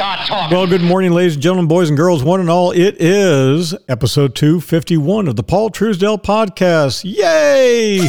start 0.00 0.26
talking. 0.26 0.56
Well, 0.56 0.66
good 0.66 0.80
morning, 0.80 1.12
ladies 1.12 1.34
and 1.34 1.42
gentlemen, 1.42 1.68
boys 1.68 1.90
and 1.90 1.96
girls, 1.96 2.24
one 2.24 2.40
and 2.40 2.48
all. 2.48 2.70
It 2.70 2.96
is 2.98 3.74
episode 3.86 4.34
251 4.34 5.28
of 5.28 5.36
the 5.36 5.42
Paul 5.42 5.68
Truesdell 5.68 6.22
podcast. 6.22 7.04
Yay! 7.04 8.08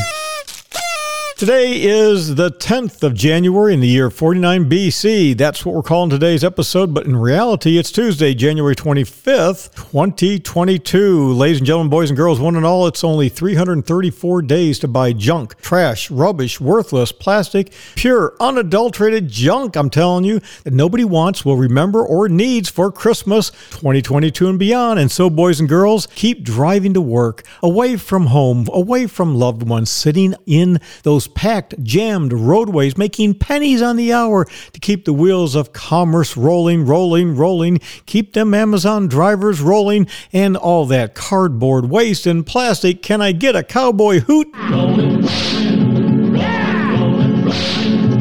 Today 1.42 1.82
is 1.82 2.36
the 2.36 2.52
10th 2.52 3.02
of 3.02 3.16
January 3.16 3.74
in 3.74 3.80
the 3.80 3.88
year 3.88 4.12
49 4.12 4.70
BC. 4.70 5.36
That's 5.36 5.66
what 5.66 5.74
we're 5.74 5.82
calling 5.82 6.12
today's 6.12 6.44
episode, 6.44 6.94
but 6.94 7.08
in 7.08 7.16
reality, 7.16 7.80
it's 7.80 7.92
Tuesday, 7.92 8.36
January 8.36 8.76
25th, 8.76 9.74
2022. 9.74 11.34
Ladies 11.34 11.58
and 11.58 11.66
gentlemen, 11.66 11.90
boys 11.90 12.12
and 12.12 12.18
girls, 12.18 12.40
one 12.40 12.56
and 12.56 12.64
all, 12.64 12.86
it's 12.86 13.04
only 13.04 13.28
334 13.28 14.44
days 14.44 14.78
to 14.78 14.88
buy 14.88 15.14
junk, 15.14 15.60
trash, 15.60 16.12
rubbish, 16.12 16.62
worthless, 16.62 17.12
plastic, 17.12 17.74
pure, 17.96 18.36
unadulterated 18.40 19.28
junk, 19.28 19.76
I'm 19.76 19.90
telling 19.90 20.26
you, 20.26 20.42
that 20.64 20.76
nobody 20.76 21.06
wants, 21.06 21.44
will 21.44 21.58
remember, 21.58 22.06
or 22.06 22.30
needs 22.30 22.70
for 22.70 22.92
Christmas 22.92 23.50
2022 23.72 24.48
and 24.48 24.60
beyond. 24.60 25.00
And 25.00 25.10
so, 25.10 25.28
boys 25.28 25.60
and 25.60 25.68
girls, 25.68 26.08
keep 26.14 26.44
driving 26.44 26.94
to 26.94 27.02
work, 27.02 27.42
away 27.64 27.98
from 27.98 28.28
home, 28.28 28.68
away 28.72 29.08
from 29.08 29.34
loved 29.34 29.68
ones, 29.68 29.90
sitting 29.90 30.36
in 30.46 30.80
those 31.02 31.31
packed, 31.36 31.82
jammed 31.84 32.34
roadways, 32.34 32.98
making 32.98 33.36
pennies 33.36 33.82
on 33.82 33.96
the 33.96 34.14
hour 34.14 34.46
to 34.46 34.80
keep 34.80 35.06
the 35.06 35.14
wheels 35.14 35.56
of 35.56 35.74
commerce 35.74 36.38
rolling, 36.38 36.86
rolling, 36.86 37.36
rolling, 37.36 37.80
keep 38.06 38.34
them 38.34 38.54
Amazon 38.54 39.08
drivers 39.08 39.62
rolling, 39.62 40.08
and 40.32 40.56
all 40.58 40.86
that 40.86 41.16
cardboard 41.16 41.86
waste 41.86 42.26
and 42.26 42.46
plastic. 42.46 43.02
Can 43.02 43.22
I 43.22 43.32
get 43.32 43.56
a 43.56 43.64
cowboy 43.64 44.20
hoot? 44.20 44.48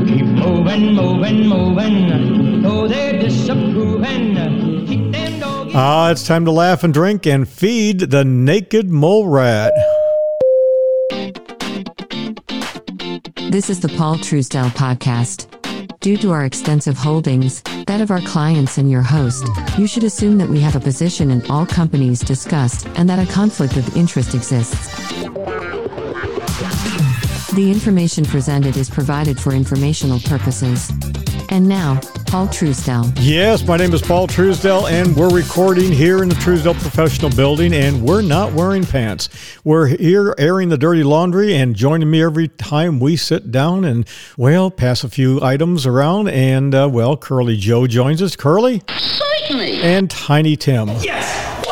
Keep 0.06 0.26
moving, 0.26 0.94
moving, 0.94 1.46
moving. 1.46 2.30
Ah, 5.72 6.10
it's 6.10 6.26
time 6.26 6.44
to 6.46 6.50
laugh 6.50 6.82
and 6.82 6.92
drink 6.92 7.26
and 7.28 7.48
feed 7.48 8.00
the 8.00 8.24
naked 8.24 8.90
mole 8.90 9.28
rat. 9.28 9.72
This 13.50 13.68
is 13.68 13.80
the 13.80 13.88
Paul 13.88 14.14
Truesdell 14.14 14.70
podcast. 14.76 15.48
Due 15.98 16.16
to 16.18 16.30
our 16.30 16.44
extensive 16.44 16.96
holdings, 16.96 17.62
that 17.88 18.00
of 18.00 18.12
our 18.12 18.20
clients 18.20 18.78
and 18.78 18.88
your 18.88 19.02
host, 19.02 19.44
you 19.76 19.88
should 19.88 20.04
assume 20.04 20.38
that 20.38 20.48
we 20.48 20.60
have 20.60 20.76
a 20.76 20.80
position 20.80 21.32
in 21.32 21.44
all 21.50 21.66
companies 21.66 22.20
discussed 22.20 22.86
and 22.94 23.10
that 23.10 23.18
a 23.18 23.32
conflict 23.32 23.76
of 23.76 23.96
interest 23.96 24.36
exists. 24.36 24.86
The 27.50 27.72
information 27.72 28.24
presented 28.24 28.76
is 28.76 28.88
provided 28.88 29.40
for 29.40 29.52
informational 29.52 30.20
purposes. 30.20 30.92
And 31.52 31.68
now, 31.68 31.98
Paul 32.26 32.46
Truesdell. 32.46 33.12
Yes, 33.18 33.66
my 33.66 33.76
name 33.76 33.92
is 33.92 34.00
Paul 34.00 34.28
Truesdell, 34.28 34.88
and 34.88 35.16
we're 35.16 35.34
recording 35.34 35.90
here 35.90 36.22
in 36.22 36.28
the 36.28 36.36
Truesdell 36.36 36.74
Professional 36.74 37.28
Building, 37.32 37.74
and 37.74 38.04
we're 38.04 38.22
not 38.22 38.52
wearing 38.52 38.84
pants. 38.84 39.28
We're 39.64 39.88
here 39.88 40.32
airing 40.38 40.68
the 40.68 40.78
dirty 40.78 41.02
laundry, 41.02 41.56
and 41.56 41.74
joining 41.74 42.08
me 42.08 42.22
every 42.22 42.46
time 42.46 43.00
we 43.00 43.16
sit 43.16 43.50
down 43.50 43.84
and, 43.84 44.06
well, 44.36 44.70
pass 44.70 45.02
a 45.02 45.08
few 45.08 45.42
items 45.42 45.86
around. 45.86 46.28
And, 46.28 46.72
uh, 46.72 46.88
well, 46.88 47.16
Curly 47.16 47.56
Joe 47.56 47.88
joins 47.88 48.22
us. 48.22 48.36
Curly 48.36 48.82
Certainly. 48.88 49.82
and 49.82 50.08
Tiny 50.08 50.54
Tim. 50.54 50.86
Yes! 51.00 51.66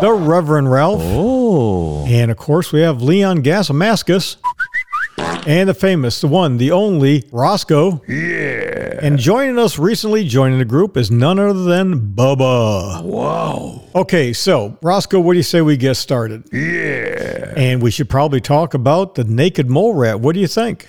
The 0.00 0.12
Reverend 0.12 0.70
Ralph. 0.70 1.00
Oh. 1.02 2.06
And, 2.06 2.30
of 2.30 2.36
course, 2.36 2.72
we 2.72 2.82
have 2.82 3.02
Leon 3.02 3.42
Gasamascus. 3.42 4.36
And 5.46 5.68
the 5.68 5.74
famous, 5.74 6.20
the 6.22 6.28
one, 6.28 6.56
the 6.56 6.70
only 6.70 7.24
Roscoe. 7.30 8.02
Yeah. 8.08 8.53
And 9.02 9.18
joining 9.18 9.58
us 9.58 9.78
recently, 9.78 10.24
joining 10.24 10.58
the 10.58 10.64
group, 10.64 10.96
is 10.96 11.10
none 11.10 11.38
other 11.38 11.64
than 11.64 12.14
Bubba. 12.14 13.02
Wow. 13.02 13.82
Okay, 13.94 14.32
so 14.32 14.78
Roscoe, 14.82 15.20
what 15.20 15.34
do 15.34 15.38
you 15.38 15.42
say 15.42 15.60
we 15.60 15.76
get 15.76 15.94
started? 15.94 16.44
Yeah. 16.52 17.52
And 17.56 17.82
we 17.82 17.90
should 17.90 18.08
probably 18.08 18.40
talk 18.40 18.74
about 18.74 19.14
the 19.14 19.24
naked 19.24 19.68
mole 19.70 19.94
rat. 19.94 20.20
What 20.20 20.34
do 20.34 20.40
you 20.40 20.48
think? 20.48 20.88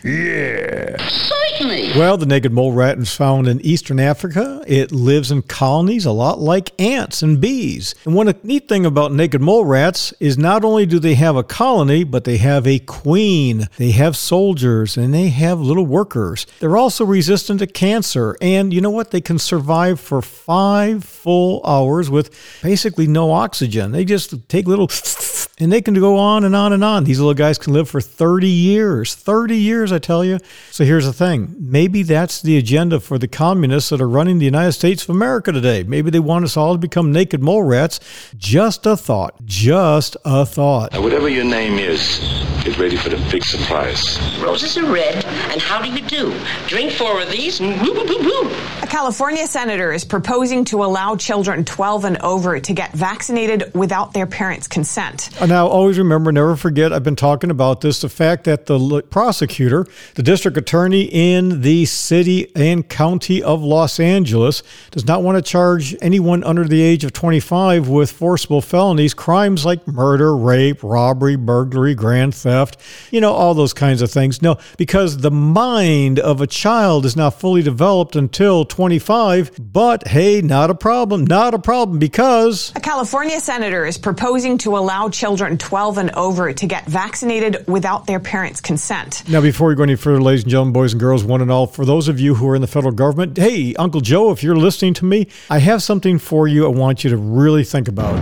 Well, 1.95 2.17
the 2.17 2.25
naked 2.25 2.51
mole 2.51 2.73
rat 2.73 2.97
is 2.97 3.13
found 3.15 3.47
in 3.47 3.61
eastern 3.61 3.99
Africa. 3.99 4.61
It 4.67 4.91
lives 4.91 5.31
in 5.31 5.41
colonies 5.43 6.05
a 6.05 6.11
lot 6.11 6.39
like 6.39 6.73
ants 6.81 7.21
and 7.21 7.39
bees. 7.39 7.95
And 8.03 8.13
one 8.13 8.33
neat 8.43 8.67
thing 8.67 8.85
about 8.85 9.13
naked 9.13 9.39
mole 9.39 9.63
rats 9.63 10.13
is 10.19 10.37
not 10.37 10.65
only 10.65 10.85
do 10.85 10.99
they 10.99 11.15
have 11.15 11.37
a 11.37 11.43
colony, 11.43 12.03
but 12.03 12.25
they 12.25 12.37
have 12.37 12.67
a 12.67 12.79
queen. 12.79 13.69
They 13.77 13.91
have 13.91 14.17
soldiers 14.17 14.97
and 14.97 15.13
they 15.13 15.29
have 15.29 15.61
little 15.61 15.85
workers. 15.85 16.45
They're 16.59 16.75
also 16.75 17.05
resistant 17.05 17.59
to 17.59 17.67
cancer. 17.67 18.35
And 18.41 18.73
you 18.73 18.81
know 18.81 18.89
what? 18.89 19.11
They 19.11 19.21
can 19.21 19.39
survive 19.39 20.01
for 20.01 20.21
five 20.21 21.05
full 21.05 21.61
hours 21.65 22.09
with 22.09 22.35
basically 22.63 23.07
no 23.07 23.31
oxygen. 23.31 23.93
They 23.93 24.03
just 24.03 24.49
take 24.49 24.67
little 24.67 24.89
and 25.59 25.71
they 25.71 25.81
can 25.81 25.93
go 25.93 26.17
on 26.17 26.43
and 26.43 26.55
on 26.55 26.73
and 26.73 26.83
on. 26.83 27.05
These 27.05 27.19
little 27.19 27.33
guys 27.33 27.57
can 27.57 27.71
live 27.71 27.89
for 27.89 28.01
30 28.01 28.49
years. 28.49 29.15
30 29.15 29.55
years, 29.55 29.93
I 29.93 29.99
tell 29.99 30.25
you. 30.25 30.39
So 30.71 30.83
here's 30.83 31.05
the 31.05 31.13
thing 31.13 31.44
maybe 31.57 32.03
that's 32.03 32.41
the 32.41 32.57
agenda 32.57 32.99
for 32.99 33.17
the 33.17 33.27
communists 33.27 33.89
that 33.89 34.01
are 34.01 34.09
running 34.09 34.39
the 34.39 34.45
United 34.45 34.73
States 34.73 35.03
of 35.03 35.09
America 35.09 35.51
today. 35.51 35.83
Maybe 35.83 36.09
they 36.09 36.19
want 36.19 36.45
us 36.45 36.57
all 36.57 36.73
to 36.73 36.77
become 36.77 37.11
naked 37.11 37.41
mole 37.41 37.63
rats. 37.63 37.99
Just 38.37 38.85
a 38.85 38.95
thought. 38.95 39.43
Just 39.45 40.17
a 40.25 40.45
thought. 40.45 40.93
Now, 40.93 41.01
whatever 41.01 41.29
your 41.29 41.43
name 41.43 41.79
is, 41.79 42.19
get 42.63 42.77
ready 42.77 42.95
for 42.95 43.09
the 43.09 43.17
big 43.31 43.43
surprise. 43.43 44.19
Roses 44.41 44.77
are 44.77 44.91
red, 44.91 45.23
and 45.25 45.61
how 45.61 45.81
do 45.81 45.89
you 45.89 46.01
do? 46.07 46.33
Drink 46.67 46.91
four 46.91 47.21
of 47.21 47.29
these, 47.29 47.59
and 47.59 47.81
woo 47.81 47.93
woo 47.93 48.05
woo 48.05 48.19
woo. 48.23 48.51
A 48.81 48.87
California 48.87 49.47
senator 49.47 49.91
is 49.91 50.05
proposing 50.05 50.65
to 50.65 50.83
allow 50.83 51.15
children 51.15 51.65
12 51.65 52.05
and 52.05 52.17
over 52.19 52.59
to 52.59 52.73
get 52.73 52.91
vaccinated 52.93 53.73
without 53.73 54.13
their 54.13 54.27
parents' 54.27 54.67
consent. 54.67 55.29
Now, 55.45 55.67
always 55.67 55.97
remember, 55.97 56.31
never 56.31 56.55
forget, 56.55 56.93
I've 56.93 57.03
been 57.03 57.15
talking 57.15 57.51
about 57.51 57.81
this 57.81 58.01
the 58.01 58.09
fact 58.09 58.45
that 58.45 58.65
the 58.65 59.03
prosecutor, 59.09 59.85
the 60.15 60.23
district 60.23 60.57
attorney 60.57 61.03
in 61.03 61.34
the 61.61 61.85
city 61.85 62.51
and 62.55 62.87
county 62.87 63.41
of 63.43 63.61
Los 63.61 63.99
Angeles, 63.99 64.63
does 64.91 65.05
not 65.05 65.23
want 65.23 65.37
to 65.37 65.41
charge 65.41 65.95
anyone 66.01 66.43
under 66.43 66.65
the 66.65 66.81
age 66.81 67.03
of 67.03 67.13
25 67.13 67.87
with 67.87 68.11
forcible 68.11 68.61
felonies, 68.61 69.13
crimes 69.13 69.65
like 69.65 69.87
murder, 69.87 70.35
rape, 70.35 70.83
robbery, 70.83 71.35
burglary, 71.35 71.95
grand 71.95 72.33
theft, 72.33 72.79
you 73.11 73.19
know, 73.19 73.33
all 73.33 73.53
those 73.53 73.73
kinds 73.73 74.01
of 74.01 74.09
things. 74.09 74.41
No, 74.41 74.57
because 74.77 75.17
the 75.17 75.31
mind 75.31 76.19
of 76.19 76.41
a 76.41 76.47
child 76.47 77.05
is 77.05 77.15
not 77.15 77.39
fully 77.39 77.61
developed 77.61 78.15
until 78.15 78.65
25. 78.65 79.51
But 79.59 80.07
hey, 80.07 80.41
not 80.41 80.69
a 80.69 80.75
problem, 80.75 81.25
not 81.25 81.53
a 81.53 81.59
problem 81.59 81.99
because. 81.99 82.71
A 82.75 82.79
California 82.79 83.39
senator 83.39 83.85
is 83.85 83.97
proposing 83.97 84.57
to 84.59 84.77
allow 84.77 85.09
children 85.09 85.57
12 85.57 85.97
and 85.97 86.11
over 86.11 86.53
to 86.53 86.65
get 86.65 86.85
vaccinated 86.85 87.67
without 87.67 88.07
their 88.07 88.19
parents' 88.19 88.61
consent. 88.61 89.27
Now, 89.27 89.41
before 89.41 89.67
we 89.67 89.75
go 89.75 89.83
any 89.83 89.95
further, 89.95 90.21
ladies 90.21 90.43
and 90.43 90.51
gentlemen, 90.51 90.73
boys 90.73 90.93
and 90.93 90.99
girls, 90.99 91.24
one 91.25 91.41
and 91.41 91.51
all, 91.51 91.67
for 91.67 91.85
those 91.85 92.07
of 92.07 92.19
you 92.19 92.35
who 92.35 92.47
are 92.49 92.55
in 92.55 92.61
the 92.61 92.67
federal 92.67 92.93
government, 92.93 93.37
hey, 93.37 93.75
Uncle 93.75 94.01
Joe, 94.01 94.31
if 94.31 94.43
you're 94.43 94.55
listening 94.55 94.93
to 94.95 95.05
me, 95.05 95.27
I 95.49 95.59
have 95.59 95.83
something 95.83 96.19
for 96.19 96.47
you 96.47 96.65
I 96.65 96.69
want 96.69 97.03
you 97.03 97.09
to 97.09 97.17
really 97.17 97.63
think 97.63 97.87
about. 97.87 98.15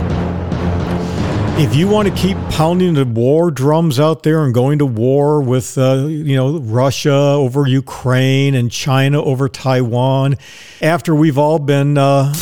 If 1.59 1.75
you 1.75 1.87
want 1.87 2.07
to 2.07 2.15
keep 2.15 2.35
pounding 2.49 2.95
the 2.95 3.05
war 3.05 3.51
drums 3.51 3.99
out 3.99 4.23
there 4.23 4.43
and 4.43 4.55
going 4.55 4.79
to 4.79 4.87
war 4.87 5.39
with, 5.39 5.77
uh, 5.77 6.07
you 6.07 6.35
know, 6.35 6.57
Russia 6.57 7.13
over 7.13 7.67
Ukraine 7.67 8.55
and 8.55 8.71
China 8.71 9.23
over 9.23 9.47
Taiwan, 9.47 10.37
after 10.81 11.13
we've 11.13 11.37
all 11.37 11.59
been 11.59 11.95
uh, 11.95 12.33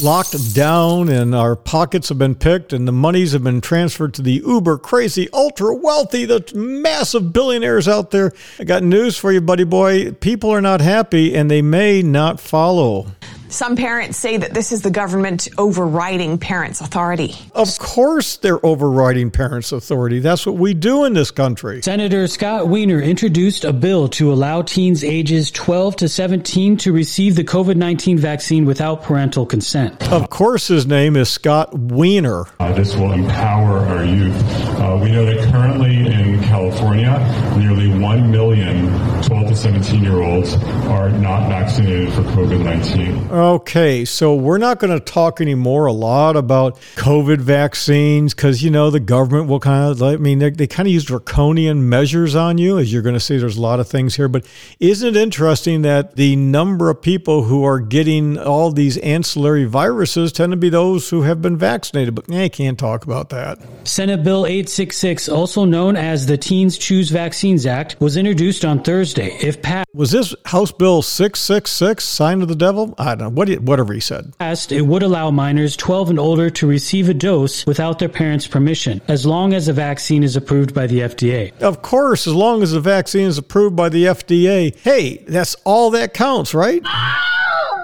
locked 0.00 0.54
down 0.54 1.08
and 1.08 1.34
our 1.34 1.56
pockets 1.56 2.08
have 2.08 2.18
been 2.18 2.36
picked 2.36 2.72
and 2.72 2.86
the 2.86 2.92
monies 2.92 3.32
have 3.32 3.42
been 3.42 3.60
transferred 3.60 4.14
to 4.14 4.22
the 4.22 4.42
uber 4.46 4.78
crazy, 4.78 5.28
ultra 5.32 5.74
wealthy, 5.74 6.24
the 6.24 6.48
massive 6.54 7.32
billionaires 7.32 7.88
out 7.88 8.12
there. 8.12 8.32
I 8.60 8.64
got 8.64 8.84
news 8.84 9.16
for 9.16 9.32
you, 9.32 9.40
buddy 9.40 9.64
boy. 9.64 10.12
People 10.12 10.50
are 10.50 10.60
not 10.60 10.80
happy 10.80 11.34
and 11.34 11.50
they 11.50 11.62
may 11.62 12.00
not 12.00 12.38
follow. 12.38 13.08
Some 13.52 13.76
parents 13.76 14.16
say 14.16 14.38
that 14.38 14.54
this 14.54 14.72
is 14.72 14.80
the 14.80 14.90
government 14.90 15.46
overriding 15.58 16.38
parents' 16.38 16.80
authority. 16.80 17.34
Of 17.54 17.78
course, 17.78 18.38
they're 18.38 18.64
overriding 18.64 19.30
parents' 19.30 19.72
authority. 19.72 20.20
That's 20.20 20.46
what 20.46 20.56
we 20.56 20.72
do 20.72 21.04
in 21.04 21.12
this 21.12 21.30
country. 21.30 21.82
Senator 21.82 22.26
Scott 22.28 22.68
Wiener 22.68 22.98
introduced 23.02 23.64
a 23.64 23.74
bill 23.74 24.08
to 24.08 24.32
allow 24.32 24.62
teens 24.62 25.04
ages 25.04 25.50
12 25.50 25.96
to 25.96 26.08
17 26.08 26.78
to 26.78 26.92
receive 26.92 27.36
the 27.36 27.44
COVID 27.44 27.76
19 27.76 28.16
vaccine 28.16 28.64
without 28.64 29.02
parental 29.02 29.44
consent. 29.44 30.10
Of 30.10 30.30
course, 30.30 30.68
his 30.68 30.86
name 30.86 31.14
is 31.14 31.28
Scott 31.28 31.78
Wiener. 31.78 32.46
Uh, 32.58 32.72
this 32.72 32.96
will 32.96 33.12
empower 33.12 33.80
our 33.80 34.02
youth 34.02 34.32
Uh, 34.80 34.98
we 35.00 35.12
know 35.12 35.26
that 35.26 35.52
currently 35.52 35.94
in 36.06 36.42
California, 36.44 37.18
nearly 37.58 37.88
1 37.88 38.30
million 38.30 38.88
12 39.22 39.48
to 39.48 39.56
17 39.56 40.02
year 40.02 40.22
olds 40.22 40.54
are 40.88 41.10
not 41.10 41.48
vaccinated 41.50 42.12
for 42.14 42.22
COVID 42.22 42.64
19. 42.64 43.41
Okay, 43.42 44.04
so 44.04 44.36
we're 44.36 44.58
not 44.58 44.78
going 44.78 44.96
to 44.96 45.04
talk 45.04 45.40
anymore 45.40 45.86
a 45.86 45.92
lot 45.92 46.36
about 46.36 46.76
COVID 46.94 47.38
vaccines 47.38 48.34
because, 48.34 48.62
you 48.62 48.70
know, 48.70 48.88
the 48.88 49.00
government 49.00 49.48
will 49.48 49.58
kind 49.58 49.90
of, 49.90 50.00
I 50.00 50.14
mean, 50.14 50.38
they, 50.38 50.50
they 50.50 50.68
kind 50.68 50.86
of 50.86 50.92
use 50.92 51.04
draconian 51.04 51.88
measures 51.88 52.36
on 52.36 52.56
you, 52.58 52.78
as 52.78 52.92
you're 52.92 53.02
going 53.02 53.16
to 53.16 53.20
see. 53.20 53.38
There's 53.38 53.56
a 53.56 53.60
lot 53.60 53.80
of 53.80 53.88
things 53.88 54.14
here. 54.14 54.28
But 54.28 54.46
isn't 54.78 55.16
it 55.16 55.16
interesting 55.16 55.82
that 55.82 56.14
the 56.14 56.36
number 56.36 56.88
of 56.88 57.02
people 57.02 57.42
who 57.42 57.64
are 57.64 57.80
getting 57.80 58.38
all 58.38 58.70
these 58.70 58.96
ancillary 58.98 59.64
viruses 59.64 60.30
tend 60.30 60.52
to 60.52 60.56
be 60.56 60.68
those 60.68 61.10
who 61.10 61.22
have 61.22 61.42
been 61.42 61.58
vaccinated? 61.58 62.14
But 62.14 62.30
eh, 62.30 62.48
can't 62.48 62.78
talk 62.78 63.02
about 63.02 63.30
that. 63.30 63.58
Senate 63.82 64.22
Bill 64.22 64.46
866, 64.46 65.28
also 65.28 65.64
known 65.64 65.96
as 65.96 66.26
the 66.26 66.38
Teens 66.38 66.78
Choose 66.78 67.10
Vaccines 67.10 67.66
Act, 67.66 67.96
was 68.00 68.16
introduced 68.16 68.64
on 68.64 68.84
Thursday. 68.84 69.36
If 69.40 69.60
passed, 69.62 69.88
Was 69.94 70.12
this 70.12 70.32
House 70.44 70.70
Bill 70.70 71.02
666, 71.02 72.04
sign 72.04 72.40
of 72.40 72.46
the 72.46 72.54
devil? 72.54 72.94
I 72.98 73.16
don't 73.16 73.18
know. 73.18 73.31
What, 73.34 73.48
whatever 73.60 73.92
he 73.92 74.00
said. 74.00 74.36
passed, 74.38 74.72
it 74.72 74.82
would 74.82 75.02
allow 75.02 75.30
minors 75.30 75.76
12 75.76 76.10
and 76.10 76.18
older 76.18 76.50
to 76.50 76.66
receive 76.66 77.08
a 77.08 77.14
dose 77.14 77.66
without 77.66 77.98
their 77.98 78.08
parents' 78.08 78.46
permission, 78.46 79.00
as 79.08 79.26
long 79.26 79.52
as 79.54 79.66
the 79.66 79.72
vaccine 79.72 80.22
is 80.22 80.36
approved 80.36 80.74
by 80.74 80.86
the 80.86 81.00
FDA. 81.00 81.58
Of 81.60 81.82
course, 81.82 82.26
as 82.26 82.34
long 82.34 82.62
as 82.62 82.72
the 82.72 82.80
vaccine 82.80 83.26
is 83.26 83.38
approved 83.38 83.76
by 83.76 83.88
the 83.88 84.04
FDA, 84.04 84.76
hey, 84.78 85.18
that's 85.28 85.54
all 85.64 85.90
that 85.90 86.14
counts, 86.14 86.54
right? 86.54 86.82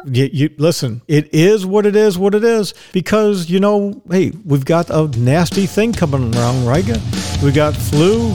You, 0.06 0.30
you, 0.32 0.50
listen, 0.58 1.02
it 1.08 1.34
is 1.34 1.66
what 1.66 1.84
it 1.84 1.96
is, 1.96 2.16
what 2.16 2.34
it 2.34 2.44
is, 2.44 2.72
because, 2.92 3.50
you 3.50 3.60
know, 3.60 4.00
hey, 4.10 4.32
we've 4.44 4.64
got 4.64 4.90
a 4.90 5.08
nasty 5.18 5.66
thing 5.66 5.92
coming 5.92 6.34
around, 6.34 6.64
right? 6.64 6.86
We 7.42 7.52
got 7.52 7.74
flu 7.74 8.32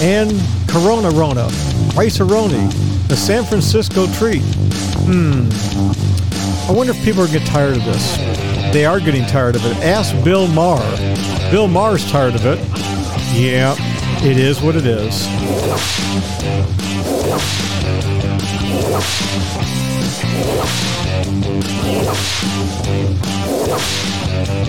and 0.00 0.32
Corona 0.68 1.10
Rona, 1.10 1.48
Rice-A-Roni, 1.94 3.08
the 3.08 3.16
San 3.16 3.44
Francisco 3.44 4.06
treat. 4.14 4.42
Hmm. 5.04 5.48
I 6.68 6.72
wonder 6.74 6.92
if 6.92 7.04
people 7.04 7.22
are 7.22 7.26
getting 7.26 7.46
tired 7.48 7.76
of 7.76 7.84
this. 7.84 8.16
They 8.72 8.86
are 8.86 9.00
getting 9.00 9.26
tired 9.26 9.56
of 9.56 9.66
it. 9.66 9.76
Ask 9.78 10.14
Bill 10.24 10.46
Maher. 10.48 10.80
Bill 11.50 11.68
Maher's 11.68 12.08
tired 12.10 12.34
of 12.34 12.46
it. 12.46 12.58
Yeah, 13.34 13.74
it 14.24 14.38
is 14.38 14.62
what 14.62 14.76
it 14.76 14.86
is. 14.86 15.26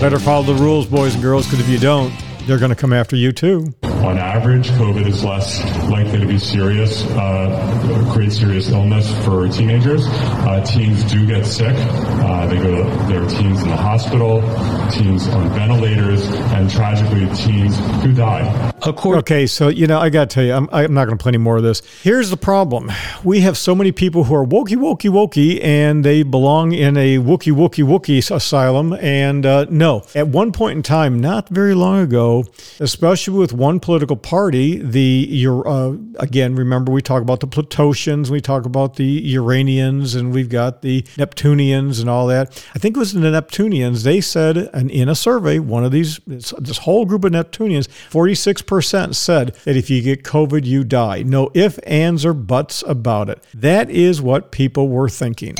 Better 0.00 0.18
follow 0.18 0.42
the 0.42 0.54
rules, 0.54 0.86
boys 0.86 1.14
and 1.14 1.22
girls, 1.22 1.46
because 1.46 1.60
if 1.60 1.68
you 1.68 1.78
don't, 1.78 2.12
they're 2.46 2.58
going 2.58 2.70
to 2.70 2.76
come 2.76 2.92
after 2.92 3.16
you 3.16 3.32
too. 3.32 3.72
On 4.04 4.18
average, 4.18 4.68
COVID 4.72 5.06
is 5.06 5.24
less 5.24 5.64
likely 5.88 6.20
to 6.20 6.26
be 6.26 6.38
serious, 6.38 7.04
uh, 7.12 8.10
create 8.12 8.32
serious 8.32 8.68
illness 8.68 9.10
for 9.24 9.48
teenagers. 9.48 10.06
Uh, 10.06 10.62
teens 10.62 11.02
do 11.04 11.26
get 11.26 11.46
sick. 11.46 11.74
Uh, 11.74 12.46
they 12.46 12.56
go 12.58 12.76
to, 12.76 12.84
there 13.06 13.22
are 13.22 13.28
teens 13.30 13.62
in 13.62 13.68
the 13.68 13.76
hospital, 13.76 14.42
teens 14.90 15.26
on 15.28 15.48
ventilators, 15.50 16.26
and 16.52 16.70
tragically, 16.70 17.26
teens 17.34 17.78
who 18.02 18.12
die. 18.12 18.72
According 18.82 19.20
Okay, 19.20 19.46
so 19.46 19.68
you 19.68 19.86
know, 19.86 19.98
I 19.98 20.10
got 20.10 20.28
to 20.28 20.34
tell 20.34 20.44
you, 20.44 20.52
I'm, 20.52 20.68
I'm 20.70 20.92
not 20.92 21.06
going 21.06 21.16
to 21.16 21.22
play 21.22 21.30
any 21.30 21.38
more 21.38 21.56
of 21.56 21.62
this. 21.62 21.80
Here's 22.02 22.28
the 22.28 22.36
problem: 22.36 22.92
we 23.24 23.40
have 23.40 23.56
so 23.56 23.74
many 23.74 23.90
people 23.90 24.24
who 24.24 24.34
are 24.34 24.44
wokey, 24.44 24.76
wokey, 24.76 25.08
wokey, 25.08 25.64
and 25.64 26.04
they 26.04 26.22
belong 26.22 26.72
in 26.72 26.98
a 26.98 27.16
wookie, 27.16 27.52
wookie, 27.52 27.84
wookie 27.84 28.30
asylum. 28.30 28.92
And 28.92 29.46
uh, 29.46 29.64
no, 29.70 30.04
at 30.14 30.28
one 30.28 30.52
point 30.52 30.76
in 30.76 30.82
time, 30.82 31.20
not 31.20 31.48
very 31.48 31.74
long 31.74 32.00
ago, 32.00 32.44
especially 32.80 33.38
with 33.38 33.54
one 33.54 33.80
political 33.94 34.16
party, 34.16 34.78
the 34.78 35.46
uh, 35.46 35.92
again, 36.18 36.56
remember 36.56 36.90
we 36.90 37.00
talk 37.00 37.22
about 37.22 37.38
the 37.38 37.46
Plutosians, 37.46 38.28
we 38.28 38.40
talk 38.40 38.66
about 38.66 38.96
the 38.96 39.04
Uranians, 39.04 40.16
and 40.16 40.32
we've 40.32 40.48
got 40.48 40.82
the 40.82 41.04
Neptunians 41.16 42.00
and 42.00 42.10
all 42.10 42.26
that. 42.26 42.48
I 42.74 42.80
think 42.80 42.96
it 42.96 42.98
was 42.98 43.12
the 43.12 43.30
Neptunians. 43.30 44.02
They 44.02 44.20
said, 44.20 44.56
and 44.56 44.90
in 44.90 45.08
a 45.08 45.14
survey, 45.14 45.60
one 45.60 45.84
of 45.84 45.92
these, 45.92 46.18
this 46.26 46.78
whole 46.78 47.04
group 47.04 47.22
of 47.22 47.30
Neptunians, 47.30 47.86
46% 48.10 49.14
said 49.14 49.54
that 49.64 49.76
if 49.76 49.88
you 49.88 50.02
get 50.02 50.24
COVID, 50.24 50.64
you 50.64 50.82
die. 50.82 51.22
No 51.22 51.52
ifs, 51.54 51.78
ands, 51.86 52.26
or 52.26 52.34
buts 52.34 52.82
about 52.88 53.28
it. 53.28 53.44
That 53.54 53.90
is 53.90 54.20
what 54.20 54.50
people 54.50 54.88
were 54.88 55.08
thinking. 55.08 55.54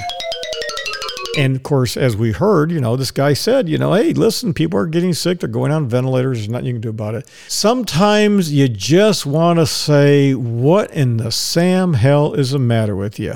And 1.37 1.57
of 1.57 1.63
course, 1.65 1.97
as 1.97 2.17
we 2.17 2.31
heard, 2.33 2.71
you 2.71 2.81
know, 2.81 2.95
this 2.97 3.11
guy 3.11 3.33
said, 3.33 3.69
you 3.69 3.77
know, 3.77 3.93
hey, 3.93 4.13
listen, 4.13 4.55
people 4.55 4.79
are 4.79 4.87
getting 4.87 5.13
sick. 5.13 5.41
They're 5.41 5.49
going 5.49 5.73
on 5.73 5.89
ventilators. 5.89 6.39
There's 6.39 6.49
nothing 6.49 6.67
you 6.67 6.73
can 6.75 6.81
do 6.81 6.91
about 6.91 7.15
it. 7.17 7.29
Sometimes 7.49 8.53
you 8.53 8.69
just 8.69 9.27
want 9.27 9.59
to 9.59 9.67
say, 9.67 10.35
what 10.35 10.93
in 10.93 11.17
the 11.17 11.33
Sam 11.33 11.95
hell 11.95 12.35
is 12.35 12.53
the 12.53 12.61
matter 12.61 12.95
with 12.95 13.19
you? 13.19 13.35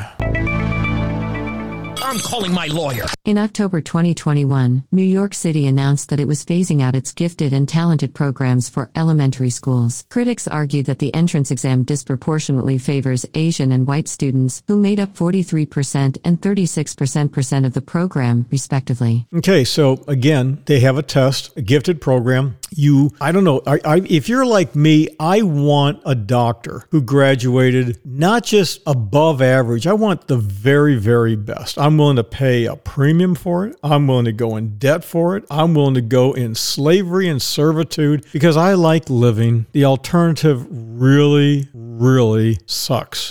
I'm 2.01 2.19
calling 2.21 2.53
my 2.53 2.67
lawyer. 2.67 3.07
In 3.29 3.37
October 3.37 3.83
2021, 3.83 4.85
New 4.91 5.03
York 5.03 5.35
City 5.35 5.67
announced 5.67 6.09
that 6.09 6.19
it 6.19 6.27
was 6.27 6.47
phasing 6.47 6.81
out 6.81 6.97
its 6.97 7.13
gifted 7.13 7.53
and 7.53 7.69
talented 7.69 8.15
programs 8.15 8.71
for 8.71 8.91
elementary 8.97 9.51
schools. 9.51 10.07
Critics 10.09 10.49
argued 10.49 10.87
that 10.87 10.99
the 10.99 11.15
entrance 11.15 11.51
exam 11.51 11.83
disproportionately 11.83 12.79
favors 12.79 13.27
Asian 13.35 13.71
and 13.71 13.87
white 13.87 14.09
students, 14.09 14.63
who 14.67 14.79
made 14.79 14.99
up 14.99 15.15
43% 15.15 16.17
and 16.25 16.41
36% 16.41 17.67
of 17.67 17.75
the 17.75 17.83
program, 17.83 18.47
respectively. 18.51 19.27
Okay, 19.35 19.63
so 19.63 20.03
again, 20.09 20.63
they 20.65 20.81
have 20.81 20.97
a 20.97 21.03
test, 21.03 21.55
a 21.55 21.61
gifted 21.61 22.01
program. 22.01 22.57
You, 22.71 23.11
I 23.21 23.33
don't 23.33 23.45
know, 23.45 23.61
I, 23.67 23.79
I, 23.85 23.97
if 24.09 24.31
you're 24.31 24.47
like 24.47 24.75
me, 24.75 25.09
I 25.21 25.43
want 25.43 26.01
a 26.07 26.15
doctor 26.15 26.85
who 26.93 27.03
graduated 27.03 28.01
not 28.07 28.45
just 28.45 28.81
above 28.87 29.43
average. 29.43 29.87
I 29.87 29.93
want 29.93 30.29
the 30.29 30.39
very, 30.39 30.97
very 30.97 31.37
best. 31.37 31.79
I'm 31.79 31.99
willing 31.99 32.17
to 32.17 32.25
pay 32.25 32.65
a 32.65 32.75
premium 32.75 33.18
for 33.35 33.67
it. 33.67 33.77
I'm 33.83 34.07
willing 34.07 34.25
to 34.27 34.33
go 34.33 34.57
in 34.57 34.79
debt 34.79 35.05
for 35.05 35.37
it. 35.37 35.45
I'm 35.51 35.75
willing 35.75 35.95
to 35.95 36.01
go 36.01 36.33
in 36.33 36.55
slavery 36.55 37.29
and 37.29 37.41
servitude 37.41 38.27
because 38.33 38.57
I 38.57 38.75
like 38.75 39.11
living. 39.11 39.67
The 39.73 39.85
alternative 39.85 40.67
really, 40.71 41.69
really 41.73 42.59
sucks. 42.67 43.31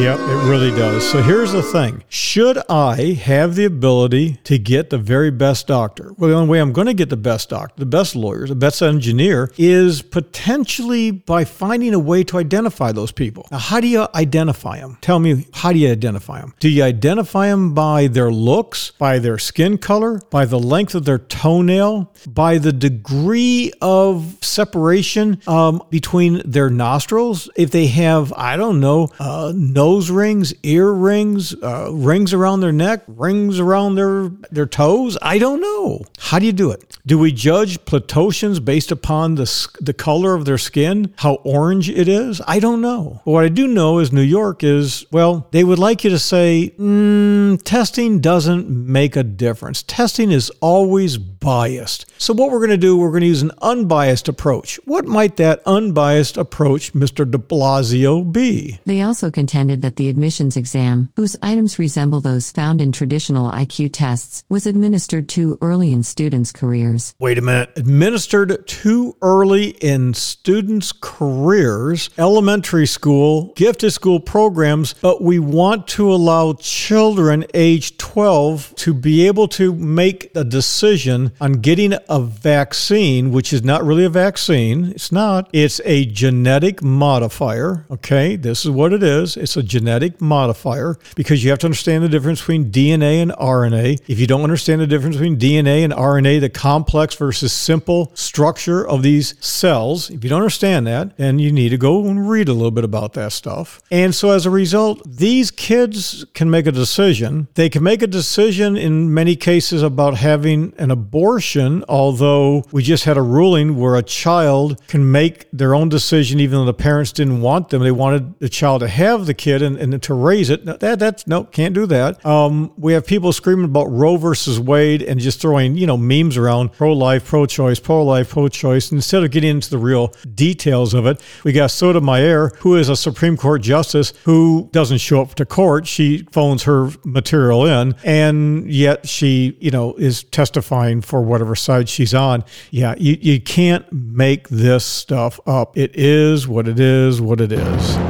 Yep, 0.00 0.18
it 0.18 0.48
really 0.48 0.70
does. 0.70 1.06
So 1.06 1.20
here's 1.20 1.52
the 1.52 1.62
thing 1.62 2.02
Should 2.08 2.56
I 2.70 3.12
have 3.22 3.54
the 3.54 3.66
ability 3.66 4.38
to 4.44 4.58
get 4.58 4.88
the 4.88 4.96
very 4.96 5.30
best 5.30 5.66
doctor? 5.66 6.14
Well, 6.16 6.30
the 6.30 6.36
only 6.36 6.48
way 6.48 6.58
I'm 6.58 6.72
going 6.72 6.86
to 6.86 6.94
get 6.94 7.10
the 7.10 7.18
best 7.18 7.50
doctor, 7.50 7.74
the 7.76 7.84
best 7.84 8.16
lawyer, 8.16 8.46
the 8.46 8.54
best 8.54 8.80
engineer 8.80 9.52
is 9.58 10.00
potentially 10.00 11.10
by 11.10 11.44
finding 11.44 11.92
a 11.92 11.98
way 11.98 12.24
to 12.24 12.38
identify 12.38 12.92
those 12.92 13.12
people. 13.12 13.46
Now, 13.50 13.58
how 13.58 13.78
do 13.78 13.88
you 13.88 14.06
identify 14.14 14.80
them? 14.80 14.96
Tell 15.02 15.18
me, 15.18 15.46
how 15.52 15.70
do 15.70 15.78
you 15.78 15.92
identify 15.92 16.40
them? 16.40 16.54
Do 16.60 16.70
you 16.70 16.82
identify 16.82 17.48
them 17.48 17.74
by 17.74 18.06
their 18.06 18.30
looks, 18.30 18.92
by 18.92 19.18
their 19.18 19.36
skin 19.36 19.76
color, 19.76 20.22
by 20.30 20.46
the 20.46 20.58
length 20.58 20.94
of 20.94 21.04
their 21.04 21.18
toenail, 21.18 22.10
by 22.26 22.56
the 22.56 22.72
degree 22.72 23.70
of 23.82 24.38
separation 24.40 25.42
um, 25.46 25.82
between 25.90 26.40
their 26.46 26.70
nostrils? 26.70 27.50
If 27.54 27.70
they 27.70 27.88
have, 27.88 28.32
I 28.32 28.56
don't 28.56 28.80
know, 28.80 29.10
uh, 29.18 29.52
nose 29.90 30.08
rings, 30.10 30.54
ear 30.62 30.92
rings, 30.92 31.52
uh, 31.62 31.90
rings 31.92 32.32
around 32.32 32.60
their 32.60 32.72
neck, 32.72 33.02
rings 33.08 33.58
around 33.58 33.96
their 33.96 34.28
their 34.50 34.66
toes. 34.66 35.18
I 35.20 35.38
don't 35.38 35.60
know. 35.60 36.02
How 36.18 36.38
do 36.38 36.46
you 36.46 36.52
do 36.52 36.70
it? 36.70 36.96
Do 37.04 37.18
we 37.18 37.32
judge 37.32 37.84
Platosians 37.84 38.64
based 38.64 38.92
upon 38.92 39.34
the 39.34 39.48
the 39.80 39.92
color 39.92 40.34
of 40.34 40.44
their 40.44 40.58
skin, 40.58 41.12
how 41.16 41.34
orange 41.42 41.90
it 41.90 42.08
is? 42.08 42.40
I 42.46 42.60
don't 42.60 42.80
know. 42.80 43.20
But 43.24 43.32
what 43.32 43.44
I 43.44 43.48
do 43.48 43.66
know 43.66 43.98
is 43.98 44.12
New 44.12 44.28
York 44.38 44.62
is 44.62 45.04
well. 45.10 45.48
They 45.50 45.64
would 45.64 45.80
like 45.80 46.04
you 46.04 46.10
to 46.10 46.18
say 46.18 46.72
mm, 46.78 47.60
testing 47.64 48.20
doesn't 48.20 48.70
make 48.70 49.16
a 49.16 49.24
difference. 49.24 49.82
Testing 49.82 50.30
is 50.30 50.50
always 50.60 51.18
biased. 51.18 52.06
So 52.18 52.34
what 52.34 52.50
we're 52.50 52.58
going 52.58 52.70
to 52.70 52.76
do, 52.76 52.96
we're 52.96 53.10
going 53.10 53.22
to 53.22 53.26
use 53.26 53.42
an 53.42 53.50
unbiased 53.62 54.28
approach. 54.28 54.78
What 54.84 55.06
might 55.06 55.36
that 55.38 55.62
unbiased 55.64 56.36
approach, 56.36 56.92
Mr. 56.92 57.28
De 57.28 57.38
Blasio, 57.38 58.30
be? 58.30 58.78
They 58.84 59.00
also 59.00 59.30
contended 59.70 59.82
that 59.82 59.96
the 59.96 60.08
admissions 60.08 60.56
exam, 60.56 61.10
whose 61.16 61.36
items 61.42 61.78
resemble 61.78 62.20
those 62.20 62.50
found 62.50 62.80
in 62.80 62.92
traditional 62.92 63.50
IQ 63.50 63.90
tests, 63.92 64.44
was 64.48 64.66
administered 64.66 65.28
too 65.28 65.58
early 65.60 65.92
in 65.92 66.02
students' 66.02 66.52
careers. 66.52 67.14
Wait 67.18 67.38
a 67.38 67.42
minute. 67.42 67.70
Administered 67.76 68.66
too 68.66 69.16
early 69.22 69.70
in 69.80 70.14
students' 70.14 70.92
careers, 70.92 72.10
elementary 72.18 72.86
school, 72.86 73.52
gifted 73.56 73.92
school 73.92 74.20
programs, 74.20 74.94
but 75.00 75.22
we 75.22 75.38
want 75.38 75.86
to 75.86 76.12
allow 76.12 76.52
children 76.54 77.44
age 77.54 77.96
12 77.98 78.74
to 78.76 78.94
be 78.94 79.26
able 79.26 79.48
to 79.48 79.74
make 79.74 80.30
a 80.34 80.44
decision 80.44 81.32
on 81.40 81.52
getting 81.52 81.94
a 82.08 82.20
vaccine, 82.20 83.30
which 83.30 83.52
is 83.52 83.62
not 83.62 83.84
really 83.84 84.04
a 84.04 84.10
vaccine. 84.10 84.92
It's 84.94 85.12
not. 85.12 85.48
It's 85.52 85.80
a 85.84 86.04
genetic 86.06 86.82
modifier. 86.82 87.86
Okay. 87.90 88.36
This 88.36 88.64
is 88.64 88.70
what 88.70 88.92
it 88.92 89.02
is. 89.02 89.36
It's 89.36 89.56
a 89.56 89.59
genetic 89.62 90.20
modifier, 90.20 90.98
because 91.16 91.44
you 91.44 91.50
have 91.50 91.58
to 91.60 91.66
understand 91.66 92.04
the 92.04 92.08
difference 92.08 92.40
between 92.40 92.70
DNA 92.70 93.22
and 93.22 93.32
RNA. 93.32 94.00
If 94.08 94.18
you 94.18 94.26
don't 94.26 94.42
understand 94.42 94.80
the 94.80 94.86
difference 94.86 95.16
between 95.16 95.38
DNA 95.38 95.84
and 95.84 95.92
RNA, 95.92 96.40
the 96.40 96.48
complex 96.48 97.14
versus 97.14 97.52
simple 97.52 98.10
structure 98.14 98.86
of 98.86 99.02
these 99.02 99.34
cells, 99.44 100.10
if 100.10 100.24
you 100.24 100.30
don't 100.30 100.40
understand 100.40 100.86
that, 100.86 101.16
then 101.16 101.38
you 101.38 101.52
need 101.52 101.70
to 101.70 101.78
go 101.78 102.06
and 102.06 102.28
read 102.28 102.48
a 102.48 102.52
little 102.52 102.70
bit 102.70 102.84
about 102.84 103.14
that 103.14 103.32
stuff. 103.32 103.80
And 103.90 104.14
so 104.14 104.30
as 104.30 104.46
a 104.46 104.50
result, 104.50 105.02
these 105.06 105.50
kids 105.50 106.24
can 106.34 106.50
make 106.50 106.66
a 106.66 106.72
decision. 106.72 107.48
They 107.54 107.68
can 107.68 107.82
make 107.82 108.02
a 108.02 108.06
decision 108.06 108.76
in 108.76 109.12
many 109.12 109.36
cases 109.36 109.82
about 109.82 110.16
having 110.16 110.72
an 110.78 110.90
abortion, 110.90 111.84
although 111.88 112.64
we 112.72 112.82
just 112.82 113.04
had 113.04 113.16
a 113.16 113.22
ruling 113.22 113.76
where 113.76 113.96
a 113.96 114.02
child 114.02 114.80
can 114.86 115.10
make 115.10 115.46
their 115.52 115.74
own 115.74 115.88
decision 115.88 116.40
even 116.40 116.58
though 116.58 116.64
the 116.64 116.74
parents 116.74 117.12
didn't 117.12 117.40
want 117.40 117.68
them. 117.68 117.82
They 117.82 117.90
wanted 117.90 118.38
the 118.38 118.48
child 118.48 118.80
to 118.80 118.88
have 118.88 119.26
the 119.26 119.34
kid 119.34 119.49
and, 119.56 119.76
and 119.76 120.02
to 120.02 120.14
raise 120.14 120.50
it. 120.50 120.64
That 120.64 120.98
that's 120.98 121.26
no, 121.26 121.44
can't 121.44 121.74
do 121.74 121.86
that. 121.86 122.24
Um, 122.24 122.72
we 122.76 122.92
have 122.92 123.06
people 123.06 123.32
screaming 123.32 123.64
about 123.64 123.90
Roe 123.90 124.16
versus 124.16 124.58
Wade 124.58 125.02
and 125.02 125.20
just 125.20 125.40
throwing, 125.40 125.76
you 125.76 125.86
know, 125.86 125.96
memes 125.96 126.36
around 126.36 126.72
pro-life, 126.72 127.24
pro-choice, 127.24 127.80
pro-life, 127.80 128.30
pro-choice. 128.30 128.92
Instead 128.92 129.24
of 129.24 129.30
getting 129.30 129.50
into 129.50 129.70
the 129.70 129.78
real 129.78 130.14
details 130.34 130.94
of 130.94 131.06
it, 131.06 131.20
we 131.44 131.52
got 131.52 131.70
Sotomayor, 131.70 132.52
who 132.60 132.76
is 132.76 132.88
a 132.88 132.96
Supreme 132.96 133.36
Court 133.36 133.62
justice 133.62 134.12
who 134.24 134.68
doesn't 134.72 134.98
show 134.98 135.22
up 135.22 135.34
to 135.34 135.44
court. 135.44 135.86
She 135.86 136.26
phones 136.32 136.62
her 136.64 136.90
material 137.04 137.66
in, 137.66 137.94
and 138.04 138.70
yet 138.70 139.08
she, 139.08 139.56
you 139.60 139.70
know, 139.70 139.94
is 139.94 140.24
testifying 140.24 141.00
for 141.00 141.22
whatever 141.22 141.54
side 141.54 141.88
she's 141.88 142.14
on. 142.14 142.44
Yeah, 142.70 142.94
you, 142.98 143.16
you 143.20 143.40
can't 143.40 143.90
make 143.92 144.48
this 144.48 144.84
stuff 144.84 145.40
up. 145.46 145.76
It 145.76 145.92
is 145.94 146.46
what 146.46 146.68
it 146.68 146.80
is, 146.80 147.20
what 147.20 147.40
it 147.40 147.52
is. 147.52 148.09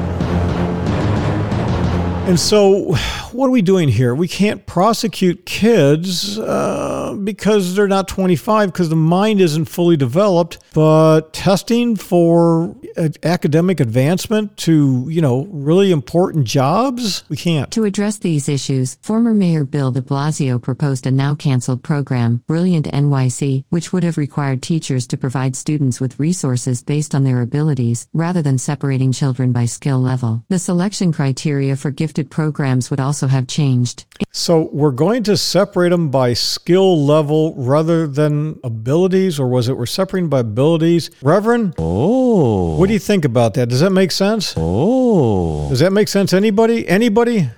And 2.31 2.39
so, 2.39 2.95
what 3.33 3.49
are 3.49 3.51
we 3.51 3.63
doing 3.63 3.89
here? 3.89 4.15
We 4.15 4.29
can't 4.29 4.67
prosecute 4.67 5.47
kids 5.47 6.39
uh, 6.39 7.17
because 7.23 7.75
they're 7.75 7.89
not 7.89 8.09
25 8.09 8.73
because 8.73 8.89
the 8.89 8.97
mind 8.97 9.41
isn't 9.41 9.67
fully 9.67 9.97
developed. 9.97 10.59
But 10.75 11.33
testing 11.33 11.97
for 11.97 12.77
academic 13.23 13.81
advancement 13.81 14.57
to, 14.59 15.07
you 15.09 15.21
know, 15.21 15.47
really 15.51 15.91
important 15.93 16.47
jobs, 16.47 17.25
we 17.29 17.37
can't. 17.37 17.71
To 17.73 17.85
address 17.85 18.19
these 18.19 18.49
issues, 18.49 18.99
former 19.03 19.35
Mayor 19.35 19.65
Bill 19.65 19.91
de 19.91 20.03
Blasio 20.03 20.61
proposed 20.61 21.07
a 21.07 21.11
now 21.11 21.35
canceled 21.35 21.83
program, 21.83 22.43
Brilliant 22.47 22.87
NYC, 22.87 23.65
which 23.71 23.93
would 23.93 24.05
have 24.05 24.19
required 24.19 24.63
teachers 24.63 25.07
to 25.09 25.17
provide 25.17 25.57
students 25.57 26.01
with 26.01 26.19
resources 26.19 26.83
based 26.83 27.15
on 27.15 27.25
their 27.25 27.41
abilities, 27.41 28.07
rather 28.13 28.43
than 28.43 28.59
separating 28.59 29.13
children 29.13 29.53
by 29.53 29.67
skill 29.67 30.01
level. 30.01 30.45
The 30.49 30.59
selection 30.59 31.13
criteria 31.13 31.77
for 31.77 31.91
gifted 31.91 32.31
programs 32.31 32.91
would 32.91 33.01
also 33.01 33.20
have 33.29 33.47
changed. 33.47 34.05
So 34.33 34.69
we're 34.73 34.91
going 34.91 35.23
to 35.25 35.37
separate 35.37 35.91
them 35.91 36.11
by 36.11 36.35
skill 36.35 37.05
level 37.05 37.55
rather 37.57 38.07
than 38.07 38.59
abilities, 38.65 39.39
or 39.41 39.49
was 39.49 39.69
it 39.69 39.77
we're 39.77 39.87
separating 39.87 40.29
by 40.29 40.41
abilities? 40.41 41.11
Reverend? 41.23 41.75
Oh. 41.79 42.77
What 42.77 42.87
do 42.89 42.93
you 42.93 42.99
think 42.99 43.25
about 43.25 43.55
that? 43.55 43.69
Does 43.69 43.81
that 43.81 43.91
make 43.91 44.12
sense? 44.12 44.55
Oh. 44.57 45.69
Does 45.69 45.81
that 45.81 45.93
make 45.93 46.09
sense? 46.09 46.33
Anybody? 46.33 46.87
Anybody? 46.89 47.49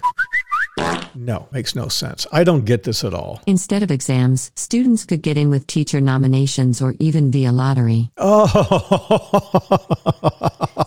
No, 1.15 1.47
makes 1.53 1.75
no 1.75 1.89
sense. 1.89 2.27
I 2.33 2.43
don't 2.45 2.65
get 2.65 2.85
this 2.85 3.05
at 3.05 3.13
all. 3.13 3.43
Instead 3.47 3.83
of 3.83 3.91
exams, 3.91 4.51
students 4.55 5.05
could 5.05 5.23
get 5.23 5.37
in 5.37 5.51
with 5.51 5.67
teacher 5.67 6.01
nominations 6.01 6.81
or 6.81 6.95
even 6.99 7.31
via 7.31 7.53
lottery. 7.53 8.11
Oh, 8.17 8.47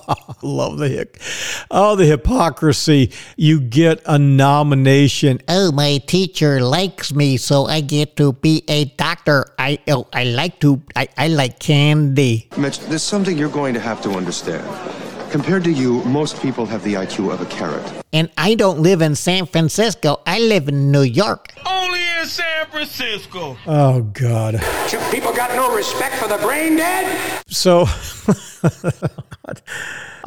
love 0.46 0.78
the 0.78 0.88
hic. 0.88 1.20
Oh, 1.72 1.96
the 1.96 2.06
hypocrisy. 2.06 3.12
You 3.36 3.60
get 3.60 4.02
a 4.06 4.18
nomination. 4.20 5.42
Oh, 5.48 5.72
my 5.72 5.98
teacher 6.06 6.62
likes 6.62 7.14
me, 7.14 7.38
so 7.38 7.66
I 7.66 7.82
get 7.82 8.16
to 8.18 8.34
be 8.34 8.64
a 8.68 8.86
doctor. 8.86 9.48
I 9.58 9.80
oh, 9.88 10.08
I 10.14 10.26
like 10.26 10.60
to 10.62 10.82
I, 10.96 11.08
I 11.18 11.28
like 11.28 11.60
candy. 11.60 12.48
Mitch, 12.58 12.80
there's 12.80 13.04
something 13.04 13.38
you're 13.38 13.50
going 13.50 13.74
to 13.74 13.80
have 13.80 14.02
to 14.04 14.12
understand. 14.12 14.64
Compared 15.32 15.64
to 15.66 15.72
you, 15.72 16.02
most 16.06 16.42
people 16.42 16.66
have 16.66 16.82
the 16.84 16.94
IQ 16.94 17.34
of 17.34 17.42
a 17.42 17.46
carrot. 17.48 17.84
And 18.14 18.30
I 18.38 18.56
don't 18.56 18.80
live 18.80 19.02
in 19.02 19.16
San 19.16 19.46
Francisco. 19.46 20.22
I 20.26 20.40
live 20.40 20.70
in 20.70 20.92
New 20.92 21.02
York. 21.02 21.54
Only 21.66 22.00
in 22.22 22.26
San 22.26 22.68
Francisco. 22.68 23.58
Oh, 23.68 24.02
God. 24.02 24.54
You 24.92 25.00
people 25.12 25.34
got 25.34 25.54
no 25.54 25.76
respect 25.76 26.16
for 26.16 26.30
the 26.30 26.38
brain 26.38 26.78
dead? 26.78 27.44
So, 27.48 27.82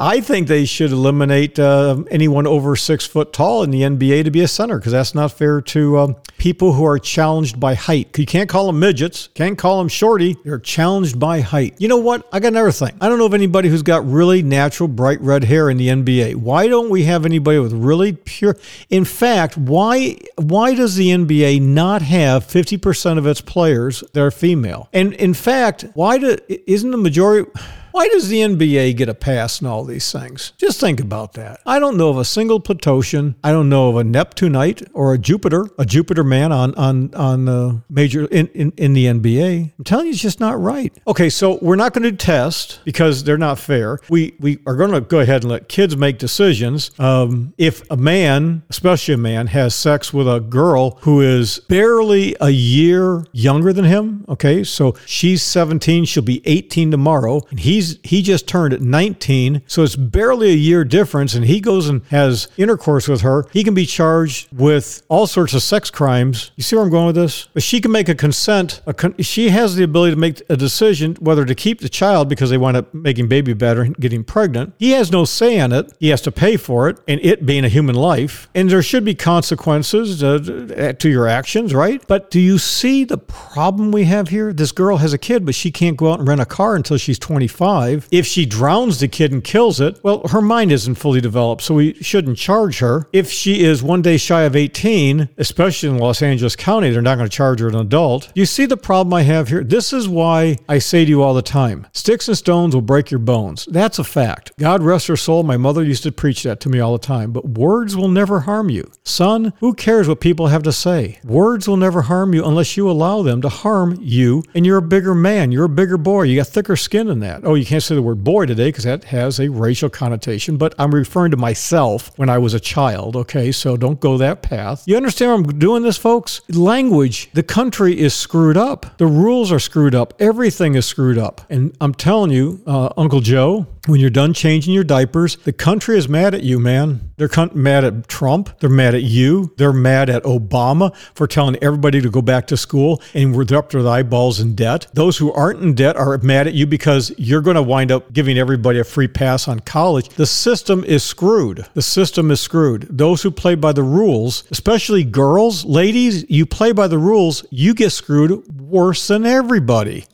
I 0.00 0.20
think 0.20 0.46
they 0.46 0.64
should 0.64 0.92
eliminate 0.92 1.58
uh, 1.58 2.04
anyone 2.08 2.46
over 2.46 2.76
six 2.76 3.04
foot 3.04 3.32
tall 3.32 3.64
in 3.64 3.72
the 3.72 3.82
NBA 3.82 4.24
to 4.24 4.30
be 4.30 4.42
a 4.42 4.48
center 4.48 4.78
because 4.78 4.92
that's 4.92 5.12
not 5.12 5.32
fair 5.32 5.60
to 5.60 5.98
um, 5.98 6.16
people 6.38 6.72
who 6.72 6.84
are 6.86 7.00
challenged 7.00 7.58
by 7.58 7.74
height. 7.74 8.16
You 8.16 8.24
can't 8.24 8.48
call 8.48 8.68
them 8.68 8.78
midgets, 8.78 9.28
can't 9.34 9.58
call 9.58 9.78
them 9.78 9.88
shorty. 9.88 10.36
They're 10.44 10.60
challenged 10.60 11.18
by 11.18 11.40
height. 11.40 11.74
You 11.78 11.88
know 11.88 11.96
what? 11.96 12.28
I 12.32 12.38
got 12.38 12.48
another 12.48 12.70
thing. 12.70 12.96
I 13.00 13.08
don't 13.08 13.18
know 13.18 13.26
of 13.26 13.34
anybody 13.34 13.68
who's 13.68 13.82
got 13.82 14.06
really 14.06 14.40
natural 14.40 14.88
bright 14.88 15.20
red 15.20 15.42
hair 15.42 15.68
in 15.68 15.78
the 15.78 15.88
NBA. 15.88 16.36
Why 16.36 16.68
don't 16.68 16.90
we 16.90 17.02
have 17.04 17.26
anybody 17.26 17.58
with 17.58 17.72
really 17.72 18.12
pure? 18.12 18.56
In 18.90 19.04
fact, 19.04 19.58
why 19.58 20.16
why 20.36 20.74
does 20.74 20.94
the 20.94 21.08
NBA 21.08 21.60
not 21.60 22.02
have 22.02 22.46
50% 22.46 23.18
of 23.18 23.26
its 23.26 23.40
players 23.40 24.04
that 24.12 24.22
are 24.22 24.30
female? 24.30 24.88
And 24.92 25.12
in 25.14 25.34
fact, 25.34 25.86
why 25.94 26.18
do 26.18 26.36
isn't 26.48 26.92
the 26.92 26.96
majority 26.96 27.50
why 27.98 28.06
does 28.06 28.28
the 28.28 28.42
NBA 28.42 28.96
get 28.96 29.08
a 29.08 29.14
pass 29.14 29.60
in 29.60 29.66
all 29.66 29.82
these 29.82 30.12
things? 30.12 30.52
Just 30.56 30.78
think 30.78 31.00
about 31.00 31.32
that. 31.32 31.58
I 31.66 31.80
don't 31.80 31.96
know 31.96 32.10
of 32.10 32.16
a 32.16 32.24
single 32.24 32.60
Platosian. 32.60 33.34
I 33.42 33.50
don't 33.50 33.68
know 33.68 33.88
of 33.88 33.96
a 33.96 34.04
Neptunite 34.04 34.88
or 34.92 35.14
a 35.14 35.18
Jupiter, 35.18 35.68
a 35.80 35.84
Jupiter 35.84 36.22
man 36.22 36.52
on 36.52 36.76
on 36.76 37.12
on 37.16 37.46
the 37.46 37.82
major 37.90 38.26
in, 38.26 38.46
in, 38.54 38.72
in 38.76 38.92
the 38.92 39.06
NBA. 39.06 39.72
I'm 39.76 39.84
telling 39.84 40.06
you, 40.06 40.12
it's 40.12 40.20
just 40.20 40.38
not 40.38 40.60
right. 40.60 40.96
Okay, 41.08 41.28
so 41.28 41.58
we're 41.60 41.74
not 41.74 41.92
going 41.92 42.04
to 42.04 42.12
test 42.12 42.78
because 42.84 43.24
they're 43.24 43.36
not 43.36 43.58
fair. 43.58 43.98
We 44.08 44.36
we 44.38 44.60
are 44.64 44.76
going 44.76 44.92
to 44.92 45.00
go 45.00 45.18
ahead 45.18 45.42
and 45.42 45.50
let 45.50 45.68
kids 45.68 45.96
make 45.96 46.18
decisions. 46.18 46.92
Um, 47.00 47.52
if 47.58 47.82
a 47.90 47.96
man, 47.96 48.62
especially 48.70 49.14
a 49.14 49.18
man, 49.18 49.48
has 49.48 49.74
sex 49.74 50.14
with 50.14 50.28
a 50.28 50.38
girl 50.38 51.00
who 51.02 51.20
is 51.20 51.58
barely 51.68 52.36
a 52.40 52.50
year 52.50 53.24
younger 53.32 53.72
than 53.72 53.86
him, 53.86 54.24
okay, 54.28 54.62
so 54.62 54.94
she's 55.04 55.42
17, 55.42 56.04
she'll 56.04 56.22
be 56.22 56.42
18 56.44 56.92
tomorrow, 56.92 57.42
and 57.50 57.58
he's 57.58 57.87
he 58.02 58.22
just 58.22 58.46
turned 58.46 58.80
19, 58.80 59.62
so 59.66 59.82
it's 59.82 59.96
barely 59.96 60.50
a 60.50 60.54
year 60.54 60.84
difference, 60.84 61.34
and 61.34 61.44
he 61.44 61.60
goes 61.60 61.88
and 61.88 62.02
has 62.10 62.48
intercourse 62.56 63.08
with 63.08 63.22
her. 63.22 63.44
He 63.52 63.64
can 63.64 63.74
be 63.74 63.86
charged 63.86 64.48
with 64.52 65.02
all 65.08 65.26
sorts 65.26 65.54
of 65.54 65.62
sex 65.62 65.90
crimes. 65.90 66.50
You 66.56 66.62
see 66.62 66.76
where 66.76 66.84
I'm 66.84 66.90
going 66.90 67.06
with 67.06 67.16
this? 67.16 67.48
But 67.54 67.62
she 67.62 67.80
can 67.80 67.92
make 67.92 68.08
a 68.08 68.14
consent. 68.14 68.80
A 68.86 68.94
con- 68.94 69.16
she 69.18 69.50
has 69.50 69.76
the 69.76 69.84
ability 69.84 70.14
to 70.14 70.20
make 70.20 70.42
a 70.48 70.56
decision 70.56 71.16
whether 71.20 71.44
to 71.44 71.54
keep 71.54 71.80
the 71.80 71.88
child 71.88 72.28
because 72.28 72.50
they 72.50 72.58
wind 72.58 72.76
up 72.76 72.92
making 72.92 73.28
baby 73.28 73.52
better 73.52 73.82
and 73.82 73.96
getting 73.96 74.24
pregnant. 74.24 74.74
He 74.78 74.90
has 74.92 75.10
no 75.10 75.24
say 75.24 75.58
in 75.58 75.72
it. 75.72 75.92
He 75.98 76.08
has 76.08 76.20
to 76.22 76.32
pay 76.32 76.56
for 76.56 76.88
it, 76.88 76.98
and 77.06 77.20
it 77.22 77.46
being 77.46 77.64
a 77.64 77.68
human 77.68 77.94
life. 77.94 78.48
And 78.54 78.70
there 78.70 78.82
should 78.82 79.04
be 79.04 79.14
consequences 79.14 80.22
uh, 80.22 80.94
to 80.98 81.08
your 81.08 81.26
actions, 81.26 81.74
right? 81.74 82.02
But 82.06 82.30
do 82.30 82.40
you 82.40 82.58
see 82.58 83.04
the 83.04 83.18
problem 83.18 83.92
we 83.92 84.04
have 84.04 84.28
here? 84.28 84.52
This 84.52 84.72
girl 84.72 84.98
has 84.98 85.12
a 85.12 85.18
kid, 85.18 85.44
but 85.44 85.54
she 85.54 85.70
can't 85.70 85.96
go 85.96 86.12
out 86.12 86.18
and 86.20 86.28
rent 86.28 86.40
a 86.40 86.46
car 86.46 86.74
until 86.74 86.96
she's 86.96 87.18
25. 87.18 87.67
If 88.10 88.26
she 88.26 88.46
drowns 88.46 89.00
the 89.00 89.08
kid 89.08 89.32
and 89.32 89.44
kills 89.44 89.80
it, 89.80 89.98
well, 90.02 90.26
her 90.28 90.40
mind 90.40 90.72
isn't 90.72 90.94
fully 90.94 91.20
developed, 91.20 91.62
so 91.62 91.74
we 91.74 91.94
shouldn't 91.94 92.38
charge 92.38 92.78
her. 92.78 93.06
If 93.12 93.30
she 93.30 93.62
is 93.62 93.82
one 93.82 94.02
day 94.02 94.16
shy 94.16 94.42
of 94.42 94.56
18, 94.56 95.28
especially 95.36 95.90
in 95.90 95.98
Los 95.98 96.22
Angeles 96.22 96.56
County, 96.56 96.90
they're 96.90 97.02
not 97.02 97.16
going 97.16 97.28
to 97.28 97.36
charge 97.36 97.60
her 97.60 97.68
an 97.68 97.74
adult. 97.74 98.32
You 98.34 98.46
see 98.46 98.66
the 98.66 98.76
problem 98.76 99.12
I 99.12 99.22
have 99.22 99.48
here? 99.48 99.62
This 99.62 99.92
is 99.92 100.08
why 100.08 100.56
I 100.68 100.78
say 100.78 101.04
to 101.04 101.08
you 101.10 101.22
all 101.22 101.34
the 101.34 101.42
time 101.42 101.86
sticks 101.92 102.28
and 102.28 102.38
stones 102.38 102.74
will 102.74 102.82
break 102.82 103.10
your 103.10 103.18
bones. 103.18 103.66
That's 103.70 103.98
a 103.98 104.04
fact. 104.04 104.52
God 104.58 104.82
rest 104.82 105.08
her 105.08 105.16
soul. 105.16 105.42
My 105.42 105.56
mother 105.56 105.84
used 105.84 106.02
to 106.04 106.12
preach 106.12 106.42
that 106.44 106.60
to 106.60 106.68
me 106.68 106.80
all 106.80 106.92
the 106.92 107.06
time. 107.06 107.32
But 107.32 107.48
words 107.50 107.96
will 107.96 108.08
never 108.08 108.40
harm 108.40 108.70
you. 108.70 108.90
Son, 109.04 109.52
who 109.60 109.74
cares 109.74 110.08
what 110.08 110.20
people 110.20 110.46
have 110.46 110.62
to 110.62 110.72
say? 110.72 111.18
Words 111.24 111.68
will 111.68 111.76
never 111.76 112.02
harm 112.02 112.34
you 112.34 112.44
unless 112.44 112.76
you 112.76 112.90
allow 112.90 113.22
them 113.22 113.42
to 113.42 113.48
harm 113.48 113.98
you. 114.00 114.42
And 114.54 114.64
you're 114.64 114.78
a 114.78 114.82
bigger 114.82 115.14
man. 115.14 115.52
You're 115.52 115.64
a 115.64 115.68
bigger 115.68 115.98
boy. 115.98 116.22
You 116.22 116.36
got 116.36 116.46
thicker 116.46 116.76
skin 116.76 117.08
than 117.08 117.20
that. 117.20 117.42
Oh, 117.44 117.57
you 117.58 117.66
can't 117.66 117.82
say 117.82 117.94
the 117.94 118.02
word 118.02 118.24
boy 118.24 118.46
today 118.46 118.68
because 118.68 118.84
that 118.84 119.04
has 119.04 119.38
a 119.40 119.48
racial 119.48 119.90
connotation, 119.90 120.56
but 120.56 120.74
I'm 120.78 120.94
referring 120.94 121.30
to 121.32 121.36
myself 121.36 122.10
when 122.16 122.28
I 122.28 122.38
was 122.38 122.54
a 122.54 122.60
child. 122.60 123.16
Okay, 123.16 123.52
so 123.52 123.76
don't 123.76 124.00
go 124.00 124.18
that 124.18 124.42
path. 124.42 124.84
You 124.86 124.96
understand 124.96 125.32
I'm 125.32 125.58
doing 125.58 125.82
this, 125.82 125.96
folks? 125.96 126.40
Language, 126.48 127.30
the 127.32 127.42
country 127.42 127.98
is 127.98 128.14
screwed 128.14 128.56
up. 128.56 128.98
The 128.98 129.06
rules 129.06 129.50
are 129.52 129.58
screwed 129.58 129.94
up. 129.94 130.14
Everything 130.18 130.74
is 130.74 130.86
screwed 130.86 131.18
up. 131.18 131.42
And 131.50 131.76
I'm 131.80 131.94
telling 131.94 132.30
you, 132.30 132.62
uh, 132.66 132.90
Uncle 132.96 133.20
Joe, 133.20 133.66
when 133.86 134.00
you're 134.00 134.10
done 134.10 134.34
changing 134.34 134.74
your 134.74 134.84
diapers, 134.84 135.36
the 135.36 135.52
country 135.52 135.96
is 135.96 136.08
mad 136.08 136.34
at 136.34 136.42
you, 136.42 136.58
man. 136.58 137.10
They're 137.16 137.30
mad 137.54 137.84
at 137.84 138.06
Trump. 138.06 138.60
They're 138.60 138.70
mad 138.70 138.94
at 138.94 139.02
you. 139.02 139.52
They're 139.56 139.72
mad 139.72 140.10
at 140.10 140.22
Obama 140.24 140.94
for 141.14 141.26
telling 141.26 141.56
everybody 141.62 142.00
to 142.02 142.10
go 142.10 142.22
back 142.22 142.46
to 142.48 142.56
school 142.56 143.02
and 143.14 143.34
we're 143.34 143.46
up 143.56 143.70
to 143.70 143.88
eyeballs 143.88 144.40
in 144.40 144.54
debt. 144.54 144.86
Those 144.92 145.16
who 145.16 145.32
aren't 145.32 145.62
in 145.62 145.74
debt 145.74 145.96
are 145.96 146.16
mad 146.18 146.46
at 146.46 146.54
you 146.54 146.66
because 146.66 147.12
you're 147.16 147.40
going 147.48 147.56
to 147.56 147.62
wind 147.62 147.90
up 147.90 148.12
giving 148.12 148.36
everybody 148.36 148.78
a 148.78 148.84
free 148.84 149.08
pass 149.08 149.48
on 149.48 149.58
college. 149.60 150.10
The 150.10 150.26
system 150.26 150.84
is 150.84 151.02
screwed. 151.02 151.64
The 151.72 151.80
system 151.80 152.30
is 152.30 152.42
screwed. 152.42 152.86
Those 152.90 153.22
who 153.22 153.30
play 153.30 153.54
by 153.54 153.72
the 153.72 153.82
rules, 153.82 154.44
especially 154.50 155.02
girls, 155.02 155.64
ladies, 155.64 156.28
you 156.28 156.44
play 156.44 156.72
by 156.72 156.88
the 156.88 156.98
rules, 156.98 157.46
you 157.50 157.72
get 157.72 157.90
screwed 157.90 158.60
worse 158.60 159.08
than 159.08 159.24
everybody. 159.24 160.04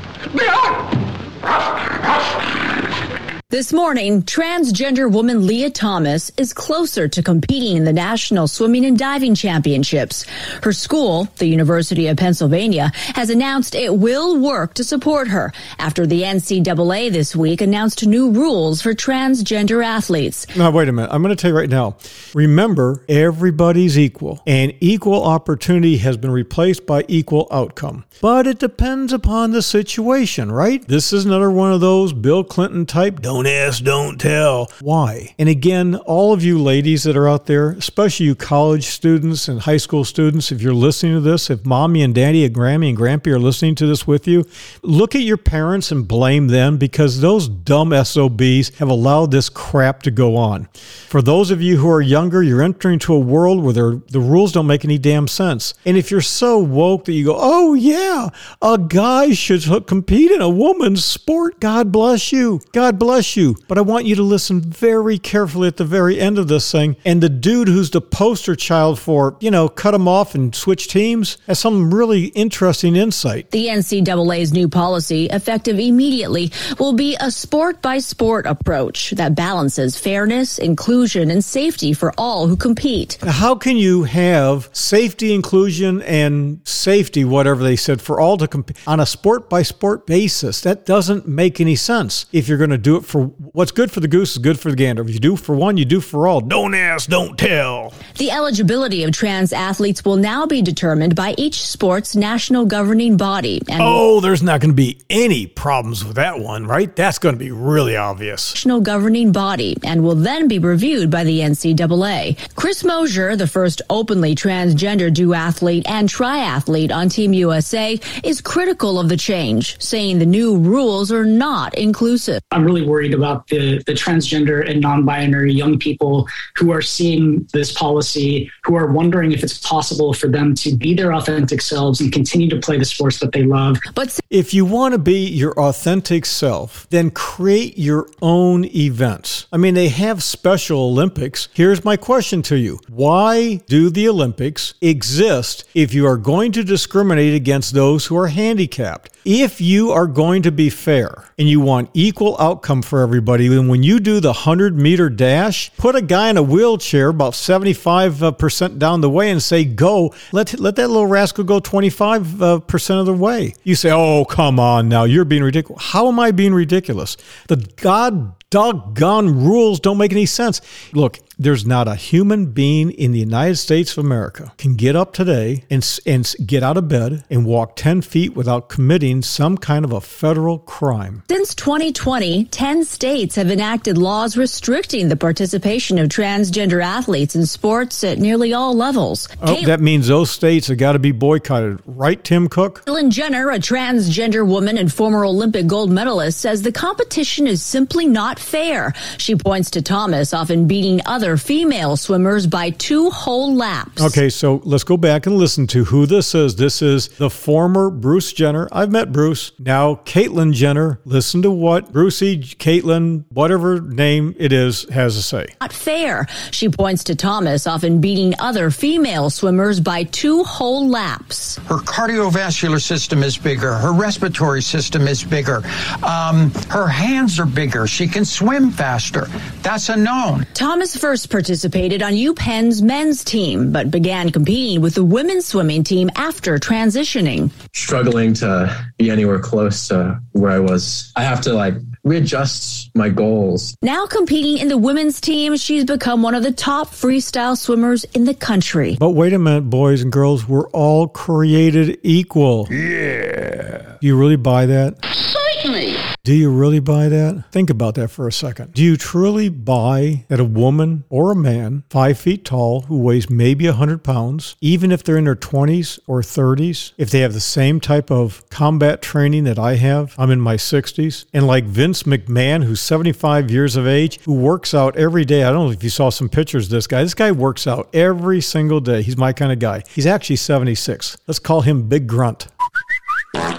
This 3.56 3.72
morning, 3.72 4.24
transgender 4.24 5.10
woman 5.10 5.48
Lia 5.48 5.70
Thomas 5.70 6.30
is 6.36 6.52
closer 6.52 7.08
to 7.08 7.24
competing 7.24 7.78
in 7.78 7.86
the 7.86 7.94
National 7.94 8.50
Swimming 8.50 8.84
and 8.84 9.00
Diving 9.00 9.34
Championships. 9.34 10.24
Her 10.62 10.74
school, 10.74 11.30
the 11.38 11.46
University 11.46 12.08
of 12.08 12.18
Pennsylvania, 12.18 12.92
has 13.16 13.30
announced 13.30 13.74
it 13.74 13.96
will 13.96 14.38
work 14.38 14.74
to 14.74 14.84
support 14.84 15.30
her 15.30 15.54
after 15.80 16.06
the 16.06 16.24
NCAA 16.24 17.14
this 17.14 17.34
week 17.34 17.62
announced 17.62 18.06
new 18.06 18.30
rules 18.30 18.82
for 18.82 18.94
transgender 18.94 19.82
athletes. 19.82 20.46
Now, 20.58 20.72
wait 20.72 20.90
a 20.90 20.92
minute. 20.92 21.12
I'm 21.14 21.22
going 21.22 21.34
to 21.34 21.42
tell 21.42 21.52
you 21.52 21.58
right 21.58 21.70
now. 21.70 21.96
Remember, 22.34 23.06
everybody's 23.08 23.98
equal, 23.98 24.44
and 24.46 24.74
equal 24.82 25.24
opportunity 25.24 25.96
has 26.00 26.18
been 26.18 26.32
replaced 26.32 26.86
by 26.86 27.06
equal 27.08 27.48
outcome. 27.52 28.04
But 28.22 28.48
it 28.48 28.60
depends 28.60 29.14
upon 29.14 29.52
the 29.52 29.62
situation, 29.62 30.52
right? 30.52 30.86
This 30.86 31.14
is 31.14 31.24
another 31.24 31.50
one 31.50 31.72
of 31.72 31.80
those 31.80 32.12
Bill 32.12 32.44
Clinton 32.44 32.86
type 32.86 33.22
don't 33.22 33.45
ask, 33.48 33.84
don't 33.84 34.20
tell. 34.20 34.72
Why? 34.82 35.36
And 35.38 35.50
again, 35.50 35.96
all 35.96 36.34
of 36.34 36.44
you 36.44 36.62
ladies 36.62 37.04
that 37.04 37.18
are 37.18 37.28
out 37.28 37.46
there, 37.46 37.72
especially 37.72 38.28
you 38.28 38.36
college 38.36 38.86
students 38.86 39.48
and 39.48 39.62
high 39.62 39.78
school 39.78 40.06
students, 40.06 40.52
if 40.52 40.62
you're 40.62 40.74
listening 40.74 41.14
to 41.14 41.22
this, 41.22 41.50
if 41.50 41.66
mommy 41.66 42.02
and 42.02 42.16
daddy 42.16 42.46
and 42.46 42.56
Grammy 42.56 42.90
and 42.90 42.98
Grampy 42.98 43.28
are 43.28 43.40
listening 43.40 43.76
to 43.76 43.86
this 43.86 44.08
with 44.08 44.28
you, 44.28 44.46
look 44.82 45.16
at 45.16 45.22
your 45.22 45.38
parents 45.38 45.92
and 45.92 46.08
blame 46.08 46.48
them 46.48 46.78
because 46.78 47.22
those 47.22 47.48
dumb 47.48 47.92
SOBs 47.92 48.78
have 48.80 48.90
allowed 48.90 49.32
this 49.32 49.50
crap 49.50 50.02
to 50.04 50.12
go 50.12 50.36
on. 50.36 50.66
For 51.10 51.22
those 51.22 51.52
of 51.52 51.62
you 51.62 51.78
who 51.78 51.90
are 51.90 52.02
younger, 52.02 52.42
you're 52.42 52.64
entering 52.64 52.94
into 52.94 53.14
a 53.14 53.20
world 53.20 53.64
where 53.64 53.74
the 53.74 54.20
rules 54.20 54.52
don't 54.52 54.68
make 54.68 54.86
any 54.86 54.98
damn 54.98 55.28
sense. 55.28 55.74
And 55.86 55.98
if 55.98 56.12
you're 56.12 56.22
so 56.22 56.60
woke 56.60 57.06
that 57.06 57.14
you 57.14 57.26
go, 57.26 57.36
oh 57.38 57.74
yeah, 57.74 58.30
a 58.62 58.78
guy 58.78 59.34
should 59.34 59.64
compete 59.88 60.32
in 60.32 60.42
a 60.42 60.50
woman's 60.50 61.04
sport, 61.04 61.60
God 61.60 61.92
bless 61.92 62.32
you. 62.32 62.62
God 62.72 62.98
bless 62.98 63.35
you. 63.35 63.35
But 63.68 63.78
I 63.78 63.82
want 63.82 64.06
you 64.06 64.16
to 64.16 64.24
listen 64.24 64.62
very 64.62 65.18
carefully 65.18 65.68
at 65.68 65.78
the 65.78 65.86
very 65.86 66.20
end 66.20 66.38
of 66.38 66.48
this 66.48 66.72
thing. 66.72 66.96
And 67.04 67.22
the 67.22 67.30
dude 67.30 67.68
who's 67.68 67.90
the 67.90 68.02
poster 68.02 68.56
child 68.56 69.00
for, 69.00 69.36
you 69.40 69.52
know, 69.52 69.68
cut 69.68 69.94
him 69.94 70.08
off 70.08 70.36
and 70.36 70.56
switch 70.56 70.88
teams 70.88 71.38
has 71.48 71.60
some 71.60 71.94
really 71.94 72.26
interesting 72.28 72.96
insight. 72.96 73.52
The 73.52 73.68
NCAA's 73.68 74.54
new 74.54 74.70
policy, 74.70 75.26
effective 75.28 75.80
immediately, 75.80 76.52
will 76.80 76.94
be 76.94 77.18
a 77.20 77.30
sport 77.30 77.82
by 77.82 78.00
sport 78.00 78.46
approach 78.46 79.12
that 79.12 79.36
balances 79.36 79.98
fairness, 79.98 80.58
inclusion, 80.58 81.30
and 81.30 81.44
safety 81.44 81.94
for 81.94 82.14
all 82.18 82.48
who 82.48 82.56
compete. 82.56 83.18
How 83.22 83.56
can 83.56 83.78
you 83.78 84.04
have 84.04 84.70
safety, 84.72 85.34
inclusion, 85.34 86.02
and 86.04 86.60
safety, 86.64 87.26
whatever 87.26 87.64
they 87.64 87.76
said, 87.76 88.02
for 88.02 88.20
all 88.20 88.38
to 88.38 88.48
compete 88.48 88.78
on 88.88 89.00
a 89.00 89.06
sport 89.06 89.50
by 89.50 89.62
sport 89.62 90.08
basis? 90.08 90.62
That 90.62 90.86
doesn't 90.86 91.28
make 91.28 91.60
any 91.60 91.76
sense. 91.76 92.26
If 92.32 92.48
you're 92.48 92.58
going 92.58 92.70
to 92.70 92.78
do 92.78 92.96
it 92.98 93.06
for 93.06 93.15
what's 93.24 93.72
good 93.72 93.92
for 93.92 94.00
the 94.00 94.08
goose 94.08 94.32
is 94.32 94.38
good 94.38 94.60
for 94.60 94.70
the 94.70 94.76
gander. 94.76 95.02
If 95.04 95.14
you 95.14 95.20
do 95.20 95.36
for 95.36 95.56
one, 95.56 95.78
you 95.78 95.86
do 95.86 96.02
for 96.02 96.28
all. 96.28 96.42
Don't 96.42 96.74
ask, 96.74 97.10
don't 97.10 97.38
tell. 97.38 97.94
The 98.18 98.32
eligibility 98.32 99.04
of 99.04 99.12
trans 99.12 99.54
athletes 99.54 100.06
will 100.06 100.18
now 100.18 100.46
be 100.46 100.62
determined 100.62 101.16
by 101.16 101.36
each 101.38 101.66
sport's 101.68 102.16
national 102.16 102.66
governing 102.66 103.18
body. 103.18 103.62
And 103.68 103.82
oh, 103.82 104.20
there's 104.22 104.44
not 104.44 104.62
going 104.62 104.72
to 104.72 104.76
be 104.76 105.02
any 105.10 105.48
problems 105.48 106.04
with 106.04 106.16
that 106.16 106.40
one, 106.40 106.66
right? 106.66 106.96
That's 106.96 107.20
going 107.20 107.36
to 107.36 107.40
be 107.40 107.52
really 107.52 107.96
obvious. 107.96 108.54
National 108.54 108.82
governing 108.82 109.32
body 109.32 109.78
and 109.84 110.04
will 110.04 110.16
then 110.16 110.48
be 110.48 110.60
reviewed 110.60 111.10
by 111.10 111.24
the 111.24 111.40
NCAA. 111.40 112.56
Chris 112.56 112.84
Mosier, 112.84 113.36
the 113.36 113.48
first 113.48 113.82
openly 113.90 114.36
transgender 114.36 115.14
duathlete 115.14 115.88
and 115.88 116.10
triathlete 116.10 116.92
on 116.92 117.10
Team 117.10 117.34
USA, 117.34 118.00
is 118.24 118.42
critical 118.42 119.00
of 119.00 119.10
the 119.10 119.18
change, 119.18 119.82
saying 119.82 120.20
the 120.20 120.26
new 120.26 120.58
rules 120.58 121.12
are 121.12 121.26
not 121.26 121.76
inclusive. 121.76 122.42
I'm 122.52 122.64
really 122.64 122.86
worried 122.86 123.05
about 123.14 123.48
the, 123.48 123.82
the 123.86 123.94
transgender 123.94 124.68
and 124.70 124.82
non 124.82 125.06
binary 125.06 125.54
young 125.54 125.78
people 125.80 126.28
who 126.58 126.72
are 126.72 126.82
seeing 126.82 127.48
this 127.54 127.72
policy, 127.72 128.52
who 128.64 128.76
are 128.76 128.92
wondering 128.92 129.32
if 129.32 129.44
it's 129.44 129.58
possible 129.60 130.14
for 130.14 130.28
them 130.28 130.56
to 130.56 130.76
be 130.76 130.94
their 130.94 131.14
authentic 131.14 131.62
selves 131.62 132.02
and 132.02 132.12
continue 132.12 132.50
to 132.50 132.60
play 132.60 132.78
the 132.78 132.86
sports 132.86 133.20
that 133.20 133.32
they 133.32 133.44
love. 133.44 133.78
But 133.94 134.20
if 134.30 134.54
you 134.54 134.66
want 134.66 134.94
to 134.94 134.98
be 134.98 135.28
your 135.28 135.58
authentic 135.60 136.26
self, 136.26 136.88
then 136.90 137.12
create 137.12 137.78
your 137.78 138.08
own 138.22 138.66
events. 138.66 139.48
I 139.52 139.58
mean, 139.58 139.74
they 139.74 139.90
have 139.90 140.24
Special 140.24 140.80
Olympics. 140.80 141.50
Here's 141.54 141.86
my 141.86 141.98
question 141.98 142.42
to 142.44 142.58
you 142.58 142.80
Why 142.90 143.62
do 143.68 143.90
the 143.90 144.08
Olympics 144.08 144.74
exist 144.82 145.66
if 145.74 145.94
you 145.94 146.06
are 146.06 146.18
going 146.18 146.52
to 146.54 146.64
discriminate 146.64 147.34
against 147.34 147.74
those 147.74 148.06
who 148.06 148.18
are 148.18 148.28
handicapped? 148.28 149.12
If 149.26 149.60
you 149.60 149.92
are 149.92 150.06
going 150.06 150.44
to 150.44 150.52
be 150.52 150.70
fair 150.70 151.26
and 151.40 151.50
you 151.50 151.60
want 151.60 151.90
equal 151.94 152.38
outcome 152.40 152.84
for 152.84 152.95
everybody, 153.02 153.48
then 153.48 153.68
when 153.68 153.84
you 153.84 154.00
do 154.00 154.20
the 154.20 154.30
100 154.30 154.78
meter 154.78 155.10
dash, 155.10 155.72
put 155.78 155.96
a 155.96 156.02
guy 156.02 156.30
in 156.30 156.38
a 156.38 156.44
wheelchair 156.44 157.10
about 157.10 157.34
75% 157.34 158.80
down 158.80 159.02
the 159.02 159.10
way 159.10 159.30
and 159.30 159.42
say, 159.42 159.66
go. 159.66 160.14
Let, 160.32 160.60
let 160.60 160.76
that 160.76 160.88
little 160.88 161.08
rascal 161.08 161.44
go 161.44 161.60
25% 161.60 163.00
of 163.00 163.06
the 163.06 163.14
way. 163.14 163.54
You 163.64 163.76
say, 163.76 163.92
oh, 163.92 164.26
come 164.26 164.60
on 164.60 164.90
now, 164.90 165.04
you're 165.04 165.26
being 165.26 165.44
ridiculous. 165.44 165.84
How 165.84 166.08
am 166.08 166.20
I 166.20 166.32
being 166.32 166.54
ridiculous? 166.54 167.18
The 167.48 167.58
God 167.78 168.34
doggone 168.50 169.44
rules 169.44 169.80
don't 169.80 169.98
make 169.98 170.12
any 170.12 170.26
sense. 170.26 170.62
Look, 170.94 171.20
there's 171.38 171.66
not 171.66 171.88
a 171.88 171.96
human 171.96 172.48
being 172.48 172.92
in 172.92 173.12
the 173.12 173.20
United 173.20 173.58
States 173.58 173.98
of 173.98 174.06
America 174.06 174.54
can 174.58 174.76
get 174.76 174.96
up 174.96 175.14
today 175.14 175.64
and, 175.70 176.00
and 176.06 176.36
get 176.46 176.64
out 176.64 176.78
of 176.78 176.88
bed 176.88 177.24
and 177.30 177.46
walk 177.46 177.76
10 177.76 178.02
feet 178.02 178.36
without 178.36 178.70
committing 178.70 179.22
some 179.22 179.58
kind 179.58 179.84
of 179.86 179.92
a 179.92 180.02
federal 180.02 180.60
crime. 180.60 181.24
Since 181.30 181.56
2020, 181.56 182.46
10 182.46 182.86
states 182.86 183.36
have 183.36 183.52
enacted 183.52 183.98
laws 183.98 184.38
restricting 184.38 185.10
the 185.10 185.16
participation 185.16 186.00
of 186.00 186.10
transgender 186.10 186.84
athletes 186.84 187.36
in 187.36 187.46
sports 187.46 188.04
at 188.04 188.18
nearly 188.18 188.54
all 188.54 188.74
levels. 188.74 189.28
Oh, 189.42 189.56
Kate- 189.56 189.66
that 189.66 189.82
means 189.82 190.08
those 190.08 190.32
states 190.32 190.68
have 190.68 190.78
got 190.78 190.94
to 190.94 191.00
be 191.00 191.12
boycotted, 191.12 191.80
right, 191.86 192.24
Tim 192.24 192.48
Cook? 192.48 192.86
Caitlyn 192.86 193.10
Jenner, 193.10 193.50
a 193.50 193.60
transgender 193.60 194.48
woman 194.48 194.78
and 194.78 194.92
former 194.92 195.26
Olympic 195.26 195.68
gold 195.68 195.92
medalist, 195.92 196.40
says 196.40 196.62
the 196.62 196.72
competition 196.72 197.48
is 197.48 197.62
simply 197.64 198.08
not 198.08 198.40
fair. 198.40 198.94
She 199.18 199.36
points 199.36 199.70
to 199.72 199.82
Thomas 199.82 200.34
often 200.34 200.68
beating 200.68 201.02
other 201.26 201.38
female 201.38 201.98
swimmers 201.98 202.46
by 202.46 202.70
two 202.70 203.10
whole 203.10 203.56
laps. 203.56 204.00
Okay, 204.00 204.30
so 204.30 204.62
let's 204.64 204.84
go 204.84 204.96
back 204.96 205.26
and 205.26 205.38
listen 205.38 205.66
to 205.66 205.84
who 205.84 206.06
this 206.06 206.36
is. 206.36 206.56
This 206.56 206.84
is 206.84 207.08
the 207.08 207.32
former 207.32 207.90
Bruce 207.90 208.32
Jenner. 208.32 208.68
I've 208.72 208.92
met 208.92 209.12
Bruce. 209.12 209.52
Now, 209.58 209.96
Caitlyn 210.06 210.54
Jenner. 210.54 211.00
Listen 211.04 211.42
to 211.42 211.50
what 211.50 211.92
Brucey, 211.92 212.38
Caitlyn, 212.38 213.26
whatever 213.30 213.82
name 213.82 214.36
it 214.38 214.54
is, 214.54 214.88
has 214.90 215.16
to 215.16 215.24
say. 215.24 215.48
Not 215.60 215.74
fair. 215.74 216.28
She 216.52 216.70
points 216.70 217.04
to 217.06 217.16
Thomas 217.16 217.66
often 217.66 218.02
beating 218.02 218.36
other 218.38 218.70
female 218.70 219.32
swimmers 219.32 219.80
by 219.80 220.04
two 220.04 220.44
whole 220.44 220.88
laps. 220.88 221.58
Her 221.66 221.78
cardiovascular 221.78 222.80
system 222.80 223.24
is 223.24 223.36
bigger. 223.36 223.74
Her 223.74 223.94
respiratory 223.94 224.62
system 224.62 225.08
is 225.08 225.24
bigger. 225.24 225.64
Um, 226.04 226.52
her 226.70 226.88
hands 226.88 227.40
are 227.40 227.48
bigger. 227.48 227.88
She 227.88 228.08
can 228.08 228.26
swim 228.26 228.70
faster. 228.70 229.28
That's 229.64 229.90
a 229.90 229.98
known. 229.98 230.46
Thomas 230.54 230.96
first 230.96 231.15
participated 231.24 232.02
on 232.02 232.14
UPenn's 232.14 232.82
men's 232.82 233.24
team, 233.24 233.72
but 233.72 233.92
began 233.92 234.32
competing 234.32 234.82
with 234.82 234.96
the 234.96 235.04
women's 235.04 235.46
swimming 235.46 235.84
team 235.84 236.10
after 236.16 236.58
transitioning. 236.58 237.52
Struggling 237.74 238.34
to 238.36 238.88
be 238.98 239.12
anywhere 239.12 239.40
close 239.40 239.88
to 239.90 240.20
where 240.32 240.52
I 240.52 240.60
was. 240.60 241.12
I 241.16 241.24
have 241.24 241.42
to 241.42 241.54
like 241.54 241.76
readjust 242.04 242.90
my 242.96 243.10
goals. 243.10 243.76
Now 243.82 244.06
competing 244.08 244.58
in 244.58 244.68
the 244.68 244.78
women's 244.78 245.22
team, 245.22 245.58
she's 245.58 245.86
become 245.86 246.22
one 246.22 246.36
of 246.36 246.44
the 246.44 246.52
top 246.52 246.88
freestyle 246.88 247.58
swimmers 247.58 248.04
in 248.14 248.26
the 248.26 248.34
country. 248.34 248.98
But 249.00 249.12
wait 249.12 249.34
a 249.34 249.40
minute, 249.40 249.70
boys 249.70 250.02
and 250.02 250.12
girls, 250.12 250.48
we're 250.48 250.70
all 250.70 251.08
created 251.08 252.00
equal. 252.04 252.68
Yeah. 252.72 253.98
You 254.02 254.18
really 254.18 254.36
buy 254.36 254.66
that? 254.66 255.04
Certainly. 255.06 255.96
Do 256.26 256.34
you 256.34 256.50
really 256.50 256.80
buy 256.80 257.08
that? 257.08 257.52
Think 257.52 257.70
about 257.70 257.94
that 257.94 258.08
for 258.08 258.28
a 258.28 258.32
second. 258.32 258.74
Do 258.74 258.82
you 258.82 258.98
truly 258.98 259.48
buy 259.48 260.26
that 260.28 260.40
a 260.40 260.44
woman 260.44 261.04
or 261.08 261.32
a 261.32 261.36
man, 261.36 261.84
five 261.92 262.18
feet 262.18 262.44
tall, 262.44 262.82
who 262.82 262.98
weighs 262.98 263.30
maybe 263.30 263.68
100 263.68 264.04
pounds, 264.04 264.56
even 264.60 264.92
if 264.92 265.04
they're 265.04 265.20
in 265.20 265.26
their 265.26 265.36
20s 265.36 266.00
or 266.08 266.22
30s, 266.22 266.94
if 266.98 267.12
they 267.12 267.20
have 267.20 267.34
the 267.34 267.40
same 267.40 267.80
type 267.80 268.10
of 268.10 268.42
combat 268.50 269.04
training 269.04 269.44
that 269.44 269.60
I 269.60 269.76
have, 269.76 270.16
I'm 270.18 270.32
in 270.32 270.42
my 270.42 270.56
60s, 270.56 271.26
and 271.32 271.46
like 271.46 271.66
Vince 271.66 272.02
McMahon, 272.04 272.64
who's 272.64 272.82
75 272.82 273.52
years 273.52 273.76
of 273.76 273.86
age, 273.86 274.20
who 274.22 274.34
works 274.34 274.74
out 274.74 274.98
every 274.98 275.26
day. 275.26 275.44
I 275.44 275.52
don't 275.52 275.68
know 275.68 275.72
if 275.74 275.84
you 275.84 275.92
saw 275.92 276.10
some 276.10 276.28
pictures 276.28 276.66
of 276.66 276.72
this 276.72 276.88
guy. 276.88 277.04
This 277.04 277.14
guy 277.14 277.32
works 277.34 277.68
out 277.68 277.88
every 277.94 278.42
single 278.42 278.80
day. 278.80 279.04
He's 279.04 279.16
my 279.16 279.32
kind 279.32 279.52
of 279.52 279.60
guy. 279.60 279.84
He's 279.94 280.08
actually 280.08 280.38
76. 280.38 281.18
Let's 281.28 281.38
call 281.38 281.62
him 281.62 281.88
Big 281.88 282.08
Grunt. 282.08 282.48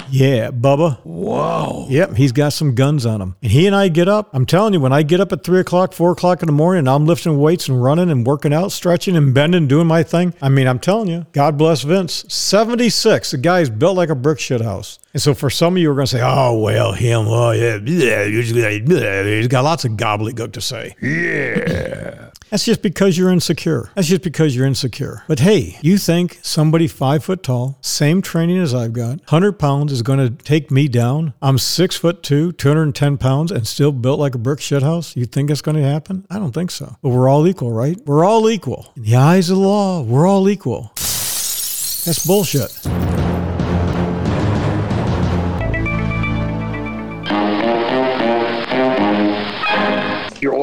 Yeah, 0.09 0.51
Bubba. 0.51 0.99
Whoa. 1.05 1.87
Yep, 1.89 2.17
he's 2.17 2.33
got 2.33 2.53
some 2.53 2.75
guns 2.75 3.05
on 3.05 3.21
him. 3.21 3.37
And 3.43 3.51
he 3.51 3.67
and 3.67 3.75
I 3.75 3.89
get 3.89 4.09
up. 4.09 4.31
I'm 4.33 4.47
telling 4.47 4.73
you, 4.73 4.81
when 4.81 4.93
I 4.93 5.03
get 5.03 5.21
up 5.21 5.33
at 5.33 5.45
three 5.45 5.61
o'clock, 5.61 5.93
four 5.93 6.13
o'clock 6.13 6.43
in 6.43 6.47
the 6.47 6.53
morning, 6.53 6.81
and 6.81 6.89
I'm 6.89 7.07
lifting 7.07 7.39
weights 7.39 7.69
and 7.69 7.83
running 7.83 8.11
and 8.11 8.27
working 8.27 8.55
out, 8.55 8.73
stretching 8.73 9.17
and 9.17 9.35
bending, 9.35 9.67
doing 9.67 9.87
my 9.87 10.03
thing. 10.03 10.35
I 10.41 10.49
mean, 10.49 10.67
I'm 10.69 10.79
telling 10.79 11.09
you, 11.09 11.27
God 11.33 11.59
bless 11.59 11.83
Vince. 11.83 12.25
76. 12.29 13.33
The 13.33 13.39
guy's 13.39 13.69
built 13.69 13.97
like 13.97 14.09
a 14.09 14.15
brick 14.15 14.39
shit 14.39 14.61
house. 14.61 14.99
And 15.13 15.21
so 15.21 15.35
for 15.35 15.51
some 15.51 15.77
of 15.77 15.83
you, 15.83 15.91
are 15.91 15.95
going 15.95 16.07
to 16.07 16.11
say, 16.19 16.23
oh, 16.23 16.59
well, 16.59 16.93
him, 16.93 17.27
oh, 17.29 17.51
yeah, 17.51 17.79
he's 17.79 19.49
got 19.49 19.65
lots 19.65 19.85
of 19.85 19.93
gobbledygook 19.93 20.53
to 20.53 20.61
say. 20.61 20.95
Yeah. 21.03 22.26
That's 22.51 22.65
just 22.65 22.81
because 22.81 23.19
you're 23.19 23.31
insecure. 23.31 23.91
That's 23.95 24.09
just 24.09 24.23
because 24.23 24.55
you're 24.55 24.67
insecure. 24.67 25.25
But 25.27 25.41
hey, 25.41 25.79
you 25.83 25.99
think 25.99 26.39
somebody 26.43 26.87
five 26.87 27.25
foot 27.25 27.43
tall, 27.43 27.79
same 27.81 28.23
training 28.23 28.59
as 28.59 28.75
I've 28.75 28.93
got, 28.93 29.19
100 29.19 29.59
pounds 29.59 29.93
is 29.93 30.03
going 30.03 30.19
to 30.19 30.31
take 30.45 30.71
me 30.71 30.87
down? 30.89 31.35
I'm 31.43 31.59
six 31.59 31.97
foot 31.97 32.23
two, 32.23 32.53
210 32.53 33.19
pounds, 33.19 33.51
and 33.51 33.67
still 33.67 33.93
built 33.93 34.21
like 34.21 34.35
a 34.35 34.39
brick 34.39 34.61
shithouse? 34.61 35.17
You 35.17 35.27
think 35.27 35.51
it's 35.51 35.63
going 35.63 35.77
to 35.77 35.83
happen? 35.83 36.27
I 36.31 36.39
don't 36.39 36.53
think 36.53 36.71
so. 36.71 36.97
But 37.03 37.09
we're 37.09 37.29
all 37.29 37.47
equal, 37.47 37.73
right? 37.73 37.99
We're 38.07 38.25
all 38.25 38.49
equal. 38.49 38.93
In 38.97 39.03
the 39.03 39.17
eyes 39.17 39.51
of 39.51 39.57
the 39.57 39.63
law, 39.63 40.03
we're 40.03 40.27
all 40.27 40.49
equal. 40.49 40.93
That's 40.95 42.25
bullshit. 42.25 42.71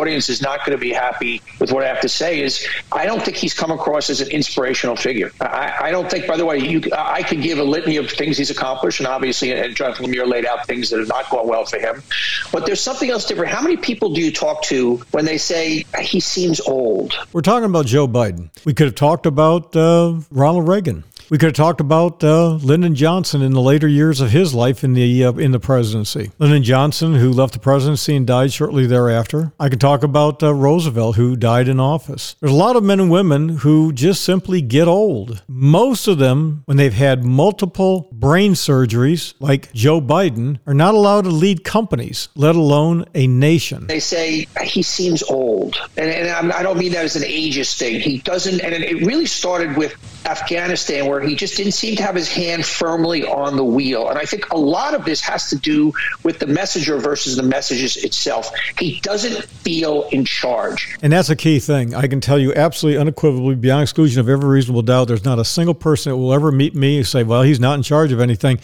Audience 0.04 0.28
is 0.28 0.42
not 0.42 0.66
going 0.66 0.78
to 0.78 0.82
be 0.82 0.92
happy 0.92 1.42
with 1.60 1.72
what 1.72 1.84
I 1.86 1.88
have 1.88 2.02
to 2.02 2.10
say 2.10 2.42
is 2.42 2.68
I 2.92 3.06
don't 3.06 3.24
think 3.24 3.38
he's 3.38 3.54
come 3.54 3.72
across 3.72 4.10
as 4.10 4.20
an 4.20 4.30
inspirational 4.32 4.98
figure. 4.98 5.32
I, 5.40 5.76
I 5.84 5.92
don't 5.92 6.12
think, 6.12 6.28
by 6.28 6.36
the 6.36 6.46
way, 6.46 6.58
you, 6.58 6.82
I 6.94 7.24
could 7.24 7.42
give 7.42 7.58
a 7.58 7.64
litany 7.64 7.96
of 7.96 8.12
things 8.12 8.38
he's 8.38 8.50
accomplished, 8.50 9.00
and 9.00 9.08
obviously, 9.08 9.54
and 9.54 9.74
Jonathan 9.74 10.06
Lemire 10.06 10.28
laid 10.28 10.46
out 10.46 10.68
things 10.68 10.90
that 10.90 11.00
have 11.00 11.08
not 11.08 11.30
gone 11.30 11.48
well 11.48 11.64
for 11.64 11.80
him. 11.80 12.04
But 12.52 12.66
there's 12.66 12.82
something 12.82 13.10
else 13.10 13.26
different. 13.26 13.50
How 13.52 13.62
many 13.62 13.78
people 13.78 14.14
do 14.14 14.20
you 14.20 14.32
talk 14.32 14.64
to 14.64 14.98
when 15.12 15.24
they 15.24 15.38
say 15.38 15.86
he 16.02 16.20
seems 16.20 16.60
old? 16.60 17.14
We're 17.32 17.42
talking 17.42 17.70
about 17.70 17.86
Joe 17.86 18.06
Biden. 18.06 18.50
We 18.66 18.74
could 18.74 18.88
have 18.88 18.96
talked 18.96 19.26
about 19.26 19.74
uh, 19.74 20.20
Ronald 20.32 20.68
Reagan. 20.68 21.06
We 21.30 21.38
could 21.38 21.48
have 21.48 21.54
talked 21.54 21.82
about 21.82 22.24
uh, 22.24 22.56
Lyndon 22.56 22.96
Johnson 22.96 23.42
in 23.42 23.54
the 23.54 23.62
later 23.62 23.88
years 23.88 24.22
of 24.22 24.32
his 24.32 24.54
life 24.54 24.84
in 24.84 24.94
the 24.94 25.26
uh, 25.26 25.34
in 25.34 25.52
the 25.52 25.60
presidency. 25.60 26.32
Lyndon 26.38 26.64
Johnson, 26.64 27.16
who 27.16 27.32
left 27.32 27.54
the 27.54 27.60
presidency 27.60 28.16
and 28.16 28.28
died 28.28 28.52
shortly 28.52 28.86
thereafter. 28.86 29.54
I 29.60 29.70
could 29.70 29.82
talk 29.82 30.04
about 30.04 30.44
uh, 30.44 30.54
Roosevelt, 30.54 31.16
who 31.16 31.36
died 31.36 31.68
in 31.68 31.80
office. 31.80 32.36
There's 32.40 32.52
a 32.52 32.56
lot 32.56 32.76
of 32.76 32.84
men 32.84 33.00
and 33.00 33.10
women 33.10 33.50
who 33.50 33.94
just 33.94 34.24
simply 34.24 34.62
get 34.62 34.88
old. 34.88 35.44
Most 35.48 36.08
of 36.08 36.18
them, 36.18 36.64
when 36.66 36.78
they've 36.78 36.94
had 36.94 37.24
multiple 37.24 38.10
brain 38.12 38.54
surgeries, 38.54 39.34
like 39.40 39.72
Joe 39.74 40.02
Biden, 40.02 40.60
are 40.68 40.74
not 40.74 40.94
allowed 40.94 41.24
to 41.24 41.32
lead 41.32 41.64
companies, 41.64 42.30
let 42.36 42.56
alone 42.56 43.06
a 43.16 43.28
nation. 43.28 43.88
They 43.88 44.00
say 44.00 44.48
he 44.64 44.84
seems 44.84 45.24
old, 45.24 45.78
and, 45.98 46.10
and 46.10 46.52
I 46.52 46.64
don't 46.64 46.78
mean 46.78 46.92
that 46.94 47.06
as 47.06 47.16
an 47.16 47.24
ageist 47.24 47.78
thing. 47.78 48.00
He 48.00 48.20
doesn't, 48.20 48.60
and 48.62 48.74
it 48.74 49.06
really 49.06 49.26
started 49.26 49.78
with 49.78 49.96
Afghanistan, 50.26 51.08
where 51.08 51.22
he 51.22 51.36
just 51.36 51.58
didn't 51.58 51.74
seem 51.74 51.96
to 51.98 52.04
have 52.04 52.16
his 52.16 52.28
hand 52.28 52.66
firmly 52.66 53.26
on 53.26 53.56
the 53.56 53.64
wheel. 53.64 54.10
And 54.10 54.18
I 54.18 54.26
think 54.26 54.50
a 54.52 54.58
lot 54.58 54.94
of 54.94 55.06
this 55.06 55.22
has 55.22 55.50
to 55.50 55.56
do 55.56 55.94
with 56.24 56.40
the 56.40 56.48
messenger 56.48 56.98
versus 56.98 57.36
the 57.36 57.44
messages 57.44 57.98
itself. 57.98 58.52
He 58.78 59.00
doesn't 59.02 59.44
feel 59.46 60.04
in 60.12 60.26
charge. 60.26 60.98
And 61.02 61.14
that's 61.14 61.30
a 61.30 61.36
key 61.36 61.60
thing. 61.60 61.94
I 61.94 62.08
can 62.08 62.22
tell 62.22 62.40
you 62.40 62.54
absolutely 62.54 63.00
unequivocally, 63.00 63.56
beyond 63.56 63.84
exclusion 63.84 64.20
of 64.20 64.30
every 64.30 64.50
reasonable 64.50 64.82
doubt, 64.82 65.08
there's 65.08 65.26
not 65.26 65.40
a 65.40 65.46
single 65.46 65.74
person 65.74 66.12
that 66.12 66.18
will 66.18 66.34
ever 66.34 66.52
meet 66.52 66.76
me 66.76 66.98
and 66.98 67.08
say, 67.08 67.24
well, 67.24 67.44
he's 67.44 67.60
not 67.60 67.76
in 67.76 67.84
charge 67.84 68.12
of 68.12 68.20
anything 68.20 68.60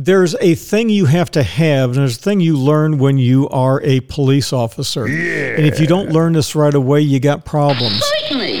there's 0.00 0.36
a 0.36 0.54
thing 0.54 0.90
you 0.90 1.06
have 1.06 1.28
to 1.32 1.42
have, 1.42 1.90
and 1.90 1.98
there's 1.98 2.18
a 2.18 2.20
thing 2.20 2.38
you 2.38 2.56
learn 2.56 2.98
when 2.98 3.18
you 3.18 3.48
are 3.48 3.82
a 3.82 3.98
police 3.98 4.52
officer. 4.52 5.08
Yeah. 5.08 5.56
And 5.56 5.66
if 5.66 5.80
you 5.80 5.88
don't 5.88 6.10
learn 6.10 6.34
this 6.34 6.54
right 6.54 6.72
away, 6.72 7.00
you 7.00 7.18
got 7.18 7.44
problems. 7.44 8.07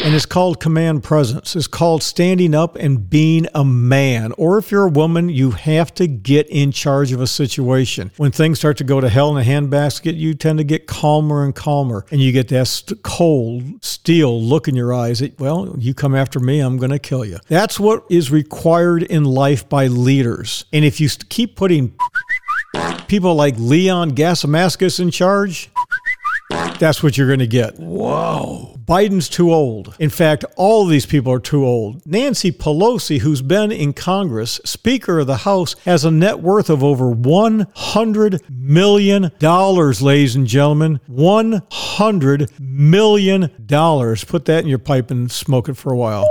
And 0.04 0.14
it's 0.14 0.24
called 0.24 0.58
command 0.58 1.02
presence. 1.02 1.54
It's 1.54 1.66
called 1.66 2.02
standing 2.02 2.54
up 2.54 2.76
and 2.76 3.10
being 3.10 3.46
a 3.54 3.64
man. 3.64 4.32
Or 4.38 4.56
if 4.56 4.70
you're 4.70 4.86
a 4.86 4.90
woman, 4.90 5.28
you 5.28 5.50
have 5.50 5.92
to 5.94 6.06
get 6.06 6.48
in 6.48 6.72
charge 6.72 7.12
of 7.12 7.20
a 7.20 7.26
situation. 7.26 8.10
When 8.16 8.30
things 8.30 8.58
start 8.58 8.78
to 8.78 8.84
go 8.84 9.00
to 9.00 9.08
hell 9.08 9.36
in 9.36 9.42
a 9.42 9.46
handbasket, 9.46 10.16
you 10.16 10.34
tend 10.34 10.58
to 10.58 10.64
get 10.64 10.86
calmer 10.86 11.44
and 11.44 11.54
calmer. 11.54 12.06
And 12.10 12.22
you 12.22 12.32
get 12.32 12.48
that 12.48 12.68
st- 12.68 13.02
cold, 13.02 13.84
steel 13.84 14.42
look 14.42 14.66
in 14.68 14.74
your 14.74 14.94
eyes. 14.94 15.18
That, 15.18 15.38
well, 15.38 15.74
you 15.78 15.92
come 15.92 16.14
after 16.14 16.40
me, 16.40 16.60
I'm 16.60 16.78
going 16.78 16.90
to 16.90 16.98
kill 16.98 17.24
you. 17.24 17.38
That's 17.48 17.78
what 17.78 18.04
is 18.08 18.30
required 18.30 19.02
in 19.02 19.24
life 19.24 19.68
by 19.68 19.88
leaders. 19.88 20.64
And 20.72 20.84
if 20.84 21.00
you 21.00 21.10
keep 21.28 21.56
putting 21.56 21.94
people 23.08 23.34
like 23.34 23.56
Leon 23.58 24.12
Gasimaskas 24.12 25.00
in 25.00 25.10
charge, 25.10 25.70
that's 26.78 27.02
what 27.02 27.16
you're 27.16 27.26
going 27.26 27.38
to 27.40 27.46
get. 27.46 27.78
Whoa. 27.78 28.74
Biden's 28.84 29.28
too 29.28 29.52
old. 29.52 29.94
In 29.98 30.08
fact, 30.10 30.44
all 30.56 30.84
of 30.84 30.90
these 30.90 31.04
people 31.04 31.32
are 31.32 31.40
too 31.40 31.66
old. 31.66 32.06
Nancy 32.06 32.50
Pelosi, 32.50 33.18
who's 33.20 33.42
been 33.42 33.70
in 33.70 33.92
Congress, 33.92 34.60
Speaker 34.64 35.18
of 35.18 35.26
the 35.26 35.38
House, 35.38 35.76
has 35.84 36.04
a 36.04 36.10
net 36.10 36.40
worth 36.40 36.70
of 36.70 36.82
over 36.82 37.14
$100 37.14 38.40
million, 38.48 39.30
ladies 40.00 40.36
and 40.36 40.46
gentlemen. 40.46 41.00
$100 41.10 42.60
million. 42.60 43.48
Put 44.26 44.44
that 44.46 44.60
in 44.62 44.68
your 44.68 44.78
pipe 44.78 45.10
and 45.10 45.30
smoke 45.30 45.68
it 45.68 45.74
for 45.74 45.92
a 45.92 45.96
while. 45.96 46.26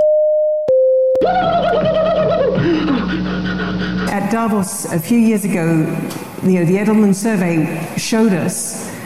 At 4.10 4.30
Davos 4.32 4.86
a 4.86 4.98
few 4.98 5.18
years 5.18 5.44
ago, 5.44 5.64
you 6.42 6.58
know, 6.58 6.64
the 6.64 6.76
Edelman 6.76 7.14
survey 7.14 7.96
showed 7.96 8.32
us 8.32 8.97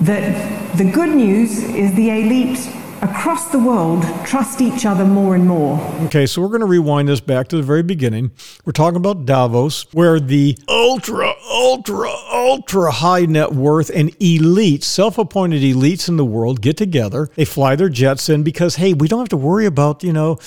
that 0.00 0.76
the 0.76 0.84
good 0.84 1.14
news 1.14 1.62
is 1.62 1.94
the 1.94 2.10
elite 2.10 2.58
across 3.04 3.50
the 3.50 3.58
world 3.58 4.02
trust 4.24 4.62
each 4.62 4.86
other 4.86 5.04
more 5.04 5.34
and 5.34 5.46
more. 5.46 5.78
Okay, 6.06 6.24
so 6.24 6.40
we're 6.40 6.48
going 6.48 6.60
to 6.60 6.66
rewind 6.66 7.08
this 7.08 7.20
back 7.20 7.48
to 7.48 7.56
the 7.56 7.62
very 7.62 7.82
beginning. 7.82 8.30
We're 8.64 8.72
talking 8.72 8.96
about 8.96 9.26
Davos, 9.26 9.86
where 9.92 10.18
the 10.18 10.56
ultra, 10.68 11.34
ultra, 11.50 12.08
ultra 12.32 12.90
high 12.90 13.26
net 13.26 13.52
worth 13.52 13.90
and 13.90 14.10
elites, 14.18 14.84
self 14.84 15.18
appointed 15.18 15.62
elites 15.62 16.08
in 16.08 16.16
the 16.16 16.24
world 16.24 16.62
get 16.62 16.76
together. 16.76 17.28
They 17.34 17.44
fly 17.44 17.76
their 17.76 17.90
jets 17.90 18.28
in 18.28 18.42
because, 18.42 18.76
hey, 18.76 18.94
we 18.94 19.06
don't 19.06 19.20
have 19.20 19.28
to 19.28 19.36
worry 19.36 19.66
about, 19.66 20.02
you 20.02 20.12
know, 20.12 20.38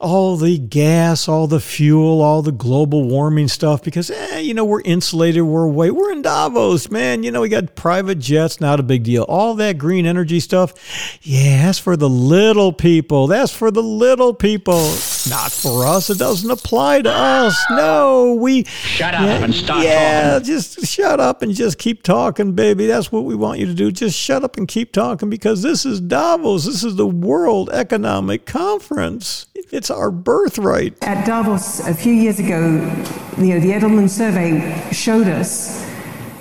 all 0.00 0.36
the 0.36 0.58
gas, 0.58 1.26
all 1.26 1.48
the 1.48 1.58
fuel, 1.58 2.22
all 2.22 2.40
the 2.40 2.52
global 2.52 3.02
warming 3.02 3.48
stuff 3.48 3.82
because, 3.82 4.10
eh, 4.10 4.38
you 4.38 4.54
know, 4.54 4.64
we're 4.64 4.80
insulated, 4.82 5.42
we're 5.42 5.64
away. 5.64 5.90
We're 5.90 6.12
in 6.12 6.22
Davos, 6.22 6.88
man. 6.90 7.24
You 7.24 7.32
know, 7.32 7.40
we 7.40 7.48
got 7.48 7.74
private 7.74 8.20
jets, 8.20 8.60
not 8.60 8.78
a 8.78 8.84
big 8.84 9.02
deal. 9.02 9.24
All 9.24 9.54
that 9.56 9.76
green 9.76 10.06
energy 10.06 10.38
stuff, 10.38 10.72
yeah, 11.22 11.64
that's 11.66 11.80
for 11.80 11.96
the 11.96 12.08
little 12.08 12.72
people. 12.72 13.26
That's 13.26 13.52
for 13.52 13.72
the 13.72 13.82
little 13.82 14.34
people. 14.34 14.78
Not 15.28 15.50
for 15.50 15.84
us. 15.84 16.10
It 16.10 16.18
doesn't 16.18 16.50
apply 16.50 17.02
to 17.02 17.10
us. 17.10 17.56
No, 17.70 18.34
we. 18.34 18.64
Shut 18.64 19.14
up 19.14 19.22
yeah, 19.22 19.44
and 19.44 19.54
stop 19.54 19.82
yeah, 19.82 20.30
talking. 20.30 20.46
just 20.46 20.86
shut 20.86 21.18
up 21.18 21.42
and 21.42 21.52
just 21.54 21.78
keep 21.78 22.04
talking, 22.04 22.52
baby. 22.52 22.86
That's 22.86 23.10
what 23.10 23.24
we 23.24 23.34
want 23.34 23.58
you 23.58 23.66
to 23.66 23.74
do. 23.74 23.90
Just 23.90 24.16
shut 24.16 24.44
up 24.44 24.56
and 24.56 24.68
keep 24.68 24.92
talking 24.92 25.28
because 25.28 25.62
this 25.62 25.84
is 25.84 26.00
Davos. 26.00 26.66
This 26.66 26.84
is 26.84 26.94
the 26.94 27.06
World 27.06 27.68
Economic 27.70 28.46
Conference. 28.46 29.46
It's 29.70 29.87
our 29.90 30.10
birthright. 30.10 30.96
At 31.02 31.26
Davos 31.26 31.80
a 31.86 31.94
few 31.94 32.12
years 32.12 32.38
ago, 32.38 32.60
you 33.38 33.54
know, 33.54 33.60
the 33.60 33.72
Edelman 33.72 34.08
survey 34.08 34.90
showed 34.92 35.28
us 35.28 35.84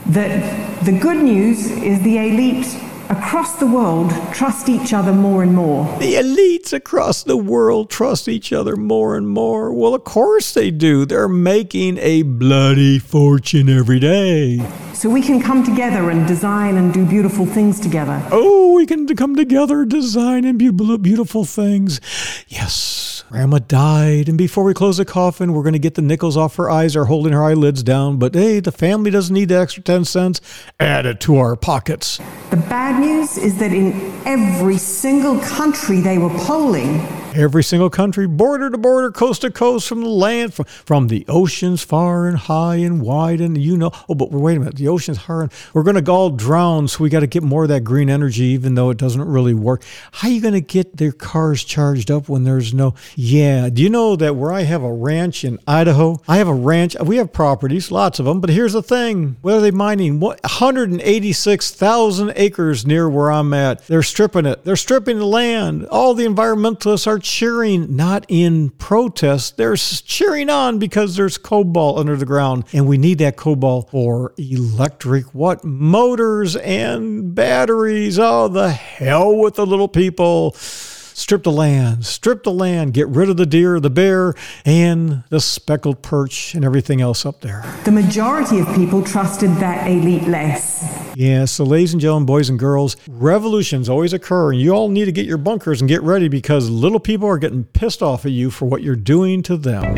that 0.08 0.86
the 0.86 0.98
good 0.98 1.24
news 1.24 1.70
is 1.72 2.02
the 2.02 2.18
elite 2.18 2.68
across 3.10 3.58
the 3.58 3.68
world 3.68 4.12
trust 4.34 4.68
each 4.70 4.94
other 4.94 5.14
more 5.14 5.42
and 5.44 5.56
more. 5.56 5.86
The 6.00 6.16
elites 6.16 6.74
across 6.74 7.24
the 7.24 7.38
world 7.38 7.90
trust 7.90 8.28
each 8.28 8.52
other 8.52 8.76
more 8.76 9.16
and 9.16 9.28
more. 9.28 9.72
Well, 9.74 9.96
of 9.96 10.04
course 10.04 10.54
they 10.54 10.72
do. 10.72 11.06
They're 11.06 11.28
making 11.28 11.98
a 12.00 12.24
bloody 12.24 13.00
fortune 13.00 13.70
every 13.70 14.00
day. 14.00 14.60
So 14.94 15.10
we 15.10 15.22
can 15.22 15.42
come 15.42 15.64
together 15.64 16.10
and 16.10 16.28
design 16.28 16.76
and 16.76 16.94
do 16.94 17.06
beautiful 17.06 17.46
things 17.46 17.80
together. 17.80 18.22
Oh, 18.32 18.74
we 18.74 18.86
can 18.86 19.08
come 19.16 19.36
together, 19.36 19.86
design 19.86 20.44
and 20.44 20.58
be 20.58 20.72
beautiful 20.72 21.46
things. 21.46 22.02
Yes. 22.48 23.17
Grandma 23.30 23.60
died, 23.60 24.30
and 24.30 24.38
before 24.38 24.64
we 24.64 24.74
close 24.74 24.96
the 24.96 25.04
coffin, 25.04 25.52
we're 25.52 25.62
going 25.62 25.74
to 25.74 25.80
get 25.80 25.96
the 25.96 26.02
nickels 26.02 26.38
off 26.38 26.56
her 26.56 26.70
eyes 26.70 26.96
or 26.96 27.06
holding 27.06 27.34
her 27.34 27.44
eyelids 27.44 27.84
down. 27.84 28.18
But 28.18 28.34
hey, 28.34 28.62
the 28.62 28.72
family 28.72 29.12
doesn't 29.12 29.34
need 29.34 29.50
the 29.50 29.60
extra 29.60 29.84
10 29.84 30.06
cents. 30.06 30.40
Add 30.80 31.06
it 31.06 31.20
to 31.22 31.36
our 31.36 31.58
pockets. 31.58 32.20
The 32.52 32.56
bad 32.56 33.02
news 33.02 33.38
is 33.38 33.58
that 33.58 33.74
in 33.74 33.92
every 34.26 34.78
single 34.78 35.40
country 35.40 36.00
they 36.00 36.18
were 36.18 36.30
polling, 36.30 37.06
Every 37.38 37.64
single 37.64 37.92
country, 37.92 38.26
border 38.26 38.72
to 38.72 38.80
border, 38.80 39.12
coast 39.12 39.42
to 39.42 39.52
coast, 39.52 39.88
from 39.88 40.02
the 40.02 40.10
land, 40.10 40.56
from, 40.56 40.66
from 40.66 41.08
the 41.08 41.24
oceans 41.28 41.84
far 41.84 42.28
and 42.28 42.36
high 42.36 42.78
and 42.78 43.00
wide, 43.00 43.42
and 43.42 43.56
you 43.56 43.78
know. 43.78 43.92
Oh, 44.10 44.16
but 44.16 44.32
wait 44.32 44.58
a 44.58 44.60
minute, 44.60 44.76
the 44.76 44.88
ocean's 44.88 45.18
hard. 45.18 45.44
And 45.44 45.52
we're 45.72 45.84
going 45.84 46.04
to 46.04 46.12
all 46.12 46.32
drown, 46.32 46.88
so 46.88 47.04
we 47.04 47.12
got 47.12 47.20
to 47.20 47.28
get 47.28 47.44
more 47.44 47.62
of 47.64 47.70
that 47.70 47.84
green 47.84 48.10
energy, 48.10 48.46
even 48.46 48.74
though 48.74 48.90
it 48.90 48.98
doesn't 48.98 49.22
really 49.22 49.54
work. 49.54 49.84
How 50.14 50.30
are 50.30 50.32
you 50.32 50.42
going 50.42 50.56
to 50.56 50.62
get 50.62 50.98
their 50.98 51.12
cars 51.12 51.64
charged 51.64 52.10
up 52.10 52.28
when 52.28 52.44
there's 52.44 52.74
no? 52.74 52.96
Yeah, 53.16 53.70
do 53.70 53.84
you 53.84 53.90
know 53.92 54.16
that 54.16 54.36
where 54.36 54.52
I 54.52 54.62
have 54.64 54.82
a 54.82 54.92
ranch 54.92 55.44
in 55.44 55.60
Idaho, 55.68 56.20
I 56.28 56.38
have 56.38 56.48
a 56.48 56.56
ranch. 56.56 56.96
We 57.00 57.18
have 57.18 57.32
properties, 57.32 57.92
lots 57.92 58.18
of 58.18 58.26
them, 58.26 58.42
but 58.42 58.50
here's 58.50 58.74
the 58.74 58.82
thing: 58.82 59.38
what 59.42 59.54
are 59.54 59.62
they 59.62 59.70
mining? 59.70 60.20
What 60.20 60.42
186,000 60.42 62.34
acres 62.36 62.84
near 62.88 63.08
where 63.08 63.32
I'm 63.32 63.54
at? 63.54 63.86
They're 63.86 64.02
stripping 64.02 64.48
it. 64.48 64.66
They're 64.66 64.76
stripping 64.76 65.20
the 65.20 65.28
land. 65.28 65.86
All 65.86 66.16
the 66.16 66.26
environmentalists 66.26 67.06
are 67.06 67.20
cheering, 67.28 67.96
not 67.96 68.26
in 68.30 68.70
protest. 68.72 69.58
They're 69.58 69.76
cheering 69.76 70.50
on 70.50 70.80
because 70.80 71.16
there's 71.16 71.38
cobalt 71.38 72.00
under 72.00 72.16
the 72.16 72.26
ground, 72.26 72.64
and 72.74 72.88
we 72.88 72.98
need 72.98 73.20
that 73.20 73.36
cobalt 73.36 73.92
for 73.92 74.34
electric 74.38 75.34
what 75.34 75.64
motors 75.64 76.56
and 76.56 77.36
batteries. 77.36 78.18
Oh, 78.18 78.48
the 78.48 78.70
hell 78.70 79.36
with 79.36 79.56
the 79.56 79.66
little 79.66 79.88
people. 79.90 80.54
Strip 80.54 81.44
the 81.44 81.52
land, 81.52 82.06
strip 82.06 82.44
the 82.44 82.52
land, 82.52 82.94
get 82.94 83.08
rid 83.08 83.28
of 83.28 83.38
the 83.38 83.46
deer, 83.48 83.80
the 83.80 83.90
bear, 83.90 84.36
and 84.64 85.24
the 85.30 85.42
speckled 85.42 86.04
perch 86.04 86.54
and 86.54 86.64
everything 86.64 87.02
else 87.02 87.26
up 87.26 87.42
there. 87.42 87.66
the 87.86 87.92
majority 87.92 88.60
of 88.60 88.68
people 88.76 89.04
trusted 89.04 89.50
that 89.56 89.88
elite 89.90 90.28
less. 90.28 91.07
Yeah, 91.20 91.46
so 91.46 91.64
ladies 91.64 91.94
and 91.94 92.00
gentlemen, 92.00 92.28
boys 92.28 92.48
and 92.48 92.60
girls, 92.60 92.96
revolutions 93.08 93.90
always 93.90 94.14
occur, 94.14 94.52
and 94.52 94.62
you 94.62 94.70
all 94.70 94.88
need 94.88 95.06
to 95.06 95.12
get 95.12 95.26
your 95.26 95.40
bunkers 95.40 95.82
and 95.82 95.90
get 95.90 96.04
ready 96.04 96.28
because 96.28 96.70
little 96.70 97.00
people 97.00 97.28
are 97.28 97.40
getting 97.40 97.64
pissed 97.64 98.04
off 98.04 98.24
at 98.28 98.32
you 98.32 98.52
for 98.52 98.68
what 98.68 98.84
you're 98.84 98.96
doing 98.96 99.42
to 99.42 99.58
them. 99.58 99.98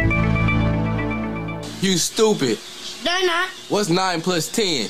You 1.82 1.97
stupid. 1.97 2.58
They're 3.03 3.25
not. 3.25 3.49
What's 3.67 3.89
9 3.89 4.21
plus 4.21 4.49
10? 4.49 4.89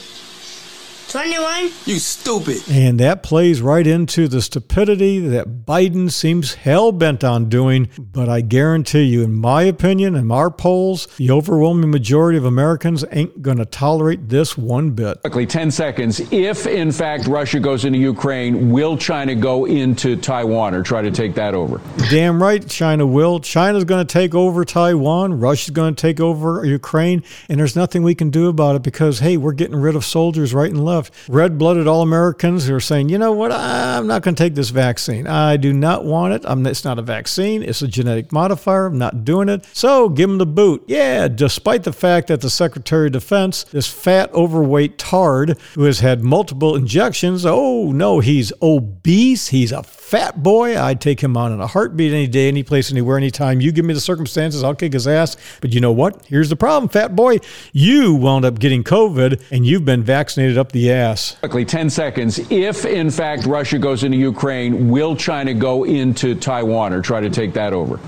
21. 1.09 1.71
You 1.85 1.97
stupid. 1.97 2.61
And 2.69 2.99
that 2.99 3.23
plays 3.23 3.63
right 3.63 3.87
into 3.87 4.27
the 4.27 4.43
stupidity 4.43 5.17
that 5.17 5.65
Biden 5.65 6.11
seems 6.11 6.53
hell 6.53 6.91
bent 6.91 7.23
on 7.23 7.49
doing. 7.49 7.89
But 7.97 8.29
I 8.29 8.41
guarantee 8.41 9.05
you, 9.05 9.23
in 9.23 9.33
my 9.33 9.63
opinion, 9.63 10.13
in 10.15 10.31
our 10.31 10.51
polls, 10.51 11.07
the 11.17 11.31
overwhelming 11.31 11.89
majority 11.89 12.37
of 12.37 12.45
Americans 12.45 13.03
ain't 13.11 13.41
going 13.41 13.57
to 13.57 13.65
tolerate 13.65 14.29
this 14.29 14.55
one 14.55 14.91
bit. 14.91 15.19
Quickly, 15.21 15.47
10 15.47 15.71
seconds. 15.71 16.19
If, 16.31 16.67
in 16.67 16.91
fact, 16.91 17.25
Russia 17.25 17.59
goes 17.59 17.85
into 17.85 17.97
Ukraine, 17.97 18.69
will 18.69 18.95
China 18.95 19.33
go 19.33 19.65
into 19.65 20.15
Taiwan 20.15 20.75
or 20.75 20.83
try 20.83 21.01
to 21.01 21.09
take 21.09 21.33
that 21.33 21.55
over? 21.55 21.81
Damn 22.11 22.39
right, 22.39 22.67
China 22.67 23.07
will. 23.07 23.39
China's 23.39 23.83
going 23.83 24.05
to 24.05 24.13
take 24.13 24.35
over 24.35 24.63
Taiwan. 24.63 25.39
Russia's 25.39 25.71
going 25.71 25.95
to 25.95 25.99
take 25.99 26.19
over 26.19 26.63
Ukraine. 26.63 27.23
And 27.49 27.59
there's 27.59 27.75
nothing 27.75 28.03
we 28.03 28.13
can 28.13 28.29
do 28.29 28.47
about 28.47 28.75
it 28.75 28.83
because, 28.83 29.17
hey, 29.19 29.37
we're 29.37 29.53
getting 29.53 29.75
rid 29.75 29.95
of 29.95 30.05
soldiers 30.05 30.53
right 30.53 30.69
and 30.69 30.85
left. 30.85 30.98
Red 31.27 31.57
blooded 31.57 31.87
all 31.87 32.01
Americans 32.01 32.67
who 32.67 32.75
are 32.75 32.79
saying, 32.79 33.09
you 33.09 33.17
know 33.17 33.31
what, 33.31 33.51
I'm 33.51 34.07
not 34.07 34.21
going 34.21 34.35
to 34.35 34.43
take 34.43 34.55
this 34.55 34.69
vaccine. 34.69 35.27
I 35.27 35.57
do 35.57 35.73
not 35.73 36.05
want 36.05 36.33
it. 36.33 36.43
I'm, 36.45 36.65
it's 36.65 36.85
not 36.85 36.99
a 36.99 37.01
vaccine, 37.01 37.63
it's 37.63 37.81
a 37.81 37.87
genetic 37.87 38.31
modifier. 38.31 38.87
I'm 38.87 38.97
not 38.97 39.25
doing 39.25 39.49
it. 39.49 39.65
So 39.73 40.09
give 40.09 40.29
them 40.29 40.37
the 40.37 40.45
boot. 40.45 40.83
Yeah, 40.87 41.27
despite 41.27 41.83
the 41.83 41.93
fact 41.93 42.27
that 42.27 42.41
the 42.41 42.49
Secretary 42.49 43.07
of 43.07 43.13
Defense, 43.13 43.63
this 43.63 43.87
fat, 43.87 44.33
overweight 44.33 44.97
tard 44.97 45.57
who 45.75 45.83
has 45.83 45.99
had 45.99 46.21
multiple 46.21 46.75
injections, 46.75 47.45
oh 47.45 47.91
no, 47.91 48.19
he's 48.19 48.51
obese. 48.61 49.49
He's 49.49 49.71
a 49.71 49.83
fat 49.83 50.41
boy. 50.41 50.79
I'd 50.79 51.01
take 51.01 51.21
him 51.21 51.37
on 51.37 51.51
in 51.51 51.61
a 51.61 51.67
heartbeat 51.67 52.11
any 52.11 52.27
day, 52.27 52.47
any 52.47 52.63
place, 52.63 52.91
anywhere, 52.91 53.17
anytime. 53.17 53.61
You 53.61 53.71
give 53.71 53.85
me 53.85 53.93
the 53.93 53.99
circumstances, 53.99 54.63
I'll 54.63 54.75
kick 54.75 54.93
his 54.93 55.07
ass. 55.07 55.37
But 55.61 55.73
you 55.73 55.81
know 55.81 55.91
what? 55.91 56.25
Here's 56.25 56.49
the 56.49 56.55
problem, 56.55 56.89
fat 56.89 57.15
boy. 57.15 57.37
You 57.71 58.15
wound 58.15 58.45
up 58.45 58.59
getting 58.59 58.83
COVID 58.83 59.41
and 59.51 59.65
you've 59.65 59.85
been 59.85 60.03
vaccinated 60.03 60.57
up 60.57 60.71
the 60.71 60.88
ass. 60.89 61.35
Quickly, 61.39 61.65
10 61.65 61.89
seconds. 61.89 62.39
If, 62.51 62.85
in 62.85 63.09
fact, 63.09 63.45
Russia 63.45 63.79
goes 63.79 64.03
into 64.03 64.17
Ukraine, 64.17 64.89
will 64.89 65.15
China 65.15 65.53
go 65.53 65.83
into 65.83 66.35
Taiwan 66.35 66.93
or 66.93 67.01
try 67.01 67.21
to 67.21 67.29
take 67.29 67.53
that 67.53 67.73
over? 67.73 67.99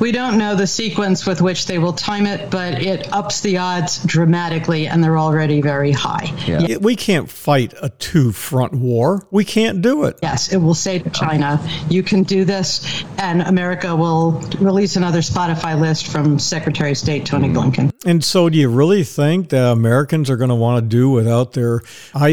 We 0.00 0.12
don't 0.12 0.38
know 0.38 0.54
the 0.54 0.66
sequence 0.66 1.26
with 1.26 1.40
which 1.40 1.66
they 1.66 1.78
will 1.78 1.92
time 1.92 2.26
it, 2.26 2.50
but 2.50 2.82
it 2.82 3.12
ups 3.12 3.40
the 3.40 3.58
odds 3.58 4.02
dramatically, 4.04 4.86
and 4.86 5.02
they're 5.02 5.18
already 5.18 5.60
very 5.60 5.92
high. 5.92 6.32
Yeah. 6.46 6.78
We 6.78 6.96
can't 6.96 7.28
fight 7.28 7.74
a 7.80 7.90
two 7.90 8.32
front 8.32 8.74
war. 8.74 9.26
We 9.30 9.44
can't 9.44 9.82
do 9.82 10.04
it. 10.04 10.18
Yes, 10.22 10.52
it 10.52 10.58
will 10.58 10.74
say 10.74 10.98
to 10.98 11.10
China, 11.10 11.60
you 11.88 12.02
can 12.02 12.22
do 12.22 12.44
this, 12.44 13.04
and 13.18 13.42
America 13.42 13.94
will 13.94 14.32
release 14.58 14.96
another 14.96 15.20
Spotify 15.20 15.78
list 15.78 16.06
from 16.06 16.38
Secretary 16.38 16.92
of 16.92 16.98
State 16.98 17.26
Tony 17.26 17.48
mm-hmm. 17.48 17.70
Blinken. 17.70 17.92
And 18.06 18.24
so, 18.24 18.48
do 18.48 18.56
you 18.56 18.68
really 18.68 19.04
think 19.04 19.50
that 19.50 19.72
Americans 19.72 20.30
are 20.30 20.36
going 20.36 20.48
to 20.48 20.54
want 20.54 20.82
to 20.82 20.88
do 20.88 21.10
without 21.10 21.52
their 21.52 21.80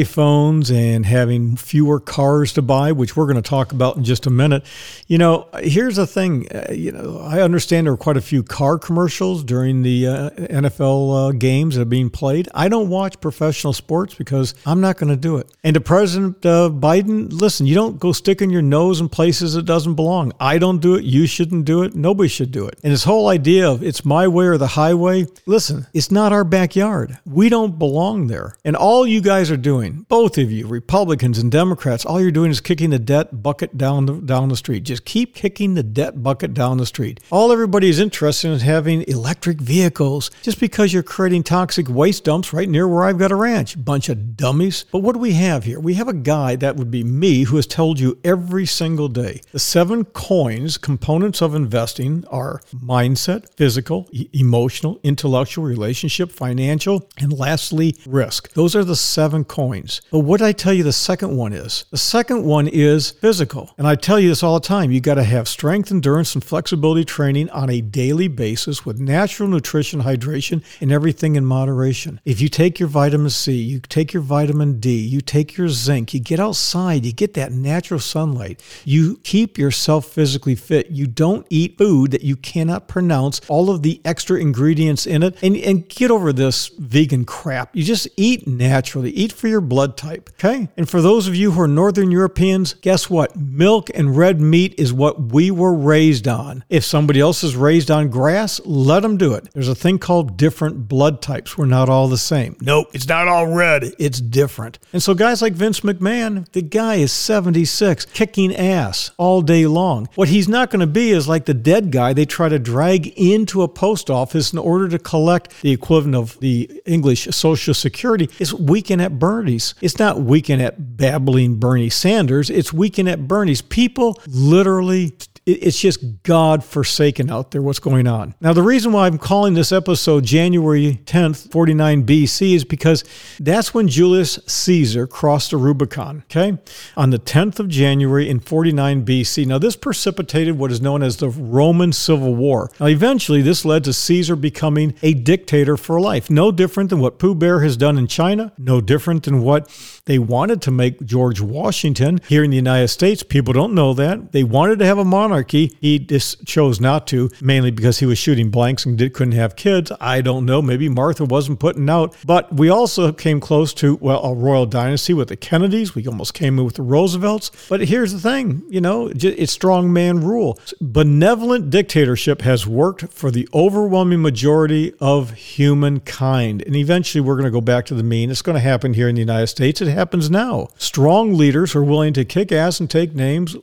iPhones 0.03 0.71
and 0.73 1.05
having 1.05 1.55
fewer 1.55 1.99
cars 1.99 2.53
to 2.53 2.61
buy, 2.61 2.91
which 2.91 3.15
we're 3.15 3.25
going 3.25 3.41
to 3.41 3.49
talk 3.49 3.71
about 3.71 3.97
in 3.97 4.03
just 4.03 4.25
a 4.25 4.29
minute? 4.29 4.63
You 5.07 5.17
know, 5.17 5.47
here's 5.59 5.95
the 5.95 6.07
thing. 6.07 6.47
Uh, 6.51 6.71
you 6.71 6.91
know, 6.91 7.19
I 7.19 7.41
understand 7.41 7.87
there 7.87 7.93
were 7.93 7.97
quite 7.97 8.17
a 8.17 8.21
few 8.21 8.43
car 8.43 8.77
commercials 8.77 9.43
during 9.43 9.83
the 9.83 10.07
uh, 10.07 10.29
NFL 10.31 11.29
uh, 11.29 11.31
games 11.31 11.75
that 11.75 11.81
are 11.81 11.85
being 11.85 12.09
played. 12.09 12.49
I 12.53 12.69
don't 12.69 12.89
watch 12.89 13.19
professional 13.21 13.73
sports 13.73 14.13
because 14.13 14.53
I'm 14.65 14.81
not 14.81 14.97
going 14.97 15.09
to 15.09 15.17
do 15.17 15.37
it. 15.37 15.49
And 15.63 15.73
to 15.73 15.81
President 15.81 16.45
uh, 16.45 16.69
Biden, 16.71 17.31
listen, 17.31 17.65
you 17.65 17.75
don't 17.75 17.99
go 17.99 18.11
sticking 18.11 18.49
your 18.49 18.61
nose 18.61 18.99
in 18.99 19.09
places 19.09 19.55
it 19.55 19.65
doesn't 19.65 19.95
belong. 19.95 20.33
I 20.39 20.57
don't 20.57 20.79
do 20.79 20.95
it. 20.95 21.03
You 21.03 21.25
shouldn't 21.25 21.65
do 21.65 21.83
it. 21.83 21.95
Nobody 21.95 22.29
should 22.29 22.51
do 22.51 22.67
it. 22.67 22.79
And 22.83 22.93
this 22.93 23.03
whole 23.03 23.27
idea 23.27 23.69
of 23.69 23.83
it's 23.83 24.05
my 24.05 24.27
way 24.27 24.45
or 24.45 24.57
the 24.57 24.67
highway, 24.67 25.25
listen, 25.45 25.87
it's 25.93 26.11
not 26.11 26.31
our 26.31 26.43
backyard. 26.43 27.17
We 27.25 27.49
don't 27.49 27.79
belong 27.79 28.27
there. 28.27 28.57
And 28.63 28.75
all 28.75 29.07
you 29.07 29.21
guys 29.21 29.49
are 29.51 29.57
doing, 29.57 29.86
both 30.07 30.37
of 30.37 30.51
you, 30.51 30.67
Republicans 30.67 31.39
and 31.39 31.51
Democrats, 31.51 32.05
all 32.05 32.21
you're 32.21 32.31
doing 32.31 32.51
is 32.51 32.61
kicking 32.61 32.89
the 32.89 32.99
debt 32.99 33.43
bucket 33.43 33.77
down 33.77 34.05
the, 34.05 34.13
down 34.13 34.49
the 34.49 34.55
street. 34.55 34.83
Just 34.83 35.05
keep 35.05 35.35
kicking 35.35 35.73
the 35.73 35.83
debt 35.83 36.23
bucket 36.23 36.53
down 36.53 36.77
the 36.77 36.85
street. 36.85 37.19
All 37.31 37.51
everybody 37.51 37.89
is 37.89 37.99
interested 37.99 38.51
in 38.51 38.59
having 38.59 39.03
electric 39.03 39.59
vehicles 39.59 40.31
just 40.41 40.59
because 40.59 40.93
you're 40.93 41.03
creating 41.03 41.43
toxic 41.43 41.89
waste 41.89 42.23
dumps 42.23 42.53
right 42.53 42.69
near 42.69 42.87
where 42.87 43.03
I've 43.03 43.17
got 43.17 43.31
a 43.31 43.35
ranch. 43.35 43.83
Bunch 43.83 44.09
of 44.09 44.37
dummies. 44.37 44.85
But 44.91 44.99
what 44.99 45.13
do 45.13 45.19
we 45.19 45.33
have 45.33 45.63
here? 45.63 45.79
We 45.79 45.95
have 45.95 46.07
a 46.07 46.13
guy 46.13 46.55
that 46.57 46.75
would 46.75 46.91
be 46.91 47.03
me 47.03 47.43
who 47.43 47.55
has 47.55 47.67
told 47.67 47.99
you 47.99 48.17
every 48.23 48.65
single 48.65 49.07
day 49.07 49.41
the 49.51 49.59
seven 49.59 50.05
coins 50.05 50.77
components 50.77 51.41
of 51.41 51.55
investing 51.55 52.25
are 52.27 52.61
mindset, 52.73 53.53
physical, 53.55 54.07
e- 54.11 54.29
emotional, 54.33 54.99
intellectual, 55.03 55.63
relationship, 55.63 56.31
financial, 56.31 57.09
and 57.17 57.31
lastly, 57.31 57.95
risk. 58.05 58.53
Those 58.53 58.75
are 58.75 58.83
the 58.83 58.95
seven 58.95 59.43
coins. 59.43 59.76
But 60.11 60.19
what 60.19 60.41
I 60.41 60.51
tell 60.51 60.73
you 60.73 60.83
the 60.83 60.93
second 60.93 61.35
one 61.35 61.53
is? 61.53 61.85
The 61.91 61.97
second 61.97 62.43
one 62.43 62.67
is 62.67 63.11
physical. 63.11 63.71
And 63.77 63.87
I 63.87 63.95
tell 63.95 64.19
you 64.19 64.29
this 64.29 64.43
all 64.43 64.59
the 64.59 64.67
time. 64.67 64.91
You 64.91 65.01
got 65.01 65.15
to 65.15 65.23
have 65.23 65.47
strength, 65.47 65.91
endurance, 65.91 66.33
and 66.33 66.43
flexibility 66.43 67.05
training 67.05 67.49
on 67.51 67.69
a 67.69 67.81
daily 67.81 68.27
basis 68.27 68.85
with 68.85 68.99
natural 68.99 69.49
nutrition, 69.49 70.01
hydration, 70.01 70.63
and 70.81 70.91
everything 70.91 71.35
in 71.35 71.45
moderation. 71.45 72.19
If 72.25 72.41
you 72.41 72.49
take 72.49 72.79
your 72.79 72.89
vitamin 72.89 73.29
C, 73.29 73.53
you 73.53 73.79
take 73.79 74.13
your 74.13 74.23
vitamin 74.23 74.79
D, 74.79 74.97
you 74.97 75.21
take 75.21 75.57
your 75.57 75.69
zinc, 75.69 76.13
you 76.13 76.19
get 76.19 76.39
outside, 76.39 77.05
you 77.05 77.13
get 77.13 77.33
that 77.35 77.51
natural 77.51 77.99
sunlight, 77.99 78.61
you 78.85 79.17
keep 79.23 79.57
yourself 79.57 80.05
physically 80.05 80.55
fit. 80.55 80.89
You 80.89 81.07
don't 81.07 81.45
eat 81.49 81.77
food 81.77 82.11
that 82.11 82.23
you 82.23 82.35
cannot 82.35 82.87
pronounce, 82.87 83.41
all 83.47 83.69
of 83.69 83.81
the 83.83 84.01
extra 84.05 84.39
ingredients 84.39 85.05
in 85.05 85.23
it, 85.23 85.41
and, 85.43 85.55
and 85.57 85.87
get 85.89 86.11
over 86.11 86.33
this 86.33 86.67
vegan 86.67 87.25
crap. 87.25 87.75
You 87.75 87.83
just 87.83 88.07
eat 88.17 88.47
naturally, 88.47 89.11
eat 89.11 89.31
for 89.31 89.47
your 89.47 89.61
blood 89.67 89.97
type. 89.97 90.29
Okay. 90.33 90.69
And 90.77 90.89
for 90.89 91.01
those 91.01 91.27
of 91.27 91.35
you 91.35 91.51
who 91.51 91.61
are 91.61 91.67
Northern 91.67 92.11
Europeans, 92.11 92.73
guess 92.75 93.09
what? 93.09 93.35
Milk 93.35 93.89
and 93.93 94.15
red 94.15 94.39
meat 94.39 94.75
is 94.77 94.93
what 94.93 95.31
we 95.31 95.51
were 95.51 95.73
raised 95.73 96.27
on. 96.27 96.63
If 96.69 96.83
somebody 96.83 97.19
else 97.19 97.43
is 97.43 97.55
raised 97.55 97.91
on 97.91 98.09
grass, 98.09 98.59
let 98.65 99.01
them 99.01 99.17
do 99.17 99.33
it. 99.33 99.49
There's 99.53 99.69
a 99.69 99.75
thing 99.75 99.99
called 99.99 100.37
different 100.37 100.87
blood 100.87 101.21
types. 101.21 101.57
We're 101.57 101.65
not 101.65 101.89
all 101.89 102.07
the 102.07 102.17
same. 102.17 102.55
Nope, 102.61 102.87
it's 102.93 103.07
not 103.07 103.27
all 103.27 103.47
red. 103.47 103.93
It's 103.99 104.21
different. 104.21 104.79
And 104.93 105.01
so 105.03 105.13
guys 105.13 105.41
like 105.41 105.53
Vince 105.53 105.81
McMahon, 105.81 106.49
the 106.51 106.61
guy 106.61 106.95
is 106.95 107.11
76, 107.11 108.05
kicking 108.05 108.55
ass 108.55 109.11
all 109.17 109.41
day 109.41 109.65
long. 109.67 110.09
What 110.15 110.29
he's 110.29 110.47
not 110.47 110.69
going 110.69 110.79
to 110.81 110.87
be 110.87 111.11
is 111.11 111.27
like 111.27 111.45
the 111.45 111.53
dead 111.53 111.91
guy 111.91 112.13
they 112.13 112.25
try 112.25 112.49
to 112.49 112.59
drag 112.59 113.07
into 113.17 113.61
a 113.61 113.67
post 113.67 114.09
office 114.09 114.51
in 114.51 114.59
order 114.59 114.87
to 114.89 114.99
collect 114.99 115.61
the 115.61 115.71
equivalent 115.71 116.15
of 116.15 116.39
the 116.39 116.81
English 116.85 117.27
Social 117.27 117.73
Security. 117.73 118.29
It's 118.39 118.53
weekend 118.53 119.01
at 119.01 119.19
Bernie's. 119.47 119.73
It's 119.79 119.97
not 119.97 120.19
weekend 120.19 120.61
at 120.61 120.97
babbling 120.97 121.55
Bernie 121.55 121.89
Sanders. 121.89 122.49
It's 122.49 122.73
weekend 122.73 123.07
at 123.07 123.29
Bernie's. 123.29 123.61
People 123.61 124.21
literally 124.27 125.05
it, 125.05 125.36
it's 125.47 125.79
just 125.79 126.23
God 126.23 126.61
forsaken 126.61 127.31
out 127.31 127.51
there 127.51 127.61
what's 127.61 127.79
going 127.79 128.05
on. 128.05 128.35
Now, 128.41 128.51
the 128.51 128.61
reason 128.61 128.91
why 128.91 129.07
I'm 129.07 129.17
calling 129.17 129.53
this 129.53 129.71
episode 129.71 130.25
January 130.25 130.99
10th, 131.05 131.49
49 131.51 132.05
BC 132.05 132.53
is 132.53 132.65
because 132.65 133.05
that's 133.39 133.73
when 133.73 133.87
Julius 133.87 134.39
Caesar 134.45 135.07
crossed 135.07 135.51
the 135.51 135.57
Rubicon, 135.57 136.23
okay? 136.25 136.57
On 136.97 137.11
the 137.11 137.19
10th 137.19 137.59
of 137.59 137.69
January 137.69 138.29
in 138.29 138.41
49 138.41 139.05
BC. 139.05 139.45
Now, 139.45 139.57
this 139.57 139.77
precipitated 139.77 140.57
what 140.57 140.69
is 140.69 140.81
known 140.81 141.01
as 141.01 141.17
the 141.17 141.29
Roman 141.29 141.93
Civil 141.93 142.35
War. 142.35 142.69
Now, 142.77 142.87
eventually, 142.87 143.41
this 143.41 143.63
led 143.63 143.85
to 143.85 143.93
Caesar 143.93 144.35
becoming 144.35 144.95
a 145.01 145.13
dictator 145.13 145.77
for 145.77 146.01
life. 146.01 146.29
No 146.29 146.51
different 146.51 146.89
than 146.89 146.99
what 146.99 147.19
Pooh 147.19 147.35
Bear 147.35 147.61
has 147.61 147.77
done 147.77 147.97
in 147.97 148.07
China, 148.07 148.51
no 148.57 148.81
different 148.81 149.23
than 149.23 149.41
what 149.41 149.69
they 150.05 150.19
wanted 150.19 150.61
to 150.63 150.71
make 150.71 151.05
George 151.05 151.39
Washington 151.39 152.19
here 152.27 152.43
in 152.43 152.49
the 152.49 152.57
United 152.57 152.89
States. 152.89 153.23
People 153.23 153.53
don't 153.53 153.73
know 153.73 153.93
that. 153.93 154.33
They 154.33 154.43
wanted 154.43 154.79
to 154.79 154.85
have 154.85 154.97
a 154.97 155.05
monarchy. 155.37 155.77
He 155.79 155.99
just 155.99 156.45
chose 156.45 156.81
not 156.81 157.05
to, 157.07 157.29
mainly 157.41 157.71
because 157.71 157.99
he 157.99 158.05
was 158.05 158.17
shooting 158.17 158.49
blanks 158.49 158.85
and 158.85 158.97
did, 158.97 159.13
couldn't 159.13 159.33
have 159.33 159.55
kids. 159.55 159.91
I 160.01 160.21
don't 160.21 160.45
know. 160.45 160.61
Maybe 160.61 160.89
Martha 160.89 161.25
wasn't 161.25 161.59
putting 161.59 161.89
out. 161.89 162.15
But 162.25 162.53
we 162.53 162.69
also 162.69 163.11
came 163.11 163.39
close 163.39 163.73
to, 163.75 163.95
well, 163.97 164.23
a 164.23 164.33
royal 164.33 164.65
dynasty 164.65 165.13
with 165.13 165.27
the 165.27 165.35
Kennedys. 165.35 165.93
We 165.93 166.07
almost 166.07 166.33
came 166.33 166.57
in 166.57 166.65
with 166.65 166.75
the 166.75 166.81
Roosevelts. 166.81 167.51
But 167.69 167.87
here's 167.87 168.13
the 168.13 168.19
thing 168.19 168.63
you 168.69 168.81
know, 168.81 169.11
it's 169.13 169.51
strong 169.51 169.93
man 169.93 170.21
rule. 170.21 170.59
Benevolent 170.81 171.69
dictatorship 171.69 172.41
has 172.41 172.65
worked 172.65 173.11
for 173.13 173.29
the 173.29 173.47
overwhelming 173.53 174.21
majority 174.21 174.93
of 174.99 175.33
humankind. 175.33 176.63
And 176.63 176.75
eventually 176.75 177.21
we're 177.21 177.35
going 177.35 177.45
to 177.45 177.51
go 177.51 177.61
back 177.61 177.85
to 177.87 177.93
the 177.93 178.03
mean. 178.03 178.31
It's 178.31 178.41
going 178.41 178.55
to 178.55 178.59
happen 178.59 178.93
here 178.93 179.07
in 179.07 179.15
the 179.15 179.21
United 179.21 179.47
States. 179.47 179.81
It 179.81 179.87
happens 179.87 180.29
now. 180.29 180.69
Strong 180.77 181.35
leaders 181.35 181.75
are 181.75 181.83
willing 181.83 182.13
to 182.13 182.25
kick 182.25 182.51
ass 182.51 182.79
and 182.79 182.89
take 182.89 183.13
names 183.13 183.55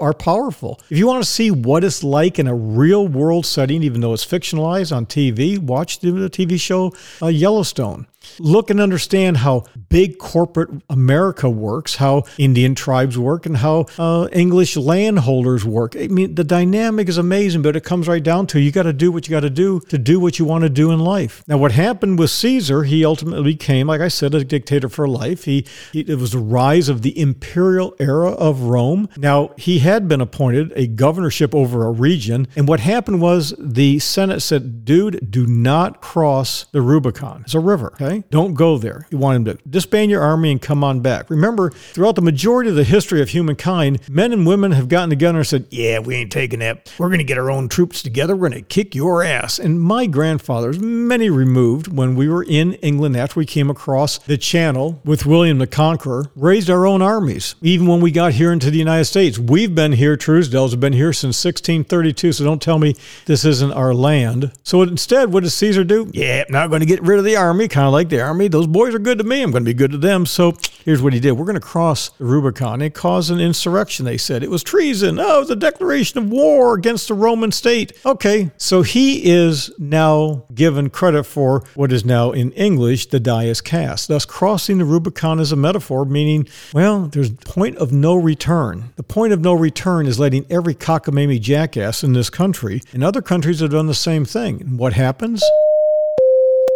are 0.00 0.14
powerful. 0.14 0.80
If 0.90 0.98
you 0.98 1.06
want 1.06 1.22
to 1.22 1.30
see 1.30 1.50
what 1.50 1.84
it's 1.84 2.02
like 2.02 2.38
in 2.38 2.46
a 2.46 2.54
real 2.54 3.06
world 3.06 3.46
setting, 3.46 3.82
even 3.82 4.00
though 4.00 4.12
it's 4.12 4.24
fictionalized 4.24 4.94
on 4.94 5.06
TV, 5.06 5.58
watch 5.58 6.00
the 6.00 6.08
TV 6.08 6.60
show 6.60 6.92
uh, 7.22 7.26
Yellowstone. 7.26 8.06
Look 8.38 8.70
and 8.70 8.80
understand 8.80 9.38
how 9.38 9.64
big 9.88 10.18
corporate 10.18 10.70
America 10.88 11.48
works, 11.48 11.96
how 11.96 12.24
Indian 12.38 12.74
tribes 12.74 13.18
work, 13.18 13.46
and 13.46 13.56
how 13.56 13.86
uh, 13.98 14.28
English 14.32 14.76
landholders 14.76 15.64
work. 15.64 15.96
I 15.96 16.08
mean, 16.08 16.34
the 16.34 16.44
dynamic 16.44 17.08
is 17.08 17.18
amazing, 17.18 17.62
but 17.62 17.76
it 17.76 17.84
comes 17.84 18.08
right 18.08 18.22
down 18.22 18.46
to 18.48 18.60
you 18.60 18.72
got 18.72 18.84
to 18.84 18.92
do 18.92 19.12
what 19.12 19.28
you 19.28 19.32
got 19.32 19.40
to 19.40 19.50
do 19.50 19.80
to 19.88 19.98
do 19.98 20.20
what 20.20 20.38
you 20.38 20.44
want 20.44 20.62
to 20.62 20.70
do 20.70 20.90
in 20.90 21.00
life. 21.00 21.42
Now, 21.46 21.58
what 21.58 21.72
happened 21.72 22.18
with 22.18 22.30
Caesar, 22.30 22.84
he 22.84 23.04
ultimately 23.04 23.52
became, 23.52 23.86
like 23.86 24.00
I 24.00 24.08
said, 24.08 24.34
a 24.34 24.44
dictator 24.44 24.88
for 24.88 25.08
life. 25.08 25.44
He, 25.44 25.66
he 25.92 26.00
it 26.00 26.18
was 26.18 26.32
the 26.32 26.38
rise 26.38 26.88
of 26.88 27.02
the 27.02 27.18
imperial 27.18 27.94
era 27.98 28.30
of 28.30 28.62
Rome. 28.62 29.08
Now, 29.16 29.52
he 29.56 29.80
had 29.80 30.08
been 30.08 30.20
appointed 30.20 30.72
a 30.76 30.86
governorship 30.86 31.54
over 31.54 31.86
a 31.86 31.90
region, 31.90 32.48
and 32.56 32.68
what 32.68 32.80
happened 32.80 33.20
was 33.20 33.54
the 33.58 33.98
Senate 33.98 34.40
said, 34.40 34.84
"Dude, 34.84 35.30
do 35.30 35.46
not 35.46 36.00
cross 36.00 36.64
the 36.72 36.82
Rubicon. 36.82 37.42
It's 37.44 37.54
a 37.54 37.60
river." 37.60 37.92
Okay. 38.00 38.09
Don't 38.30 38.54
go 38.54 38.78
there. 38.78 39.06
You 39.10 39.18
want 39.18 39.36
him 39.36 39.44
to 39.46 39.58
disband 39.68 40.10
your 40.10 40.22
army 40.22 40.50
and 40.50 40.60
come 40.60 40.84
on 40.84 41.00
back. 41.00 41.30
Remember, 41.30 41.70
throughout 41.70 42.16
the 42.16 42.22
majority 42.22 42.70
of 42.70 42.76
the 42.76 42.84
history 42.84 43.22
of 43.22 43.30
humankind, 43.30 44.00
men 44.08 44.32
and 44.32 44.46
women 44.46 44.72
have 44.72 44.88
gotten 44.88 45.10
together 45.10 45.38
and 45.38 45.46
said, 45.46 45.66
Yeah, 45.70 45.98
we 46.00 46.16
ain't 46.16 46.32
taking 46.32 46.58
that. 46.60 46.92
We're 46.98 47.08
going 47.08 47.18
to 47.18 47.24
get 47.24 47.38
our 47.38 47.50
own 47.50 47.68
troops 47.68 48.02
together. 48.02 48.34
We're 48.36 48.50
going 48.50 48.62
to 48.62 48.68
kick 48.68 48.94
your 48.94 49.22
ass. 49.22 49.58
And 49.58 49.80
my 49.80 50.06
grandfathers, 50.06 50.78
many 50.78 51.30
removed, 51.30 51.88
when 51.88 52.14
we 52.14 52.28
were 52.28 52.42
in 52.42 52.74
England 52.74 53.16
after 53.16 53.38
we 53.38 53.46
came 53.46 53.70
across 53.70 54.18
the 54.18 54.38
channel 54.38 55.00
with 55.04 55.26
William 55.26 55.58
the 55.58 55.66
Conqueror, 55.66 56.26
raised 56.34 56.70
our 56.70 56.86
own 56.86 57.02
armies. 57.02 57.54
Even 57.62 57.86
when 57.86 58.00
we 58.00 58.10
got 58.10 58.32
here 58.32 58.52
into 58.52 58.70
the 58.70 58.78
United 58.78 59.04
States, 59.04 59.38
we've 59.38 59.74
been 59.74 59.92
here, 59.92 60.16
Truesdells 60.16 60.70
have 60.70 60.80
been 60.80 60.92
here 60.92 61.12
since 61.12 61.44
1632. 61.44 62.32
So 62.32 62.44
don't 62.44 62.62
tell 62.62 62.78
me 62.78 62.94
this 63.26 63.44
isn't 63.44 63.72
our 63.72 63.94
land. 63.94 64.52
So 64.62 64.82
instead, 64.82 65.32
what 65.32 65.42
does 65.42 65.54
Caesar 65.54 65.84
do? 65.84 66.10
Yeah, 66.12 66.44
not 66.48 66.68
going 66.68 66.80
to 66.80 66.86
get 66.86 67.02
rid 67.02 67.18
of 67.18 67.24
the 67.24 67.36
army, 67.36 67.68
kind 67.68 67.86
of 67.86 67.92
like 67.92 67.99
the 68.08 68.20
army. 68.20 68.48
Those 68.48 68.66
boys 68.66 68.94
are 68.94 68.98
good 68.98 69.18
to 69.18 69.24
me. 69.24 69.42
I'm 69.42 69.50
going 69.50 69.64
to 69.64 69.70
be 69.70 69.74
good 69.74 69.92
to 69.92 69.98
them. 69.98 70.26
So 70.26 70.56
here's 70.84 71.02
what 71.02 71.12
he 71.12 71.20
did. 71.20 71.32
We're 71.32 71.44
going 71.44 71.54
to 71.54 71.60
cross 71.60 72.10
the 72.10 72.24
Rubicon. 72.24 72.82
It 72.82 72.94
caused 72.94 73.30
an 73.30 73.40
insurrection, 73.40 74.04
they 74.04 74.16
said. 74.16 74.42
It 74.42 74.50
was 74.50 74.62
treason. 74.62 75.18
Oh, 75.18 75.36
it 75.36 75.40
was 75.40 75.50
a 75.50 75.56
declaration 75.56 76.18
of 76.18 76.30
war 76.30 76.74
against 76.74 77.08
the 77.08 77.14
Roman 77.14 77.52
state. 77.52 77.92
Okay, 78.06 78.50
so 78.56 78.82
he 78.82 79.30
is 79.30 79.70
now 79.78 80.44
given 80.54 80.90
credit 80.90 81.24
for 81.24 81.64
what 81.74 81.92
is 81.92 82.04
now 82.04 82.32
in 82.32 82.52
English 82.52 83.06
the 83.06 83.20
die 83.20 83.44
is 83.44 83.60
cast. 83.60 84.08
Thus, 84.08 84.24
crossing 84.24 84.78
the 84.78 84.84
Rubicon 84.84 85.40
is 85.40 85.52
a 85.52 85.56
metaphor, 85.56 86.04
meaning, 86.04 86.48
well, 86.72 87.02
there's 87.06 87.30
point 87.30 87.76
of 87.76 87.92
no 87.92 88.14
return. 88.14 88.92
The 88.96 89.02
point 89.02 89.32
of 89.32 89.40
no 89.40 89.52
return 89.52 90.06
is 90.06 90.18
letting 90.18 90.46
every 90.50 90.74
cockamamie 90.74 91.40
jackass 91.40 92.02
in 92.02 92.12
this 92.12 92.30
country 92.30 92.82
and 92.92 93.04
other 93.04 93.22
countries 93.22 93.60
have 93.60 93.70
done 93.70 93.86
the 93.86 93.94
same 93.94 94.24
thing. 94.24 94.60
And 94.60 94.78
what 94.78 94.94
happens? 94.94 95.42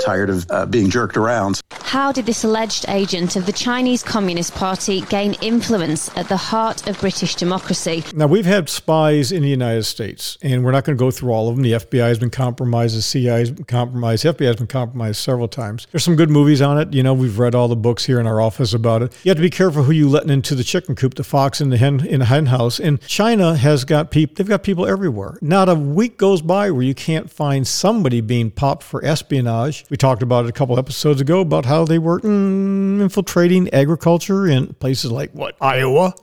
Tired 0.01 0.31
of 0.31 0.47
uh, 0.51 0.67
being 0.67 0.91
jerked 0.91 1.17
around. 1.17 1.61
How 1.95 2.11
did 2.11 2.27
this 2.27 2.43
alleged 2.43 2.87
agent 2.89 3.37
of 3.37 3.47
the 3.47 3.53
Chinese 3.53 4.03
Communist 4.03 4.53
Party 4.53 5.03
gain 5.03 5.35
influence 5.41 6.11
at 6.17 6.29
the 6.29 6.37
heart 6.37 6.89
of 6.89 6.99
British 6.99 7.37
democracy? 7.37 8.03
Now, 8.13 8.27
we've 8.27 8.47
had 8.47 8.69
spies 8.69 9.31
in 9.31 9.45
the 9.45 9.49
United 9.49 9.85
States, 9.85 10.37
and 10.43 10.65
we're 10.65 10.73
not 10.73 10.83
going 10.83 10.99
to 10.99 11.01
go 11.01 11.13
through 11.13 11.31
all 11.31 11.49
of 11.49 11.55
them. 11.55 11.63
The 11.63 11.75
FBI 11.75 12.09
has 12.09 12.19
been 12.19 12.31
compromised, 12.31 12.97
the 12.97 13.03
CIA 13.03 13.39
has 13.39 13.53
been 13.53 13.65
compromised, 13.67 14.25
the 14.25 14.35
FBI 14.35 14.47
has 14.47 14.57
been 14.57 14.67
compromised 14.67 15.21
several 15.21 15.47
times. 15.47 15.87
There's 15.93 16.03
some 16.03 16.17
good 16.17 16.31
movies 16.31 16.61
on 16.61 16.81
it. 16.81 16.93
You 16.93 17.05
know, 17.05 17.15
we've 17.15 17.39
read 17.39 17.55
all 17.55 17.69
the 17.69 17.77
books 17.77 18.05
here 18.05 18.19
in 18.19 18.27
our 18.27 18.41
office 18.41 18.75
about 18.75 19.03
it. 19.03 19.17
You 19.23 19.29
have 19.29 19.37
to 19.37 19.43
be 19.43 19.49
careful 19.49 19.85
who 19.85 19.93
you 19.93 20.09
letting 20.09 20.31
into 20.31 20.57
the 20.57 20.65
chicken 20.65 20.97
coop, 20.97 21.15
the 21.15 21.23
fox 21.23 21.61
in 21.61 21.71
the 21.71 21.77
hen 21.77 22.05
in 22.05 22.19
the 22.19 22.27
hen 22.27 22.47
house. 22.47 22.81
And 22.81 23.01
China 23.03 23.55
has 23.55 23.85
got 23.85 24.11
people, 24.11 24.35
they've 24.35 24.49
got 24.49 24.65
people 24.65 24.85
everywhere. 24.85 25.39
Not 25.41 25.69
a 25.69 25.77
week 25.77 26.19
goes 26.19 26.43
by 26.43 26.73
where 26.73 26.83
you 26.83 26.97
can't 26.97 27.31
find 27.31 27.65
somebody 27.65 28.21
being 28.21 28.51
popped 28.51 28.83
for 28.83 29.05
espionage. 29.05 29.87
We 29.91 29.97
talked 29.97 30.25
about 30.25 30.47
it 30.47 30.49
a 30.49 30.53
couple 30.53 30.77
episodes 30.77 31.21
ago 31.21 31.41
about 31.41 31.65
how 31.65 31.84
they 31.85 31.99
were 31.99 32.21
mm, 32.21 33.01
infiltrating 33.01 33.73
agriculture 33.73 34.47
in 34.47 34.75
places 34.75 35.11
like 35.11 35.33
what 35.33 35.57
Iowa. 35.61 36.15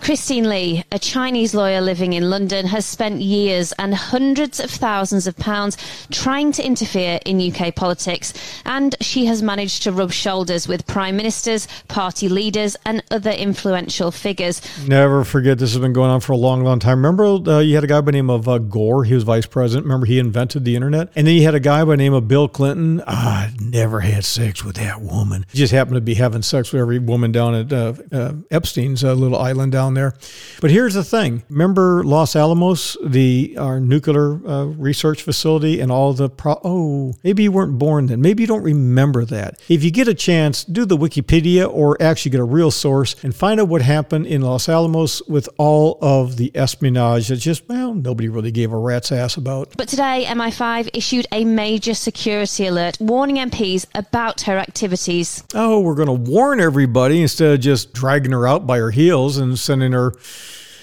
Christine 0.00 0.48
Lee, 0.48 0.84
a 0.92 0.98
Chinese 0.98 1.54
lawyer 1.54 1.80
living 1.80 2.12
in 2.12 2.30
London, 2.30 2.66
has 2.66 2.86
spent 2.86 3.20
years 3.20 3.72
and 3.72 3.94
hundreds 3.94 4.60
of 4.60 4.70
thousands 4.70 5.26
of 5.26 5.36
pounds 5.36 5.76
trying 6.10 6.52
to 6.52 6.64
interfere 6.64 7.18
in 7.26 7.40
UK 7.40 7.74
politics, 7.74 8.32
and 8.64 8.94
she 9.00 9.26
has 9.26 9.42
managed 9.42 9.82
to 9.82 9.92
rub 9.92 10.12
shoulders 10.12 10.66
with 10.68 10.86
prime 10.86 11.16
ministers, 11.16 11.68
party 11.88 12.28
leaders, 12.28 12.76
and 12.86 13.02
other 13.10 13.32
influential 13.32 14.10
figures. 14.10 14.62
Never 14.86 15.24
forget, 15.24 15.58
this 15.58 15.72
has 15.72 15.80
been 15.80 15.92
going 15.92 16.10
on 16.10 16.20
for 16.20 16.32
a 16.32 16.36
long, 16.36 16.64
long 16.64 16.78
time. 16.78 16.98
Remember, 16.98 17.24
uh, 17.24 17.58
you 17.60 17.74
had 17.74 17.84
a 17.84 17.88
guy 17.88 18.00
by 18.00 18.06
the 18.06 18.12
name 18.12 18.30
of 18.30 18.48
uh, 18.48 18.58
Gore, 18.58 19.04
he 19.04 19.14
was 19.14 19.24
vice 19.24 19.46
president. 19.46 19.84
Remember, 19.84 20.06
he 20.06 20.18
invented 20.18 20.64
the 20.64 20.76
internet? 20.76 21.10
And 21.16 21.26
then 21.26 21.34
you 21.34 21.42
had 21.42 21.54
a 21.54 21.60
guy 21.60 21.84
by 21.84 21.92
the 21.92 21.96
name 21.98 22.14
of 22.14 22.28
Bill 22.28 22.48
Clinton. 22.48 23.02
Ah, 23.06 23.50
never 23.60 24.00
had 24.00 24.24
sex 24.24 24.64
with 24.64 24.76
that 24.76 25.00
woman. 25.08 25.46
He 25.50 25.58
just 25.58 25.72
happened 25.72 25.96
to 25.96 26.00
be 26.00 26.14
having 26.14 26.42
sex 26.42 26.72
with 26.72 26.80
every 26.80 26.98
woman 26.98 27.32
down 27.32 27.54
at 27.54 27.72
uh, 27.72 27.94
uh 28.12 28.32
Epstein's 28.50 29.04
uh, 29.04 29.14
little 29.14 29.38
island 29.38 29.72
down 29.72 29.94
there. 29.94 30.14
But 30.60 30.70
here's 30.70 30.94
the 30.94 31.04
thing: 31.04 31.42
remember 31.48 32.02
Los 32.04 32.36
Alamos, 32.36 32.96
the 33.04 33.56
our 33.58 33.80
nuclear 33.80 34.46
uh, 34.46 34.64
research 34.64 35.22
facility, 35.22 35.80
and 35.80 35.90
all 35.90 36.12
the 36.12 36.28
pro- 36.28 36.60
oh, 36.64 37.14
maybe 37.24 37.42
you 37.44 37.52
weren't 37.52 37.78
born 37.78 38.06
then. 38.06 38.20
Maybe 38.20 38.42
you 38.42 38.46
don't 38.46 38.62
remember 38.62 39.24
that. 39.26 39.60
If 39.68 39.82
you 39.82 39.90
get 39.90 40.08
a 40.08 40.14
chance, 40.14 40.64
do 40.64 40.84
the 40.84 40.96
Wikipedia 40.96 41.68
or 41.68 42.00
actually 42.00 42.30
get 42.30 42.40
a 42.40 42.44
real 42.44 42.70
source 42.70 43.16
and 43.22 43.34
find 43.34 43.60
out 43.60 43.68
what 43.68 43.82
happened 43.82 44.26
in 44.26 44.42
Los 44.42 44.68
Alamos 44.68 45.22
with 45.28 45.48
all 45.58 45.98
of 46.00 46.36
the 46.36 46.50
espionage 46.54 47.28
that 47.28 47.36
just 47.36 47.68
well 47.68 47.94
nobody 47.94 48.28
really 48.28 48.50
gave 48.50 48.72
a 48.72 48.78
rat's 48.78 49.12
ass 49.12 49.36
about. 49.36 49.76
But 49.76 49.88
today, 49.88 50.24
MI5 50.26 50.90
issued 50.94 51.26
a 51.32 51.44
major 51.44 51.94
security 51.94 52.66
alert 52.66 52.98
warning 53.00 53.36
MPs 53.36 53.86
about 53.94 54.42
her 54.42 54.58
activities. 54.88 55.44
Oh, 55.54 55.80
we're 55.80 55.94
going 55.94 56.06
to 56.06 56.30
warn 56.30 56.60
everybody 56.60 57.20
instead 57.20 57.52
of 57.52 57.60
just 57.60 57.92
dragging 57.92 58.32
her 58.32 58.46
out 58.46 58.66
by 58.66 58.78
her 58.78 58.90
heels 58.90 59.36
and 59.36 59.58
sending 59.58 59.92
her 59.92 60.14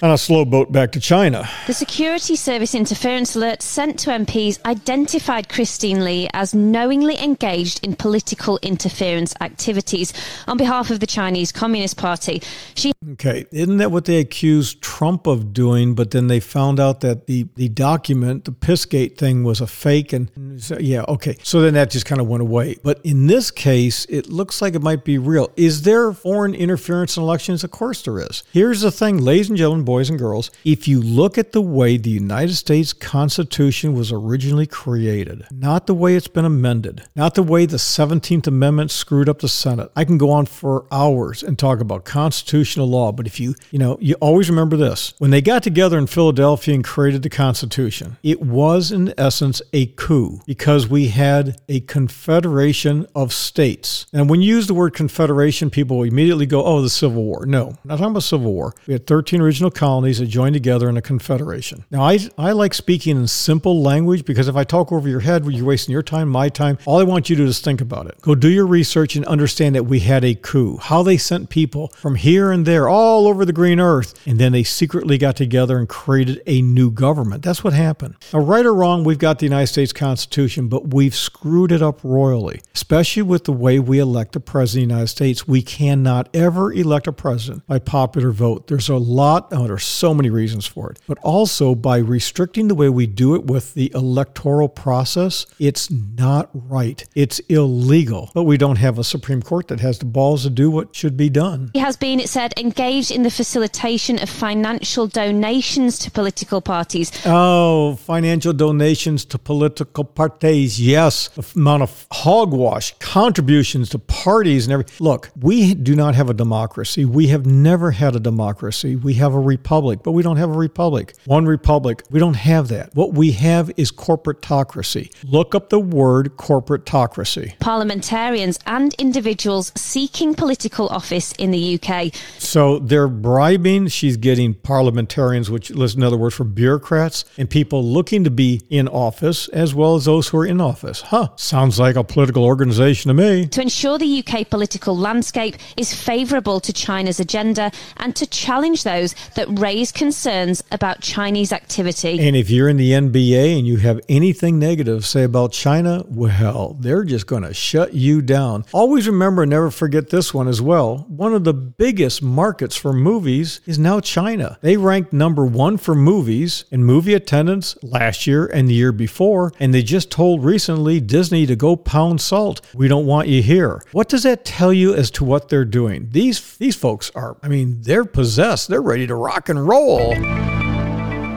on 0.02 0.10
a 0.10 0.18
slow 0.18 0.44
boat 0.44 0.70
back 0.72 0.92
to 0.92 1.00
China. 1.00 1.48
The 1.66 1.74
Security 1.74 2.36
Service 2.36 2.74
interference 2.74 3.34
alert 3.34 3.62
sent 3.62 3.98
to 4.00 4.10
MPs 4.10 4.62
identified 4.64 5.48
Christine 5.48 6.04
Lee 6.04 6.28
as 6.32 6.54
knowingly 6.54 7.18
engaged 7.22 7.84
in 7.84 7.96
political 7.96 8.58
interference 8.62 9.34
activities 9.40 10.12
on 10.46 10.56
behalf 10.56 10.90
of 10.90 11.00
the 11.00 11.06
Chinese 11.06 11.52
Communist 11.52 11.96
Party. 11.96 12.42
She 12.74 12.92
Okay, 13.12 13.46
isn't 13.52 13.76
that 13.76 13.92
what 13.92 14.04
they 14.04 14.18
accused 14.18 14.82
Trump 14.82 15.26
of 15.26 15.52
doing? 15.52 15.94
But 15.94 16.10
then 16.10 16.26
they 16.26 16.40
found 16.40 16.80
out 16.80 17.00
that 17.00 17.26
the, 17.26 17.46
the 17.54 17.68
document, 17.68 18.44
the 18.44 18.52
Pissgate 18.52 19.16
thing, 19.16 19.44
was 19.44 19.60
a 19.60 19.66
fake. 19.66 20.12
And 20.12 20.60
so, 20.60 20.78
yeah, 20.78 21.04
okay. 21.08 21.36
So 21.42 21.60
then 21.60 21.74
that 21.74 21.90
just 21.90 22.04
kind 22.04 22.20
of 22.20 22.26
went 22.26 22.42
away. 22.42 22.76
But 22.82 23.00
in 23.04 23.28
this 23.28 23.50
case, 23.50 24.06
it 24.06 24.28
looks 24.28 24.60
like 24.60 24.74
it 24.74 24.82
might 24.82 25.04
be 25.04 25.18
real. 25.18 25.52
Is 25.56 25.82
there 25.82 26.12
foreign 26.12 26.54
interference 26.54 27.16
in 27.16 27.22
elections? 27.22 27.62
Of 27.62 27.70
course 27.70 28.02
there 28.02 28.18
is. 28.18 28.42
Here's 28.52 28.80
the 28.80 28.90
thing, 28.90 29.18
ladies 29.18 29.48
and 29.48 29.56
gentlemen 29.56 29.85
boys 29.86 30.10
and 30.10 30.18
girls, 30.18 30.50
if 30.64 30.86
you 30.86 31.00
look 31.00 31.38
at 31.38 31.52
the 31.52 31.62
way 31.62 31.96
the 31.96 32.10
United 32.10 32.56
States 32.56 32.92
Constitution 32.92 33.94
was 33.94 34.12
originally 34.12 34.66
created, 34.66 35.46
not 35.50 35.86
the 35.86 35.94
way 35.94 36.14
it's 36.14 36.28
been 36.28 36.44
amended, 36.44 37.04
not 37.14 37.34
the 37.34 37.42
way 37.42 37.64
the 37.64 37.78
17th 37.78 38.46
Amendment 38.46 38.90
screwed 38.90 39.30
up 39.30 39.38
the 39.38 39.48
Senate. 39.48 39.90
I 39.96 40.04
can 40.04 40.18
go 40.18 40.30
on 40.30 40.44
for 40.44 40.84
hours 40.92 41.42
and 41.42 41.58
talk 41.58 41.80
about 41.80 42.04
constitutional 42.04 42.86
law, 42.86 43.12
but 43.12 43.26
if 43.26 43.40
you, 43.40 43.54
you 43.70 43.78
know, 43.78 43.96
you 44.00 44.14
always 44.16 44.50
remember 44.50 44.76
this. 44.76 45.14
When 45.16 45.30
they 45.30 45.40
got 45.40 45.62
together 45.62 45.96
in 45.98 46.06
Philadelphia 46.06 46.74
and 46.74 46.84
created 46.84 47.22
the 47.22 47.30
Constitution, 47.30 48.18
it 48.22 48.42
was 48.42 48.92
in 48.92 49.14
essence 49.16 49.62
a 49.72 49.86
coup 49.86 50.40
because 50.46 50.88
we 50.88 51.08
had 51.08 51.60
a 51.68 51.80
confederation 51.80 53.06
of 53.14 53.32
states. 53.32 54.06
And 54.12 54.28
when 54.28 54.42
you 54.42 54.54
use 54.54 54.66
the 54.66 54.74
word 54.74 54.94
confederation, 54.94 55.70
people 55.70 56.02
immediately 56.02 56.46
go, 56.46 56.64
oh, 56.64 56.82
the 56.82 56.90
Civil 56.90 57.22
War. 57.22 57.46
No, 57.46 57.76
not 57.84 57.98
talking 57.98 58.10
about 58.10 58.22
Civil 58.24 58.52
War. 58.52 58.74
We 58.86 58.92
had 58.92 59.06
13 59.06 59.40
original 59.40 59.70
colonies 59.76 60.18
that 60.18 60.26
joined 60.26 60.54
together 60.54 60.88
in 60.88 60.96
a 60.96 61.02
confederation. 61.02 61.84
Now, 61.90 62.02
I, 62.02 62.18
I 62.36 62.52
like 62.52 62.74
speaking 62.74 63.16
in 63.16 63.28
simple 63.28 63.82
language 63.82 64.24
because 64.24 64.48
if 64.48 64.56
I 64.56 64.64
talk 64.64 64.90
over 64.90 65.08
your 65.08 65.20
head, 65.20 65.44
you're 65.46 65.64
wasting 65.64 65.92
your 65.92 66.02
time, 66.02 66.28
my 66.28 66.48
time. 66.48 66.78
All 66.86 66.98
I 66.98 67.04
want 67.04 67.30
you 67.30 67.36
to 67.36 67.42
do 67.42 67.48
is 67.48 67.60
think 67.60 67.80
about 67.80 68.06
it. 68.06 68.20
Go 68.22 68.34
do 68.34 68.50
your 68.50 68.66
research 68.66 69.14
and 69.14 69.24
understand 69.26 69.74
that 69.74 69.84
we 69.84 70.00
had 70.00 70.24
a 70.24 70.34
coup, 70.34 70.78
how 70.78 71.02
they 71.02 71.16
sent 71.16 71.50
people 71.50 71.88
from 71.88 72.16
here 72.16 72.50
and 72.50 72.66
there 72.66 72.88
all 72.88 73.28
over 73.28 73.44
the 73.44 73.52
green 73.52 73.78
earth, 73.78 74.14
and 74.26 74.38
then 74.38 74.52
they 74.52 74.64
secretly 74.64 75.18
got 75.18 75.36
together 75.36 75.78
and 75.78 75.88
created 75.88 76.42
a 76.46 76.62
new 76.62 76.90
government. 76.90 77.44
That's 77.44 77.62
what 77.62 77.72
happened. 77.72 78.16
Now, 78.32 78.40
right 78.40 78.64
or 78.64 78.74
wrong, 78.74 79.04
we've 79.04 79.18
got 79.18 79.38
the 79.38 79.46
United 79.46 79.68
States 79.68 79.92
Constitution, 79.92 80.68
but 80.68 80.94
we've 80.94 81.14
screwed 81.14 81.70
it 81.70 81.82
up 81.82 82.00
royally, 82.02 82.62
especially 82.74 83.22
with 83.22 83.44
the 83.44 83.52
way 83.52 83.78
we 83.78 83.98
elect 83.98 84.34
a 84.36 84.40
president 84.40 84.84
of 84.84 84.88
the 84.88 84.94
United 84.94 85.08
States. 85.08 85.46
We 85.46 85.62
cannot 85.62 86.28
ever 86.34 86.72
elect 86.72 87.06
a 87.06 87.12
president 87.12 87.66
by 87.66 87.78
popular 87.78 88.30
vote. 88.30 88.66
There's 88.68 88.88
a 88.88 88.96
lot, 88.96 89.52
oh, 89.70 89.74
are 89.74 89.78
so 89.78 90.14
many 90.14 90.30
reasons 90.30 90.66
for 90.66 90.90
it, 90.90 90.98
but 91.06 91.18
also 91.18 91.74
by 91.74 91.98
restricting 91.98 92.68
the 92.68 92.74
way 92.74 92.88
we 92.88 93.06
do 93.06 93.34
it 93.34 93.44
with 93.44 93.74
the 93.74 93.90
electoral 93.94 94.68
process, 94.68 95.46
it's 95.58 95.90
not 95.90 96.50
right. 96.52 97.04
It's 97.14 97.38
illegal. 97.48 98.30
But 98.34 98.44
we 98.44 98.56
don't 98.56 98.76
have 98.76 98.98
a 98.98 99.04
Supreme 99.04 99.42
Court 99.42 99.68
that 99.68 99.80
has 99.80 99.98
the 99.98 100.04
balls 100.04 100.42
to 100.44 100.50
do 100.50 100.70
what 100.70 100.94
should 100.94 101.16
be 101.16 101.28
done. 101.28 101.70
He 101.72 101.80
has 101.80 101.96
been, 101.96 102.20
it 102.20 102.28
said, 102.28 102.52
engaged 102.58 103.10
in 103.10 103.22
the 103.22 103.30
facilitation 103.30 104.22
of 104.22 104.28
financial 104.28 105.06
donations 105.06 105.98
to 106.00 106.10
political 106.10 106.60
parties. 106.60 107.12
Oh, 107.24 107.96
financial 107.96 108.52
donations 108.52 109.24
to 109.26 109.38
political 109.38 110.04
parties. 110.04 110.80
Yes. 110.80 111.28
The 111.28 111.46
amount 111.56 111.82
of 111.82 112.06
hogwash, 112.12 112.94
contributions 112.98 113.90
to 113.90 113.98
parties 113.98 114.66
and 114.66 114.72
everything. 114.72 115.04
Look, 115.04 115.30
we 115.40 115.74
do 115.74 115.94
not 115.94 116.14
have 116.14 116.30
a 116.30 116.34
democracy. 116.34 117.04
We 117.04 117.28
have 117.28 117.46
never 117.46 117.90
had 117.92 118.16
a 118.16 118.20
democracy. 118.20 118.96
We 118.96 119.14
have 119.14 119.34
a 119.34 119.38
republic, 119.56 120.00
but 120.02 120.12
we 120.12 120.22
don't 120.22 120.36
have 120.36 120.50
a 120.50 120.58
republic. 120.68 121.14
One 121.24 121.46
republic. 121.46 122.02
We 122.10 122.20
don't 122.20 122.40
have 122.52 122.68
that. 122.68 122.94
What 122.94 123.14
we 123.14 123.32
have 123.32 123.70
is 123.76 123.90
corporatocracy. 123.90 125.04
Look 125.24 125.54
up 125.54 125.70
the 125.70 125.80
word 125.80 126.36
corporatocracy. 126.36 127.58
Parliamentarians 127.58 128.58
and 128.66 128.92
individuals 128.94 129.72
seeking 129.76 130.34
political 130.34 130.88
office 130.88 131.32
in 131.32 131.50
the 131.50 131.62
UK. 131.76 132.14
So 132.38 132.78
they're 132.78 133.08
bribing. 133.08 133.88
She's 133.88 134.18
getting 134.18 134.54
parliamentarians, 134.54 135.50
which 135.50 135.70
is 135.70 135.94
another 135.94 136.18
word 136.18 136.34
for 136.34 136.44
bureaucrats, 136.44 137.24
and 137.38 137.48
people 137.48 137.82
looking 137.82 138.24
to 138.24 138.30
be 138.30 138.60
in 138.68 138.88
office, 138.88 139.48
as 139.48 139.74
well 139.74 139.94
as 139.94 140.04
those 140.04 140.28
who 140.28 140.38
are 140.38 140.46
in 140.46 140.60
office. 140.60 141.00
Huh? 141.00 141.28
Sounds 141.36 141.78
like 141.78 141.96
a 141.96 142.04
political 142.04 142.44
organization 142.44 143.08
to 143.08 143.14
me. 143.14 143.46
To 143.46 143.62
ensure 143.62 143.96
the 143.98 144.22
UK 144.22 144.50
political 144.50 144.96
landscape 144.96 145.56
is 145.76 145.94
favourable 145.94 146.60
to 146.60 146.72
China's 146.72 147.20
agenda 147.20 147.70
and 147.96 148.14
to 148.16 148.26
challenge 148.26 148.84
those 148.84 149.14
that 149.34 149.45
raise 149.48 149.92
concerns 149.92 150.62
about 150.70 151.00
Chinese 151.00 151.52
activity. 151.52 152.18
And 152.20 152.36
if 152.36 152.50
you're 152.50 152.68
in 152.68 152.76
the 152.76 152.92
NBA 152.92 153.58
and 153.58 153.66
you 153.66 153.78
have 153.78 154.00
anything 154.08 154.58
negative 154.58 155.00
to 155.00 155.06
say 155.06 155.22
about 155.24 155.52
China, 155.52 156.04
well, 156.08 156.76
they're 156.80 157.04
just 157.04 157.26
going 157.26 157.42
to 157.42 157.54
shut 157.54 157.94
you 157.94 158.22
down. 158.22 158.64
Always 158.72 159.06
remember 159.06 159.42
and 159.42 159.50
never 159.50 159.70
forget 159.70 160.10
this 160.10 160.32
one 160.34 160.48
as 160.48 160.60
well. 160.60 161.06
One 161.08 161.34
of 161.34 161.44
the 161.44 161.54
biggest 161.54 162.22
markets 162.22 162.76
for 162.76 162.92
movies 162.92 163.60
is 163.66 163.78
now 163.78 164.00
China. 164.00 164.58
They 164.60 164.76
ranked 164.76 165.12
number 165.12 165.44
one 165.44 165.76
for 165.76 165.94
movies 165.94 166.64
in 166.70 166.84
movie 166.84 167.14
attendance 167.14 167.76
last 167.82 168.26
year 168.26 168.46
and 168.46 168.68
the 168.68 168.74
year 168.74 168.92
before, 168.92 169.52
and 169.60 169.72
they 169.72 169.82
just 169.82 170.10
told 170.10 170.44
recently 170.44 171.00
Disney 171.00 171.46
to 171.46 171.56
go 171.56 171.76
pound 171.76 172.20
salt. 172.20 172.60
We 172.74 172.88
don't 172.88 173.06
want 173.06 173.28
you 173.28 173.42
here. 173.42 173.82
What 173.92 174.08
does 174.08 174.22
that 174.24 174.44
tell 174.44 174.72
you 174.72 174.94
as 174.94 175.10
to 175.12 175.24
what 175.24 175.48
they're 175.48 175.64
doing? 175.64 176.08
These 176.10 176.56
these 176.56 176.76
folks 176.76 177.10
are, 177.14 177.36
I 177.42 177.48
mean, 177.48 177.82
they're 177.82 178.04
possessed. 178.04 178.68
They're 178.68 178.82
ready 178.82 179.06
to 179.06 179.14
rock 179.14 179.35
and 179.48 179.68
roll. 179.68 180.14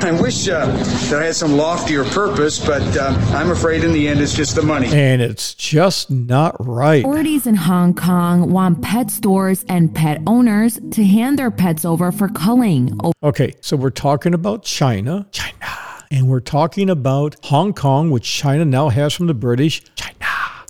I 0.01 0.11
wish 0.11 0.47
uh, 0.47 0.65
that 0.65 1.21
I 1.21 1.25
had 1.25 1.35
some 1.35 1.57
loftier 1.57 2.05
purpose, 2.05 2.57
but 2.57 2.81
uh, 2.97 3.13
I'm 3.33 3.51
afraid 3.51 3.83
in 3.83 3.91
the 3.91 4.07
end 4.07 4.21
it's 4.21 4.33
just 4.33 4.55
the 4.55 4.61
money. 4.61 4.87
And 4.87 5.21
it's 5.21 5.53
just 5.53 6.09
not 6.09 6.55
right. 6.65 7.03
Authorities 7.03 7.45
in 7.45 7.55
Hong 7.55 7.93
Kong 7.93 8.51
want 8.51 8.81
pet 8.81 9.11
stores 9.11 9.65
and 9.67 9.93
pet 9.93 10.21
owners 10.25 10.79
to 10.91 11.03
hand 11.03 11.37
their 11.37 11.51
pets 11.51 11.83
over 11.83 12.13
for 12.13 12.29
culling. 12.29 12.97
Okay, 13.21 13.55
so 13.59 13.75
we're 13.75 13.89
talking 13.89 14.33
about 14.33 14.63
China. 14.63 15.27
China. 15.31 15.55
And 16.09 16.27
we're 16.29 16.39
talking 16.39 16.89
about 16.89 17.35
Hong 17.43 17.73
Kong, 17.73 18.09
which 18.09 18.23
China 18.23 18.65
now 18.65 18.89
has 18.89 19.13
from 19.13 19.27
the 19.27 19.33
British. 19.33 19.83
China 19.95 20.18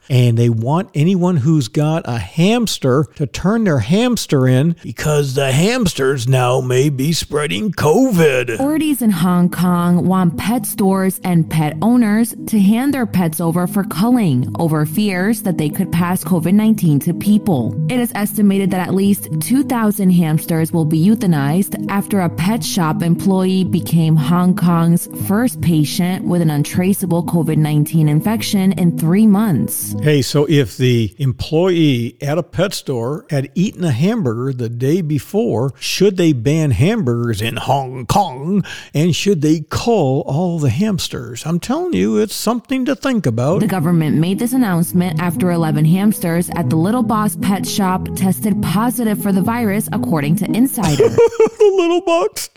and 0.10 0.38
they 0.38 0.49
want 0.49 0.89
anyone 0.93 1.38
who's 1.38 1.68
got 1.68 2.03
a 2.05 2.18
hamster 2.18 3.05
to 3.16 3.28
turn 3.28 3.64
their 3.64 3.80
hamster 3.80 4.47
in 4.47 4.76
because 4.84 5.36
the 5.36 5.51
hamsters 5.51 6.28
now 6.28 6.62
may 6.62 6.89
be 6.89 7.14
spreading 7.14 7.72
COVID. 7.72 8.53
Authorities 8.55 9.01
in 9.01 9.12
Hong 9.12 9.49
Kong 9.49 10.07
want 10.07 10.38
pet 10.38 10.66
stores 10.66 11.20
and 11.24 11.49
pet 11.49 11.78
owners 11.82 12.36
to 12.47 12.60
hand 12.60 12.93
their 12.93 13.05
pets 13.05 13.39
over 13.39 13.68
for 13.68 13.84
culling 13.84 14.53
over 14.60 14.86
fears 14.86 15.43
that 15.43 15.57
they 15.57 15.70
could 15.70 15.91
pass 15.91 16.24
COVID 16.24 16.53
19 16.53 16.99
to 16.99 17.14
people. 17.14 17.76
It 17.91 17.99
is 17.99 18.12
estimated 18.16 18.72
that 18.72 18.88
at 18.88 18.93
least 18.93 19.30
2,000 19.41 20.10
hamsters 20.10 20.72
will 20.72 20.86
be 20.86 21.03
euthanized 21.05 21.86
after 21.89 22.22
a 22.22 22.30
pet 22.30 22.64
shop 22.64 23.03
employee 23.03 23.64
became 23.64 24.16
Hong 24.16 24.55
Kong's 24.55 25.07
first 25.28 25.62
patient 25.62 26.26
with 26.26 26.41
an 26.41 26.49
untraceable 26.49 27.24
COVID 27.24 27.57
19 27.57 28.10
infection 28.10 28.72
in 28.74 28.97
three 28.97 29.28
months. 29.28 29.93
Hey, 30.02 30.22
so 30.22 30.45
if 30.50 30.78
the 30.78 31.14
employee 31.18 32.16
at 32.22 32.38
a 32.38 32.43
pet 32.43 32.74
store 32.74 33.26
had 33.30 33.52
eaten 33.54 33.84
a 33.84 33.91
hamburger 33.91 34.54
the 34.54 34.70
day 34.70 35.02
before, 35.02 35.74
should 35.78 36.16
they 36.16 36.32
ban 36.32 36.72
hamburgers 36.72 37.41
in 37.41 37.58
Hong 37.58 38.06
Kong? 38.06 38.64
And 38.93 39.14
should 39.14 39.41
they 39.41 39.66
cull 39.70 40.22
all 40.22 40.58
the 40.58 40.70
hamsters? 40.70 41.45
I'm 41.45 41.60
telling 41.60 41.91
you, 41.93 42.18
it's 42.18 42.34
something 42.34 42.86
to 42.86 42.95
think 42.95 43.26
about. 43.26 43.60
The 43.60 43.68
government 43.68 44.16
made 44.16 44.39
this 44.39 44.54
announcement 44.54 45.20
after 45.20 45.52
11 45.52 45.84
hamsters 45.84 46.50
at 46.56 46.70
the 46.70 46.78
Little 46.78 47.04
Boss 47.04 47.36
Pet 47.36 47.68
Shop 47.68 48.08
tested 48.16 48.62
positive 48.62 49.22
for 49.22 49.34
the 49.34 49.41
virus, 49.41 49.89
according 49.91 50.38
to 50.38 50.45
Insider. 50.45 51.10
the 51.10 51.74
Little 51.76 52.02
Box, 52.02 52.47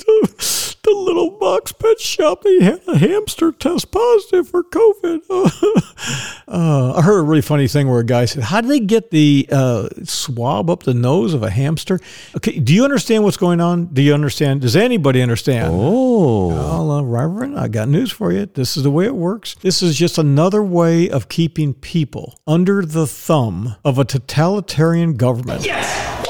the 0.82 0.90
Little 0.92 1.30
Box 1.30 1.72
Pet 1.72 1.98
Shop, 1.98 2.42
they 2.42 2.62
had 2.62 2.80
a 2.86 2.98
hamster 2.98 3.50
test 3.50 3.90
positive 3.90 4.48
for 4.48 4.62
COVID. 4.62 5.22
uh, 6.48 6.94
I 6.94 7.02
heard 7.02 7.21
a 7.22 7.24
really 7.24 7.42
funny 7.42 7.68
thing 7.68 7.88
where 7.88 8.00
a 8.00 8.04
guy 8.04 8.26
said, 8.26 8.42
"How 8.42 8.60
do 8.60 8.68
they 8.68 8.80
get 8.80 9.10
the 9.10 9.48
uh, 9.50 9.88
swab 10.04 10.68
up 10.68 10.82
the 10.82 10.94
nose 10.94 11.34
of 11.34 11.42
a 11.42 11.50
hamster?" 11.50 12.00
Okay, 12.36 12.58
do 12.58 12.74
you 12.74 12.84
understand 12.84 13.24
what's 13.24 13.36
going 13.36 13.60
on? 13.60 13.86
Do 13.86 14.02
you 14.02 14.14
understand? 14.14 14.60
Does 14.60 14.76
anybody 14.76 15.22
understand? 15.22 15.68
Oh, 15.72 16.48
well, 16.48 16.90
uh, 16.90 17.02
Reverend, 17.02 17.58
I 17.58 17.68
got 17.68 17.88
news 17.88 18.12
for 18.12 18.32
you. 18.32 18.46
This 18.46 18.76
is 18.76 18.82
the 18.82 18.90
way 18.90 19.06
it 19.06 19.14
works. 19.14 19.54
This 19.62 19.82
is 19.82 19.96
just 19.96 20.18
another 20.18 20.62
way 20.62 21.08
of 21.08 21.28
keeping 21.28 21.74
people 21.74 22.38
under 22.46 22.84
the 22.84 23.06
thumb 23.06 23.76
of 23.84 23.98
a 23.98 24.04
totalitarian 24.04 25.14
government. 25.14 25.64
Yes. 25.64 26.21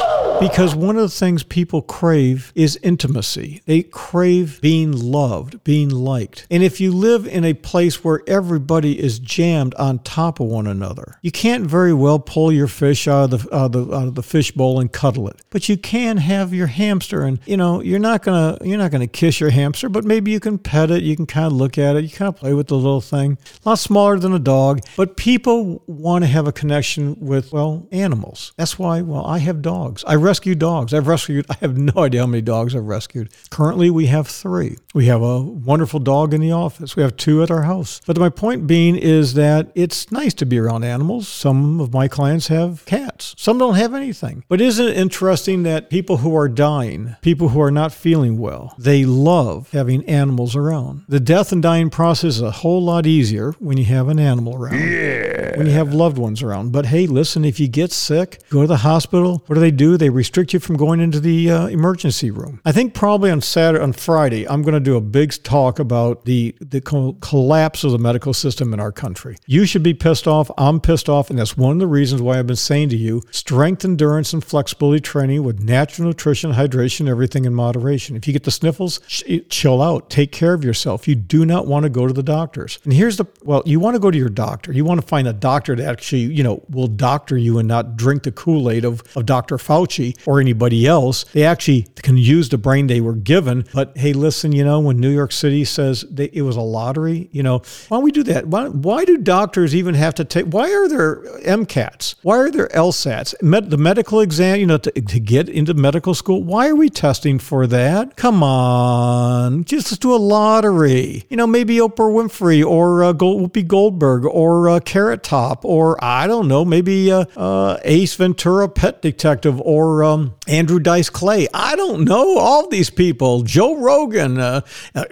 Because 0.43 0.75
one 0.75 0.97
of 0.97 1.03
the 1.03 1.09
things 1.09 1.45
people 1.45 1.83
crave 1.83 2.53
is 2.57 2.77
intimacy. 2.83 3.63
They 3.67 3.85
crave 3.85 4.61
being 4.61 4.91
loved, 4.91 5.63
being 5.63 5.89
liked. 5.89 6.49
And 6.51 6.65
if 6.65 6.81
you 6.81 6.91
live 6.91 7.29
in 7.29 7.45
a 7.45 7.55
place 7.55 8.03
where 8.03 8.23
everybody 8.27 8.99
is 8.99 9.21
jammed 9.21 9.73
on 9.77 10.01
top 10.01 10.41
of 10.41 10.49
one 10.49 10.67
another, 10.67 11.19
you 11.23 11.31
can't 11.31 11.65
very 11.65 11.95
well 11.95 12.19
pull 12.19 12.51
your 12.51 12.67
fish 12.67 13.07
out 13.07 13.33
of 13.33 13.45
the, 13.45 13.57
out 13.57 13.67
of 13.67 13.73
the, 13.73 13.97
out 13.97 14.09
of 14.09 14.15
the 14.17 14.23
fish 14.25 14.51
bowl 14.51 14.81
and 14.81 14.93
cuddle 14.93 15.29
it. 15.29 15.41
But 15.51 15.69
you 15.69 15.77
can 15.77 16.17
have 16.17 16.53
your 16.53 16.67
hamster 16.67 17.23
and 17.23 17.39
you 17.47 17.57
know, 17.57 17.81
you're 17.81 18.01
not 18.01 18.23
going 18.23 18.59
to 18.59 18.67
you're 18.67 18.79
not 18.79 18.91
going 18.91 19.01
to 19.01 19.07
kiss 19.07 19.39
your 19.39 19.51
hamster, 19.51 19.89
but 19.89 20.05
maybe 20.05 20.33
you 20.33 20.41
can 20.41 20.59
pet 20.59 20.91
it, 20.91 21.05
you 21.05 21.15
can 21.15 21.27
kind 21.27 21.47
of 21.47 21.53
look 21.53 21.79
at 21.79 21.95
it, 21.95 22.03
you 22.03 22.11
kind 22.11 22.29
of 22.29 22.35
play 22.35 22.53
with 22.53 22.67
the 22.67 22.77
little 22.77 23.01
thing. 23.01 23.39
A 23.65 23.69
lot 23.69 23.79
smaller 23.79 24.19
than 24.19 24.33
a 24.33 24.41
dog, 24.41 24.81
but 24.97 25.17
people 25.17 25.85
want 25.87 26.25
to 26.25 26.29
have 26.29 26.49
a 26.49 26.53
connection 26.53 27.17
with 27.21 27.53
well, 27.53 27.87
animals. 27.93 28.53
That's 28.57 28.77
why 28.77 29.03
well, 29.03 29.25
I 29.25 29.39
have 29.39 29.63
dogs. 29.63 30.03
I 30.05 30.17
rescued 30.33 30.59
dogs. 30.59 30.95
I've 30.95 31.09
rescued, 31.09 31.45
I 31.51 31.57
have 31.61 31.77
no 31.77 31.93
idea 32.05 32.23
how 32.23 32.27
many 32.27 32.41
dogs 32.41 32.75
I've 32.75 32.87
rescued. 32.87 33.29
Currently, 33.51 33.91
we 33.91 34.07
have 34.07 34.27
three. 34.27 34.79
We 34.95 35.05
have 35.05 35.21
a 35.21 35.43
wonderful 35.43 36.01
dog 36.01 36.33
in 36.33 36.41
the 36.41 36.53
office. 36.53 36.97
We 36.97 37.03
have 37.03 37.19
two 37.19 37.43
at 37.43 37.51
our 37.51 37.65
house. 37.65 38.01
But 38.07 38.17
my 38.19 38.31
point 38.31 38.67
being 38.67 38.97
is 38.97 39.35
that 39.35 39.71
it's 39.75 40.11
nice 40.11 40.33
to 40.35 40.47
be 40.47 40.59
around 40.59 40.85
animals. 40.85 41.29
Some 41.29 41.81
of 41.83 41.93
my 41.93 42.09
clients 42.09 42.47
have 42.49 42.83
cats, 42.87 43.35
some 43.37 43.59
don't 43.59 43.75
have 43.75 43.93
anything. 43.93 44.43
But 44.49 44.63
isn't 44.63 44.89
it 44.89 44.97
interesting 44.97 45.65
that 45.65 45.91
people 45.91 46.17
who 46.19 46.35
are 46.35 46.49
dying, 46.49 47.15
people 47.21 47.51
who 47.51 47.61
are 47.61 47.71
not 47.71 47.93
feeling 47.93 48.39
well, 48.39 48.75
they 48.79 49.05
love 49.05 49.71
having 49.73 50.03
animals 50.09 50.57
around? 50.57 51.05
The 51.09 51.21
death 51.21 51.53
and 51.53 51.63
dying 51.63 51.91
process 51.91 52.37
is 52.37 52.41
a 52.41 52.51
whole 52.51 52.83
lot 52.83 53.05
easier 53.05 53.53
when 53.59 53.77
you 53.77 53.85
have 53.85 54.09
an 54.09 54.19
animal 54.19 54.57
around. 54.57 54.81
Yeah. 54.81 55.59
When 55.59 55.67
you 55.67 55.73
have 55.73 55.93
loved 55.93 56.17
ones 56.17 56.43
around. 56.43 56.73
But 56.73 56.87
hey, 56.87 57.07
listen, 57.07 57.45
if 57.45 57.61
you 57.61 57.69
get 57.69 57.93
sick, 57.93 58.41
go 58.49 58.63
to 58.63 58.67
the 58.67 58.79
hospital. 58.79 59.43
What 59.47 59.57
do 59.57 59.61
they 59.61 59.71
do? 59.71 59.99
They 59.99 60.09
restrict 60.13 60.53
you 60.53 60.61
from 60.61 60.77
going 60.77 61.01
into 61.01 61.21
the 61.21 61.51
uh, 61.51 61.67
emergency 61.67 62.31
room. 62.31 62.61
I 62.65 62.73
think 62.73 62.95
probably 62.95 63.31
on 63.31 63.41
Saturday, 63.41 63.83
on 63.83 63.93
Friday, 63.93 64.49
I'm 64.49 64.63
going 64.63 64.75
to 64.75 64.81
do 64.81 64.97
a 64.97 65.01
big 65.01 65.33
talk 65.43 65.79
about 65.79 66.25
the 66.25 66.55
the 66.61 66.81
co- 66.81 67.15
collapse 67.21 67.85
of 67.85 67.93
the 67.93 67.99
medical 67.99 68.35
system 68.35 68.75
in 68.75 68.81
our 68.81 68.93
country. 68.93 69.37
You 69.47 69.65
should 69.65 69.83
be 69.83 69.95
pissed 69.95 70.27
off. 70.27 70.51
I'm 70.59 70.81
pissed 70.81 71.09
off, 71.09 71.31
and 71.31 71.39
that's 71.39 71.57
one 71.57 71.73
of 71.73 71.79
the 71.79 71.87
reasons 71.87 72.21
why 72.21 72.39
I've 72.39 72.47
been 72.47 72.57
saying 72.57 72.91
to 72.91 72.97
you: 72.97 73.23
strength, 73.31 73.85
endurance, 73.85 74.33
and 74.33 74.45
flexibility 74.45 75.01
training 75.01 75.45
with 75.45 75.61
natural 75.61 76.09
nutrition, 76.09 76.53
hydration, 76.53 77.09
everything 77.09 77.45
in 77.45 77.55
moderation. 77.55 78.17
If 78.17 78.27
you 78.27 78.33
get 78.33 78.45
the 78.45 78.51
sniffles, 78.51 79.01
sh- 79.07 79.41
chill 79.49 79.81
out. 79.81 80.11
Take 80.11 80.33
care 80.33 80.55
of 80.55 80.65
yourself. 80.65 81.09
You 81.09 81.15
do 81.15 81.47
not 81.47 81.67
want 81.67 81.85
to 81.85 81.91
go 81.91 82.07
to 82.07 82.13
the 82.13 82.23
doctors. 82.23 82.79
And 82.85 82.93
here's 82.93 83.17
the 83.17 83.27
well, 83.43 83.63
you 83.65 83.81
want 83.81 83.95
to 83.95 84.01
go 84.01 84.11
to 84.11 84.19
your 84.19 84.29
doctor. 84.29 84.73
You 84.73 84.85
want 84.85 85.01
to 85.01 85.07
find 85.07 85.27
a 85.29 85.33
doctor 85.33 85.75
that 85.77 85.89
actually, 85.89 86.23
you 86.23 86.43
know, 86.43 86.63
will 86.69 86.89
doctor 86.89 87.37
you 87.37 87.59
and 87.59 87.69
not 87.69 87.97
drink 87.97 88.25
the 88.25 88.33
Kool-Aid 88.33 88.85
of, 88.85 89.03
of 89.17 89.27
Dr. 89.27 89.57
Fauci 89.57 90.02
or 90.27 90.41
anybody 90.41 90.87
else. 90.87 91.25
They 91.33 91.45
actually 91.45 91.87
can 92.03 92.17
use 92.17 92.49
the 92.49 92.59
brain 92.59 92.87
they 92.87 93.01
were 93.01 93.15
given. 93.15 93.65
But 93.73 93.97
hey, 93.97 94.13
listen, 94.13 94.53
you 94.53 94.65
know, 94.65 94.81
when 94.81 94.99
New 94.99 95.11
York 95.11 95.33
City 95.33 95.65
says 95.65 96.05
they, 96.11 96.31
it 96.33 96.43
was 96.43 96.57
a 96.57 96.61
lottery, 96.61 97.29
you 97.33 97.43
know, 97.43 97.59
why 97.89 97.97
don't 97.97 98.05
we 98.05 98.13
do 98.13 98.23
that? 98.25 98.47
Why, 98.47 98.69
why 98.69 99.05
do 99.05 99.17
doctors 99.19 99.75
even 99.75 99.95
have 99.95 100.15
to 100.15 100.25
take, 100.25 100.47
why 100.47 100.73
are 100.73 100.89
there 100.89 101.17
MCATs? 101.43 102.17
Why 102.23 102.39
are 102.39 102.51
there 102.51 102.69
LSATs? 102.69 103.41
Med, 103.43 103.71
the 103.71 103.77
medical 103.77 104.21
exam, 104.21 104.59
you 104.59 104.67
know, 104.67 104.79
to, 104.79 104.91
to 104.91 105.21
get 105.21 105.49
into 105.49 105.75
medical 105.75 106.15
school, 106.15 106.43
why 106.43 106.69
are 106.69 106.77
we 106.77 106.89
testing 106.91 107.39
for 107.39 107.67
that? 107.67 108.17
Come 108.17 108.43
on, 108.43 109.65
just 109.65 110.01
do 110.01 110.15
a 110.15 110.17
lottery. 110.17 111.25
You 111.29 111.37
know, 111.37 111.47
maybe 111.47 111.77
Oprah 111.77 112.13
Winfrey 112.13 112.65
or 112.65 113.05
uh, 113.05 113.13
Whoopi 113.13 113.67
Goldberg 113.67 114.25
or 114.25 114.69
uh, 114.69 114.81
Carrot 114.81 115.23
Top 115.23 115.65
or 115.65 116.03
I 116.03 116.27
don't 116.27 116.49
know, 116.49 116.65
maybe 116.65 117.13
uh, 117.13 117.25
uh, 117.37 117.79
Ace 117.85 118.15
Ventura, 118.15 118.69
Pet 118.69 119.03
Detective, 119.03 119.61
or 119.61 119.92
um, 120.01 120.35
Andrew 120.53 120.79
Dice 120.79 121.09
Clay. 121.09 121.49
I 121.55 121.77
don't 121.77 122.05
know 122.05 122.37
all 122.37 122.69
these 122.69 122.91
people. 122.91 123.41
Joe 123.41 123.75
Rogan, 123.75 124.39
uh, 124.39 124.61
uh, 124.95 125.05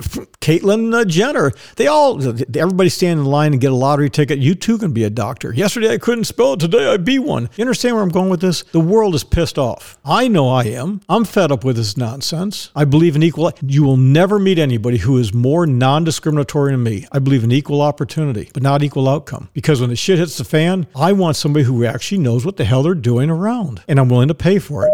Caitlyn 0.43 0.95
uh, 0.95 1.07
Jenner. 1.07 1.53
They 1.76 1.86
all, 1.86 2.22
everybody 2.22 2.91
stand 2.91 3.20
in 3.20 3.24
line 3.24 3.53
and 3.53 3.61
get 3.61 3.72
a 3.72 3.74
lottery 3.74 4.11
ticket. 4.11 4.38
You 4.38 4.55
too 4.55 4.76
can 4.76 4.93
be 4.93 5.05
a 5.05 5.09
doctor. 5.09 5.55
Yesterday 5.55 5.95
I 5.95 5.99
couldn't 5.99 6.24
spell 6.24 6.53
it. 6.53 6.61
Today 6.61 6.86
I 6.86 6.99
be 6.99 7.18
one. 7.18 7.49
You 7.57 7.62
understand 7.62 7.97
where 7.97 8.03
I'm 8.03 8.11
going 8.11 8.28
with 8.28 8.43
this? 8.43 8.64
The 8.64 8.80
world 8.80 9.14
is 9.14 9.24
pissed 9.24 9.59
off. 9.59 9.99
I 10.05 10.28
know 10.28 10.51
I 10.51 10.64
am. 10.64 11.01
I'm 11.09 11.24
fed 11.24 11.51
up 11.51 11.64
with 11.64 11.76
this 11.76 11.97
nonsense. 11.97 12.70
I 12.76 12.84
believe 12.84 13.16
in 13.16 13.22
equal. 13.22 13.51
You 13.62 13.82
will 13.82 13.97
never 13.97 14.38
meet 14.38 14.59
anybody 14.59 14.99
who 14.99 15.16
is 15.16 15.32
more 15.32 15.66
non-discriminatory 15.66 16.72
than 16.72 16.82
me. 16.82 17.07
I 17.12 17.18
believe 17.18 17.45
in 17.45 17.51
equal 17.51 17.80
opportunity, 17.80 18.51
but 18.53 18.62
not 18.62 18.82
equal 18.82 19.09
outcome. 19.09 19.49
Because 19.55 19.80
when 19.80 19.88
the 19.88 19.97
shit 19.97 20.18
hits 20.18 20.36
the 20.36 20.45
fan, 20.45 20.86
I 20.95 21.12
want 21.12 21.36
somebody 21.36 21.64
who 21.64 21.86
actually 21.86 22.18
knows 22.18 22.45
what 22.45 22.59
the 22.59 22.66
hell 22.66 22.82
they're 22.82 22.95
doing 22.95 23.30
around, 23.30 23.82
and 23.88 23.99
I'm 23.99 24.11
willing 24.11 24.28
to 24.28 24.34
pay 24.34 24.59
for 24.59 24.86
it. 24.86 24.93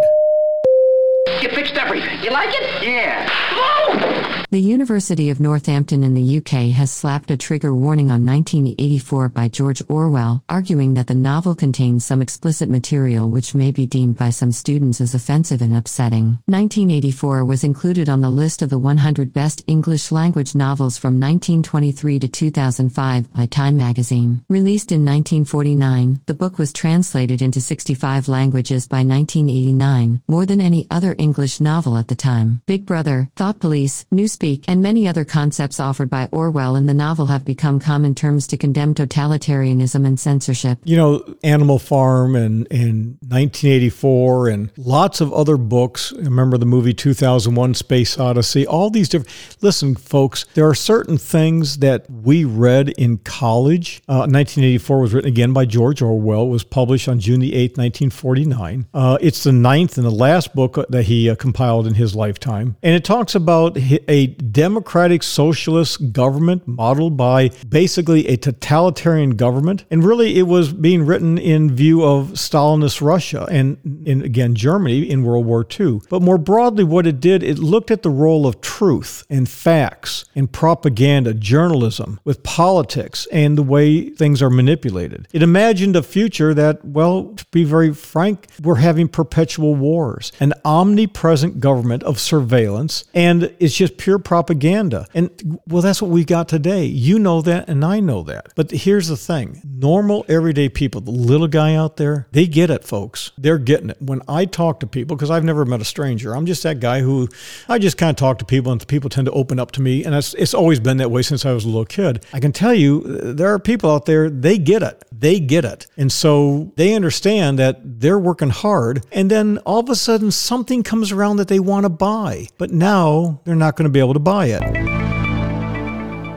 The 4.49 4.61
University 4.61 5.30
of 5.30 5.40
Northampton 5.40 6.05
in 6.05 6.14
the 6.14 6.38
UK 6.38 6.70
has 6.76 6.92
slapped 6.92 7.32
a 7.32 7.36
trigger 7.36 7.74
warning 7.74 8.12
on 8.12 8.24
1984 8.24 9.30
by 9.30 9.49
George 9.49 9.82
Orwell, 9.88 10.44
arguing 10.49 10.94
that 10.94 11.09
the 11.09 11.16
novel 11.16 11.57
contains 11.57 12.05
some 12.05 12.22
explicit 12.22 12.68
material 12.68 13.28
which 13.28 13.57
may 13.57 13.72
be 13.72 13.86
deemed 13.86 14.16
by 14.16 14.30
some 14.30 14.53
students 14.53 15.01
as 15.01 15.16
offensive 15.16 15.62
and 15.62 15.76
upsetting. 15.76 16.38
1984 16.47 17.44
was 17.44 17.64
included 17.64 18.09
on 18.09 18.20
the 18.20 18.30
list 18.30 18.62
of 18.62 18.70
the 18.70 18.78
100 18.78 19.32
best 19.32 19.64
English 19.66 20.12
language 20.12 20.55
novels 20.55 20.97
from 20.97 21.18
1923 21.18 22.20
to 22.20 22.28
2005 22.28 23.32
by 23.32 23.47
Time 23.47 23.76
magazine. 23.76 24.44
Released 24.49 24.92
in 24.92 25.05
1949, 25.05 26.20
the 26.26 26.34
book 26.34 26.57
was 26.57 26.72
translated 26.72 27.42
into 27.42 27.61
65 27.61 28.28
languages 28.28 28.86
by 28.86 28.99
1989, 28.99 30.22
more 30.28 30.47
than 30.47 30.61
any 30.61 30.86
other 30.88 31.16
English 31.18 31.61
novel 31.61 31.97
at 31.99 32.07
the 32.07 32.14
time. 32.14 32.62
Big 32.66 32.86
Brother, 32.86 33.28
Thought 33.34 33.59
Police, 33.59 34.07
Newspeak, 34.37 34.64
and 34.68 34.82
many 34.82 35.09
other 35.09 35.24
concepts 35.24 35.80
offered 35.80 36.11
by 36.11 36.28
Orwell 36.32 36.76
in 36.76 36.87
the 36.87 36.95
novel 36.95 37.26
have 37.26 37.45
become 37.45 37.78
common 37.78 38.14
terms 38.14 38.47
to 38.49 38.57
condemn 38.57 38.95
totalitarianism 38.95 40.07
and 40.07 40.18
censorship. 40.18 40.78
You 40.84 40.97
know, 40.97 41.34
Animal 41.43 41.78
Farm 41.78 42.34
and, 42.37 42.66
and 42.70 43.18
1984 43.22 44.49
and 44.49 44.70
lots 44.76 45.20
of 45.20 45.32
other 45.32 45.57
books. 45.57 46.12
Remember 46.12 46.59
the 46.59 46.66
movie 46.66 46.95
2001 46.95 47.74
Space 47.74 48.18
Odyssey? 48.18 48.66
All 48.66 48.91
these 48.91 49.09
different. 49.09 49.32
Listen, 49.61 49.95
folks, 49.95 50.45
there 50.55 50.68
are 50.68 50.74
certain 50.74 51.18
things 51.18 51.78
that 51.78 52.09
we 52.11 52.45
read 52.45 52.91
in 52.91 53.18
college. 53.18 54.03
Uh, 54.09 54.26
1984 54.26 55.01
was 55.01 55.14
written 55.14 55.28
again 55.28 55.53
by 55.53 55.64
George 55.64 56.03
Orwell. 56.03 56.47
It 56.47 56.51
was 56.51 56.64
published 56.64 57.09
on 57.09 57.20
June 57.20 57.41
the 57.41 57.53
8th, 57.53 57.76
1949. 57.78 58.87
Uh, 58.93 59.18
it's 59.20 59.45
the 59.45 59.53
ninth 59.53 59.97
and 59.97 60.07
the 60.07 60.11
last 60.11 60.55
book 60.55 60.84
that 60.89 61.05
he 61.05 61.30
uh, 61.30 61.34
compiled 61.34 61.87
in 61.87 61.95
his 61.95 62.14
lifetime. 62.14 62.76
And 62.82 62.95
it 62.95 63.05
talks 63.05 63.34
about 63.34 63.76
a 64.09 64.25
democratic 64.26 65.22
socialist 65.22 66.12
government 66.12 66.66
modeled 66.66 67.16
by 67.16 67.50
basically 67.68 68.26
a 68.28 68.36
totalitarian 68.36 69.30
government. 69.30 69.84
And 69.90 70.04
really, 70.04 70.38
it 70.38 70.46
was 70.46 70.72
being 70.72 71.06
written 71.06 71.38
in 71.38 71.74
view 71.74 72.02
of 72.04 72.28
Stalinist 72.32 73.00
Russia 73.00 73.46
and, 73.50 73.78
and 74.06 74.22
again, 74.22 74.54
Germany 74.54 75.08
in 75.08 75.24
World 75.24 75.46
War 75.46 75.66
II. 75.78 76.00
But 76.08 76.22
more 76.22 76.38
broadly, 76.38 76.84
what 76.84 77.06
it 77.06 77.20
did, 77.20 77.42
it 77.42 77.58
looked 77.58 77.90
at 77.90 78.02
the 78.02 78.10
role 78.10 78.46
of 78.46 78.60
truth 78.60 79.24
and 79.30 79.48
facts 79.48 80.24
and 80.34 80.50
propaganda, 80.50 81.34
journalism 81.34 82.20
with 82.24 82.42
politics 82.42 83.26
and 83.32 83.56
the 83.56 83.62
way 83.62 84.10
things 84.10 84.42
are 84.42 84.50
manipulated. 84.50 85.28
It 85.32 85.42
imagined 85.42 85.96
a 85.96 86.02
future 86.02 86.54
that, 86.54 86.84
well, 86.84 87.34
to 87.36 87.44
be 87.50 87.64
very 87.64 87.92
frank, 87.92 88.48
we're 88.62 88.76
having 88.76 89.08
perpetual 89.08 89.74
wars, 89.74 90.32
an 90.40 90.52
omnipresent 90.64 91.60
government 91.60 92.02
of 92.02 92.18
surveillance, 92.18 93.04
and 93.14 93.54
it's 93.58 93.76
just 93.76 93.96
pure 93.98 94.15
propaganda. 94.18 95.06
And 95.14 95.60
well, 95.66 95.82
that's 95.82 96.02
what 96.02 96.10
we 96.10 96.24
got 96.24 96.48
today. 96.48 96.84
You 96.84 97.18
know 97.18 97.42
that, 97.42 97.68
and 97.68 97.84
I 97.84 98.00
know 98.00 98.22
that. 98.24 98.52
But 98.54 98.70
here's 98.70 99.08
the 99.08 99.16
thing 99.16 99.60
normal, 99.64 100.24
everyday 100.28 100.68
people, 100.68 101.00
the 101.00 101.10
little 101.10 101.48
guy 101.48 101.74
out 101.74 101.96
there, 101.96 102.26
they 102.32 102.46
get 102.46 102.70
it, 102.70 102.84
folks. 102.84 103.32
They're 103.38 103.58
getting 103.58 103.90
it. 103.90 104.00
When 104.00 104.22
I 104.28 104.44
talk 104.44 104.80
to 104.80 104.86
people, 104.86 105.16
because 105.16 105.30
I've 105.30 105.44
never 105.44 105.64
met 105.64 105.80
a 105.80 105.84
stranger, 105.84 106.34
I'm 106.34 106.46
just 106.46 106.62
that 106.62 106.80
guy 106.80 107.00
who 107.00 107.28
I 107.68 107.78
just 107.78 107.98
kind 107.98 108.10
of 108.10 108.16
talk 108.16 108.38
to 108.38 108.44
people, 108.44 108.72
and 108.72 108.80
the 108.80 108.86
people 108.86 109.10
tend 109.10 109.26
to 109.26 109.32
open 109.32 109.58
up 109.58 109.72
to 109.72 109.82
me. 109.82 110.04
And 110.04 110.14
it's, 110.14 110.34
it's 110.34 110.54
always 110.54 110.80
been 110.80 110.96
that 110.98 111.10
way 111.10 111.22
since 111.22 111.44
I 111.44 111.52
was 111.52 111.64
a 111.64 111.68
little 111.68 111.84
kid. 111.84 112.24
I 112.32 112.40
can 112.40 112.52
tell 112.52 112.74
you, 112.74 113.02
uh, 113.06 113.32
there 113.32 113.52
are 113.52 113.58
people 113.58 113.90
out 113.90 114.06
there, 114.06 114.30
they 114.30 114.58
get 114.58 114.82
it. 114.82 115.04
They 115.12 115.40
get 115.40 115.64
it. 115.64 115.86
And 115.96 116.10
so 116.10 116.72
they 116.76 116.94
understand 116.94 117.58
that 117.58 118.00
they're 118.00 118.18
working 118.18 118.50
hard. 118.50 119.04
And 119.12 119.30
then 119.30 119.58
all 119.58 119.80
of 119.80 119.88
a 119.88 119.96
sudden, 119.96 120.30
something 120.30 120.82
comes 120.82 121.12
around 121.12 121.36
that 121.38 121.48
they 121.48 121.60
want 121.60 121.84
to 121.84 121.90
buy. 121.90 122.48
But 122.58 122.70
now 122.70 123.40
they're 123.44 123.54
not 123.54 123.76
going 123.76 123.84
to 123.84 123.90
be 123.90 124.00
able 124.00 124.05
to 124.12 124.20
buy 124.20 124.46
it. 124.46 124.62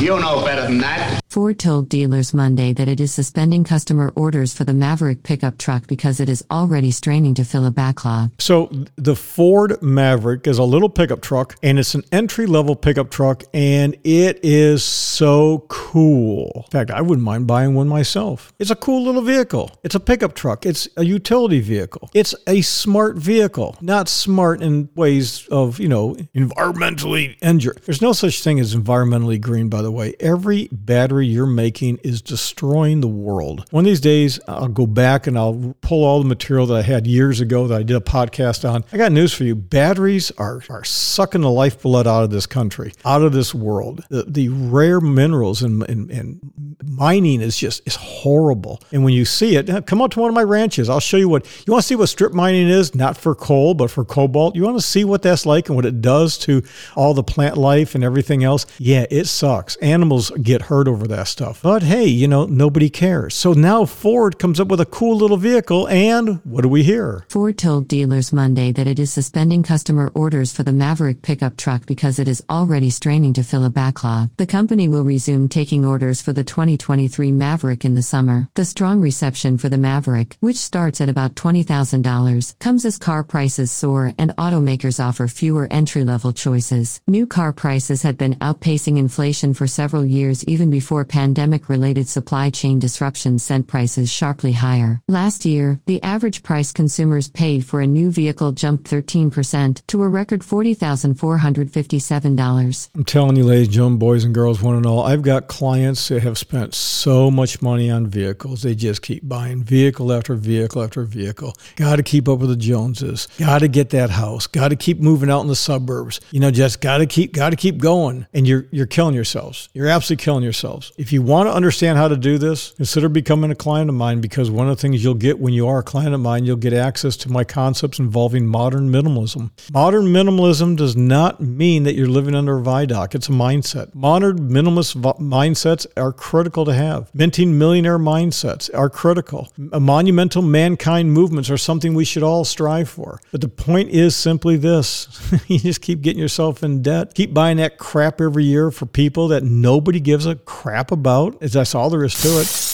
You 0.02 0.20
know 0.20 0.44
better 0.46 0.62
than 0.62 0.78
that. 0.80 1.19
Ford 1.30 1.60
told 1.60 1.90
dealers 1.90 2.34
Monday 2.34 2.74
that 2.74 2.88
it 2.88 3.00
is 3.00 3.14
suspending 3.14 3.64
customer 3.64 4.12
orders 4.16 4.52
for 4.52 4.64
the 4.64 4.74
Maverick 4.74 5.22
pickup 5.22 5.60
truck 5.60 5.86
because 5.86 6.20
it 6.20 6.28
is 6.28 6.44
already 6.50 6.90
straining 6.90 7.36
to 7.36 7.46
fill 7.46 7.68
a 7.68 7.72
backlog. 7.72 8.32
So, 8.40 8.72
the 8.96 9.16
Ford 9.16 9.80
Maverick 9.80 10.48
is 10.48 10.58
a 10.58 10.64
little 10.64 10.90
pickup 10.90 11.22
truck 11.22 11.56
and 11.62 11.78
it's 11.78 11.94
an 11.94 12.02
entry 12.12 12.48
level 12.48 12.76
pickup 12.76 13.12
truck 13.12 13.44
and 13.54 13.96
it 14.04 14.40
is 14.42 14.84
so 14.84 15.66
cool. 15.68 16.64
In 16.66 16.72
fact, 16.72 16.90
I 16.90 17.02
wouldn't 17.02 17.26
mind 17.26 17.46
buying 17.46 17.76
one 17.76 17.88
myself. 17.88 18.52
It's 18.58 18.72
a 18.72 18.76
cool 18.76 19.04
little 19.04 19.22
vehicle. 19.22 19.70
It's 19.84 19.94
a 19.94 20.00
pickup 20.00 20.34
truck, 20.34 20.66
it's 20.66 20.88
a 20.98 21.06
utility 21.06 21.60
vehicle, 21.60 22.10
it's 22.16 22.34
a 22.48 22.62
smart 22.62 23.18
vehicle, 23.18 23.78
not 23.82 24.10
smart 24.10 24.64
in 24.64 24.90
ways 24.96 25.48
of, 25.50 25.80
you 25.80 25.90
know, 25.90 26.16
environmentally 26.34 27.38
injured. 27.44 27.84
There's 27.86 28.02
no 28.02 28.14
such 28.14 28.42
thing 28.42 28.60
as 28.60 28.76
environmentally 28.76 29.40
green, 29.40 29.70
by 29.70 29.84
the 29.84 29.92
way. 29.92 30.16
Every 30.20 30.70
battery 30.72 31.19
you're 31.22 31.46
making 31.46 31.98
is 32.04 32.22
destroying 32.22 33.02
the 33.02 33.08
world. 33.08 33.66
One 33.72 33.84
of 33.84 33.86
these 33.86 34.02
days, 34.02 34.40
I'll 34.48 34.68
go 34.68 34.88
back 34.88 35.28
and 35.28 35.38
I'll 35.38 35.76
pull 35.82 36.04
all 36.04 36.20
the 36.20 36.28
material 36.28 36.66
that 36.68 36.76
I 36.76 36.82
had 36.82 37.08
years 37.08 37.42
ago 37.42 37.68
that 37.68 37.78
I 37.78 37.84
did 37.84 37.96
a 37.96 38.02
podcast 38.02 38.70
on. 38.70 38.84
I 38.92 38.98
got 38.98 39.12
news 39.12 39.34
for 39.34 39.44
you. 39.44 39.56
Batteries 39.56 40.32
are, 40.38 40.62
are 40.70 40.84
sucking 40.84 41.42
the 41.42 41.52
lifeblood 41.52 42.08
out 42.08 42.24
of 42.24 42.30
this 42.30 42.46
country, 42.46 42.94
out 43.06 43.22
of 43.22 43.34
this 43.34 43.54
world. 43.54 44.04
The, 44.10 44.24
the 44.24 44.50
rare 44.50 45.02
minerals 45.02 45.62
and, 45.62 45.84
and, 45.90 46.10
and 46.12 46.76
mining 46.84 47.42
is 47.42 47.58
just 47.58 47.82
is 47.86 47.96
horrible. 47.96 48.82
And 48.92 49.04
when 49.04 49.14
you 49.14 49.26
see 49.26 49.56
it, 49.56 49.86
come 49.86 50.02
out 50.02 50.12
to 50.12 50.20
one 50.20 50.30
of 50.30 50.36
my 50.36 50.44
ranches. 50.44 50.90
I'll 50.90 51.00
show 51.00 51.18
you 51.18 51.30
what 51.30 51.46
you 51.66 51.74
want 51.74 51.84
to 51.84 51.88
see 51.88 51.96
what 51.96 52.08
strip 52.08 52.34
mining 52.34 52.68
is, 52.68 52.96
not 52.96 53.18
for 53.18 53.36
coal, 53.36 53.74
but 53.74 53.92
for 53.92 54.06
cobalt. 54.06 54.56
You 54.56 54.64
want 54.64 54.78
to 54.78 54.86
see 54.86 55.04
what 55.04 55.22
that's 55.22 55.46
like 55.46 55.70
and 55.70 55.76
what 55.76 55.86
it 55.86 56.02
does 56.02 56.38
to 56.40 56.64
all 56.96 57.14
the 57.14 57.24
plant 57.24 57.58
life 57.58 57.96
and 57.96 58.04
everything 58.04 58.44
else. 58.44 58.66
Yeah, 58.78 59.06
it 59.10 59.26
sucks. 59.26 59.76
Animals 59.78 60.32
get 60.42 60.64
hurt 60.64 60.88
over 60.88 61.08
that 61.10 61.28
stuff. 61.28 61.62
But 61.62 61.84
hey, 61.84 62.06
you 62.06 62.28
know, 62.28 62.46
nobody 62.46 62.90
cares. 62.90 63.36
So 63.36 63.54
now 63.54 63.86
Ford 63.86 64.40
comes 64.40 64.60
up 64.60 64.70
with 64.70 64.80
a 64.80 64.86
cool 64.86 65.18
little 65.18 65.38
vehicle 65.38 65.88
and 65.90 66.40
what 66.46 66.62
do 66.62 66.70
we 66.70 66.84
hear? 66.84 67.26
Ford 67.30 67.58
told 67.58 67.88
dealers 67.88 68.34
Monday 68.34 68.72
that 68.72 68.88
it 68.88 69.00
is 69.00 69.12
suspending 69.12 69.64
customer 69.64 70.12
orders 70.14 70.52
for 70.52 70.64
the 70.64 70.72
Maverick 70.72 71.22
pickup 71.22 71.58
truck 71.58 71.86
because 71.86 72.20
it 72.20 72.28
is 72.28 72.44
already 72.50 72.90
straining 72.90 73.34
to 73.34 73.44
fill 73.44 73.66
a 73.66 73.70
backlog. 73.70 74.30
The 74.38 74.48
company 74.48 74.88
will 74.88 75.04
resume 75.04 75.50
taking 75.50 75.86
orders 75.86 76.22
for 76.22 76.34
the 76.34 76.44
2023 76.44 77.32
Maverick 77.32 77.84
in 77.84 77.96
the 77.96 78.02
summer. 78.02 78.48
The 78.56 78.66
strong 78.66 79.02
reception 79.02 79.58
for 79.58 79.70
the 79.70 79.78
Maverick, 79.78 80.38
which 80.40 80.58
starts 80.58 81.02
at 81.02 81.10
about 81.10 81.36
$20,000, 81.36 82.60
comes 82.60 82.86
as 82.86 82.98
car 82.98 83.24
prices 83.24 83.72
soar 83.72 84.14
and 84.18 84.36
automakers 84.38 85.04
offer 85.04 85.28
fewer 85.28 85.68
entry 85.72 86.04
level 86.04 86.32
choices. 86.34 87.02
New 87.08 87.26
car 87.26 87.52
prices 87.52 88.04
had 88.04 88.18
been 88.18 88.36
outpacing 88.36 88.98
inflation 88.98 89.54
for 89.54 89.68
several 89.68 90.06
years 90.06 90.44
even 90.46 90.70
before 90.70 90.99
pandemic 91.06 91.70
related 91.70 92.08
supply 92.08 92.50
chain 92.50 92.80
disruptions 92.80 93.44
sent 93.44 93.68
prices 93.68 94.12
sharply 94.12 94.54
higher. 94.54 95.02
Last 95.08 95.46
year, 95.46 95.80
the 95.86 96.02
average 96.04 96.44
price 96.44 96.72
consumers 96.72 97.30
paid 97.30 97.66
for 97.66 97.82
a 97.82 97.88
new 97.88 98.12
vehicle 98.12 98.52
jumped 98.52 98.90
13% 98.90 99.82
to 99.88 100.04
a 100.04 100.08
record 100.08 100.42
$40,457. 100.42 102.90
I'm 102.96 103.06
telling 103.06 103.36
you, 103.36 103.44
ladies 103.44 103.68
and 103.68 103.74
gentlemen, 103.74 104.00
boys 104.00 104.24
and 104.24 104.34
girls, 104.34 104.62
one 104.62 104.76
and 104.76 104.86
all, 104.86 105.04
I've 105.04 105.22
got 105.22 105.48
clients 105.48 106.08
that 106.08 106.24
have 106.24 106.38
spent 106.38 106.74
so 106.74 107.32
much 107.32 107.62
money 107.62 107.90
on 107.90 108.08
vehicles. 108.08 108.64
They 108.64 108.76
just 108.76 109.02
keep 109.02 109.28
buying 109.28 109.64
vehicle 109.64 110.12
after 110.12 110.36
vehicle 110.36 110.84
after 110.84 111.04
vehicle. 111.04 111.54
Got 111.76 111.98
to 111.98 112.04
keep 112.04 112.28
up 112.28 112.40
with 112.40 112.50
the 112.50 112.56
Joneses. 112.56 113.28
Got 113.38 113.60
to 113.60 113.68
get 113.68 113.90
that 113.92 114.10
house. 114.10 114.48
Got 114.48 114.70
to 114.70 114.76
keep 114.76 115.00
moving 115.00 115.30
out 115.30 115.42
in 115.42 115.48
the 115.48 115.56
suburbs. 115.56 116.20
You 116.32 116.40
know, 116.40 116.52
just 116.52 116.82
got 116.82 117.00
to 117.00 117.06
keep 117.06 117.34
got 117.34 117.52
to 117.52 117.56
keep 117.56 117.78
going. 117.78 118.26
And 118.34 118.48
you're 118.48 118.66
you're 118.72 118.86
killing 118.86 119.16
yourselves. 119.16 119.70
You're 119.74 119.88
absolutely 119.88 120.24
killing 120.24 120.44
yourselves. 120.44 120.89
If 120.98 121.12
you 121.14 121.22
want 121.22 121.48
to 121.48 121.54
understand 121.54 121.98
how 121.98 122.08
to 122.08 122.18
do 122.18 122.38
this, 122.38 122.72
consider 122.72 123.10
becoming 123.10 123.52
a 123.52 123.56
client 123.56 123.90
of 123.90 123.96
mine 123.96 124.22
because 124.22 124.50
one 124.50 124.70
of 124.70 124.78
the 124.78 124.82
things 124.82 125.04
you'll 125.04 125.14
get 125.14 125.40
when 125.40 125.54
you 125.54 125.68
are 125.68 125.80
a 125.80 125.84
client 125.84 126.14
of 126.14 126.22
mine, 126.22 126.46
you'll 126.46 126.58
get 126.58 126.74
access 126.74 127.16
to 127.18 127.32
my 127.32 127.44
concepts 127.44 128.00
involving 128.00 128.46
modern 128.46 128.90
minimalism. 128.90 129.52
Modern 129.72 130.06
minimalism 130.06 130.76
does 130.76 130.96
not 130.96 131.42
mean 131.42 131.84
that 131.84 131.96
you're 131.96 132.08
living 132.08 132.36
under 132.36 132.58
a 132.58 132.62
viaduct. 132.62 133.16
It's 133.16 133.30
a 133.30 133.32
mindset. 133.32 133.94
Modern 133.94 134.38
minimalist 134.50 134.96
mindsets 135.20 135.86
are 135.98 136.14
critical 136.14 136.66
to 136.66 136.74
have. 136.74 137.14
Minting 137.14 137.58
millionaire 137.58 138.00
mindsets 138.00 138.70
are 138.74 138.90
critical. 138.90 139.52
A 139.72 139.80
monumental 139.80 140.42
mankind 140.42 141.14
movements 141.14 141.50
are 141.50 141.58
something 141.58 141.94
we 141.94 142.06
should 142.06 142.24
all 142.24 142.46
strive 142.46 142.90
for. 142.90 143.20
But 143.32 143.42
the 143.42 143.48
point 143.48 143.90
is 143.90 144.16
simply 144.16 144.58
this 144.58 145.08
you 145.48 145.60
just 145.60 145.82
keep 145.82 146.02
getting 146.02 146.22
yourself 146.22 146.64
in 146.64 146.82
debt, 146.82 147.14
keep 147.14 147.34
buying 147.34 147.58
that 147.58 147.78
crap 147.78 148.22
every 148.22 148.44
year 148.46 148.72
for 148.72 148.86
people 148.86 149.28
that 149.30 149.44
nobody 149.44 150.00
gives 150.00 150.26
a 150.26 150.36
crap 150.36 150.79
about. 150.92 151.38
Is 151.42 151.54
that's 151.54 151.76
all 151.76 151.90
there 151.90 152.04
is 152.04 152.20
to 152.22 152.40
it 152.40 152.70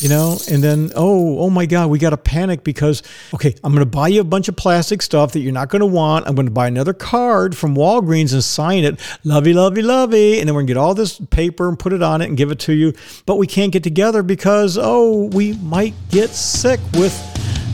you 0.00 0.08
know? 0.08 0.38
And 0.50 0.62
then 0.62 0.92
oh 0.94 1.38
oh 1.38 1.50
my 1.50 1.66
god 1.66 1.90
we 1.90 1.98
got 1.98 2.10
to 2.10 2.16
panic 2.16 2.64
because 2.64 3.02
okay 3.34 3.54
i'm 3.64 3.72
going 3.72 3.84
to 3.84 3.90
buy 3.90 4.08
you 4.08 4.20
a 4.20 4.24
bunch 4.24 4.48
of 4.48 4.56
plastic 4.56 5.02
stuff 5.02 5.32
that 5.32 5.40
you're 5.40 5.52
not 5.52 5.68
going 5.68 5.80
to 5.80 5.86
want. 5.86 6.26
I'm 6.26 6.34
going 6.34 6.46
to 6.46 6.52
buy 6.52 6.68
another 6.68 6.92
card 6.92 7.56
from 7.56 7.74
walgreens 7.74 8.32
and 8.32 8.42
sign 8.42 8.84
it 8.84 9.00
lovey 9.24 9.52
lovey 9.52 9.82
lovey. 9.82 10.38
And 10.38 10.48
then 10.48 10.54
we're 10.54 10.60
going 10.60 10.68
to 10.68 10.74
get 10.74 10.80
all 10.80 10.94
this 10.94 11.20
paper 11.30 11.68
and 11.68 11.78
put 11.78 11.92
it 11.92 12.02
on 12.02 12.22
it 12.22 12.28
and 12.28 12.36
give 12.36 12.50
it 12.50 12.58
to 12.60 12.72
you. 12.72 12.92
But 13.26 13.36
we 13.36 13.46
can't 13.46 13.72
get 13.72 13.82
together 13.82 14.22
because 14.22 14.78
oh 14.80 15.26
we 15.32 15.54
might 15.54 15.94
get 16.10 16.30
sick 16.30 16.80
with 16.94 17.14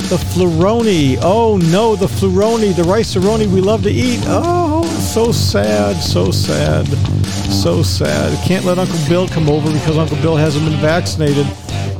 the 0.08 0.16
fluroni. 0.16 1.18
Oh 1.22 1.56
no, 1.56 1.96
the 1.96 2.06
fluroni, 2.06 2.74
the 2.74 2.84
rice 2.84 3.14
aroni 3.14 3.46
we 3.46 3.60
love 3.60 3.82
to 3.84 3.90
eat. 3.90 4.20
Oh, 4.24 4.84
so 4.84 5.32
sad, 5.32 5.96
so 5.96 6.30
sad, 6.30 6.86
so 7.26 7.82
sad. 7.82 8.46
Can't 8.46 8.64
let 8.64 8.78
Uncle 8.78 8.98
Bill 9.08 9.28
come 9.28 9.48
over 9.48 9.72
because 9.72 9.96
Uncle 9.96 10.16
Bill 10.18 10.36
hasn't 10.36 10.64
been 10.64 10.78
vaccinated. 10.80 11.46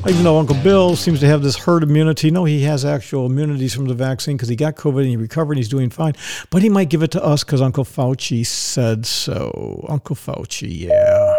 Even 0.07 0.23
though 0.23 0.39
Uncle 0.39 0.57
Bill 0.57 0.97
seems 0.97 1.21
to 1.21 1.27
have 1.27 1.43
this 1.43 1.57
herd 1.57 1.83
immunity, 1.83 2.31
no, 2.31 2.45
he 2.45 2.63
has 2.65 2.85
actual 2.85 3.25
immunities 3.25 3.75
from 3.75 3.87
the 3.87 3.95
vaccine 3.95 4.37
because 4.37 4.49
he 4.49 4.57
got 4.57 4.77
COVID 4.77 5.01
and 5.01 5.09
he 5.09 5.17
recovered 5.17 5.53
and 5.53 5.59
he's 5.59 5.69
doing 5.71 5.89
fine. 5.89 6.13
But 6.51 6.63
he 6.63 6.69
might 6.69 6.91
give 6.91 7.03
it 7.03 7.11
to 7.13 7.25
us 7.25 7.43
because 7.43 7.63
Uncle 7.63 7.85
Fauci 7.85 8.45
said 8.45 9.07
so. 9.07 9.87
Uncle 9.89 10.15
Fauci, 10.15 10.81
yeah. 10.81 11.35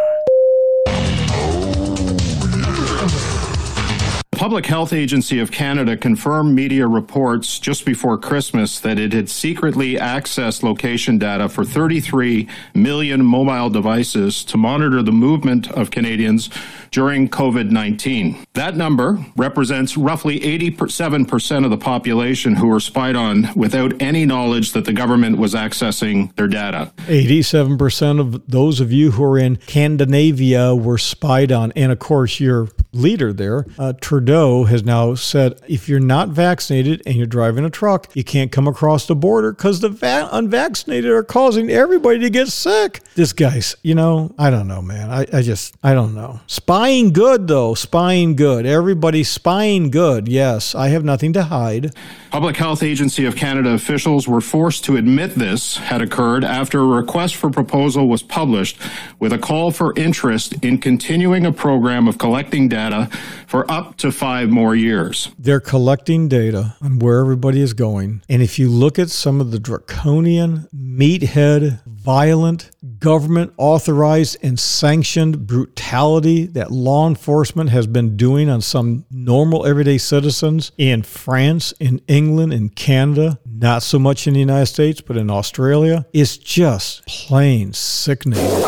Public 4.46 4.68
Health 4.68 4.94
Agency 4.94 5.40
of 5.40 5.52
Canada 5.52 5.98
confirmed 5.98 6.54
media 6.54 6.86
reports 6.86 7.58
just 7.58 7.84
before 7.84 8.16
Christmas 8.16 8.80
that 8.82 9.00
it 9.00 9.12
had 9.12 9.28
secretly 9.28 9.96
accessed 9.96 10.62
location 10.62 11.18
data 11.18 11.50
for 11.50 11.66
33 11.66 12.48
million 12.76 13.26
mobile 13.26 13.72
devices 13.72 14.44
to 14.44 14.56
monitor 14.56 15.02
the 15.02 15.12
movement 15.12 15.72
of 15.72 15.90
Canadians 15.90 16.52
during 16.92 17.28
COVID 17.28 17.72
19. 17.72 18.38
That 18.54 18.78
number 18.78 19.18
represents 19.36 19.98
roughly 19.98 20.40
87% 20.42 21.66
of 21.66 21.72
the 21.72 21.78
population 21.78 22.54
who 22.54 22.68
were 22.68 22.80
spied 22.80 23.16
on 23.16 23.48
without 23.56 24.00
any 24.00 24.28
knowledge 24.28 24.74
that 24.74 24.86
the 24.86 24.94
government 24.94 25.40
was 25.40 25.56
accessing 25.56 26.34
their 26.36 26.48
data. 26.48 26.94
87% 27.08 28.20
of 28.20 28.48
those 28.48 28.80
of 28.80 28.92
you 28.92 29.10
who 29.10 29.24
are 29.24 29.40
in 29.40 29.60
Scandinavia 29.62 30.76
were 30.76 31.00
spied 31.00 31.52
on. 31.52 31.72
And 31.76 31.92
of 31.92 31.98
course, 31.98 32.40
your 32.40 32.70
leader 32.94 33.34
there, 33.34 33.66
uh, 33.80 33.94
Trudeau, 34.00 34.35
has 34.36 34.84
now 34.84 35.16
said 35.16 35.60
if 35.68 35.88
you're 35.88 36.00
not 36.00 36.30
vaccinated 36.30 37.02
and 37.06 37.16
you're 37.16 37.26
driving 37.26 37.64
a 37.64 37.70
truck, 37.70 38.10
you 38.14 38.24
can't 38.24 38.52
come 38.52 38.68
across 38.68 39.08
the 39.08 39.16
border 39.16 39.52
because 39.52 39.80
the 39.80 39.90
va- 39.90 40.30
unvaccinated 40.32 41.10
are 41.12 41.24
causing 41.24 41.70
everybody 41.70 42.20
to 42.20 42.30
get 42.30 42.50
sick. 42.50 43.02
This 43.16 43.34
guy's, 43.34 43.76
you 43.82 43.96
know, 43.96 44.34
I 44.38 44.50
don't 44.50 44.68
know, 44.68 44.82
man. 44.82 45.10
I, 45.10 45.26
I 45.32 45.42
just, 45.42 45.76
I 45.82 45.94
don't 45.94 46.14
know. 46.14 46.42
Spying 46.48 47.14
good, 47.14 47.48
though. 47.48 47.74
Spying 47.76 48.36
good. 48.36 48.66
Everybody's 48.66 49.30
spying 49.30 49.90
good. 49.90 50.28
Yes, 50.28 50.76
I 50.76 50.90
have 50.90 51.04
nothing 51.04 51.32
to 51.34 51.44
hide. 51.44 51.94
Public 52.32 52.58
Health 52.58 52.84
Agency 52.84 53.26
of 53.26 53.38
Canada 53.38 53.70
officials 53.70 54.28
were 54.28 54.42
forced 54.42 54.84
to 54.86 54.98
admit 54.98 55.36
this 55.36 55.78
had 55.78 56.02
occurred 56.02 56.44
after 56.44 56.80
a 56.80 56.86
request 56.86 57.38
for 57.38 57.50
proposal 57.50 58.10
was 58.10 58.22
published 58.22 58.78
with 59.20 59.32
a 59.32 59.38
call 59.38 59.72
for 59.72 59.94
interest 59.98 60.54
in 60.62 60.78
continuing 60.78 61.46
a 61.46 61.52
program 61.54 62.08
of 62.10 62.18
collecting 62.18 62.68
data 62.68 63.10
for 63.48 63.70
up 63.72 63.96
to 63.96 64.12
five 64.12 64.25
more 64.26 64.76
years. 64.76 65.30
They're 65.38 65.60
collecting 65.60 66.28
data 66.28 66.76
on 66.82 66.98
where 66.98 67.20
everybody 67.20 67.62
is 67.62 67.74
going. 67.74 68.24
And 68.28 68.42
if 68.42 68.58
you 68.58 68.70
look 68.70 68.98
at 68.98 69.10
some 69.10 69.40
of 69.40 69.52
the 69.52 69.60
draconian, 69.60 70.68
meathead, 70.76 71.86
violent, 71.86 72.72
government 73.00 73.54
authorized 73.58 74.38
and 74.42 74.60
sanctioned 74.60 75.46
brutality 75.46 76.48
that 76.48 76.72
law 76.72 77.08
enforcement 77.08 77.70
has 77.70 77.86
been 77.86 78.18
doing 78.18 78.50
on 78.50 78.62
some 78.62 79.06
normal 79.12 79.66
everyday 79.66 80.00
citizens 80.00 80.72
in 80.78 81.04
France, 81.04 81.72
in 81.80 82.02
England, 82.08 82.52
in 82.52 82.70
Canada, 82.70 83.40
not 83.46 83.84
so 83.84 84.00
much 84.00 84.26
in 84.26 84.34
the 84.34 84.40
United 84.40 84.66
States, 84.66 85.02
but 85.02 85.18
in 85.18 85.30
Australia, 85.30 86.06
is 86.14 86.38
just 86.38 87.06
plain 87.06 87.74
sickening. 87.74 88.66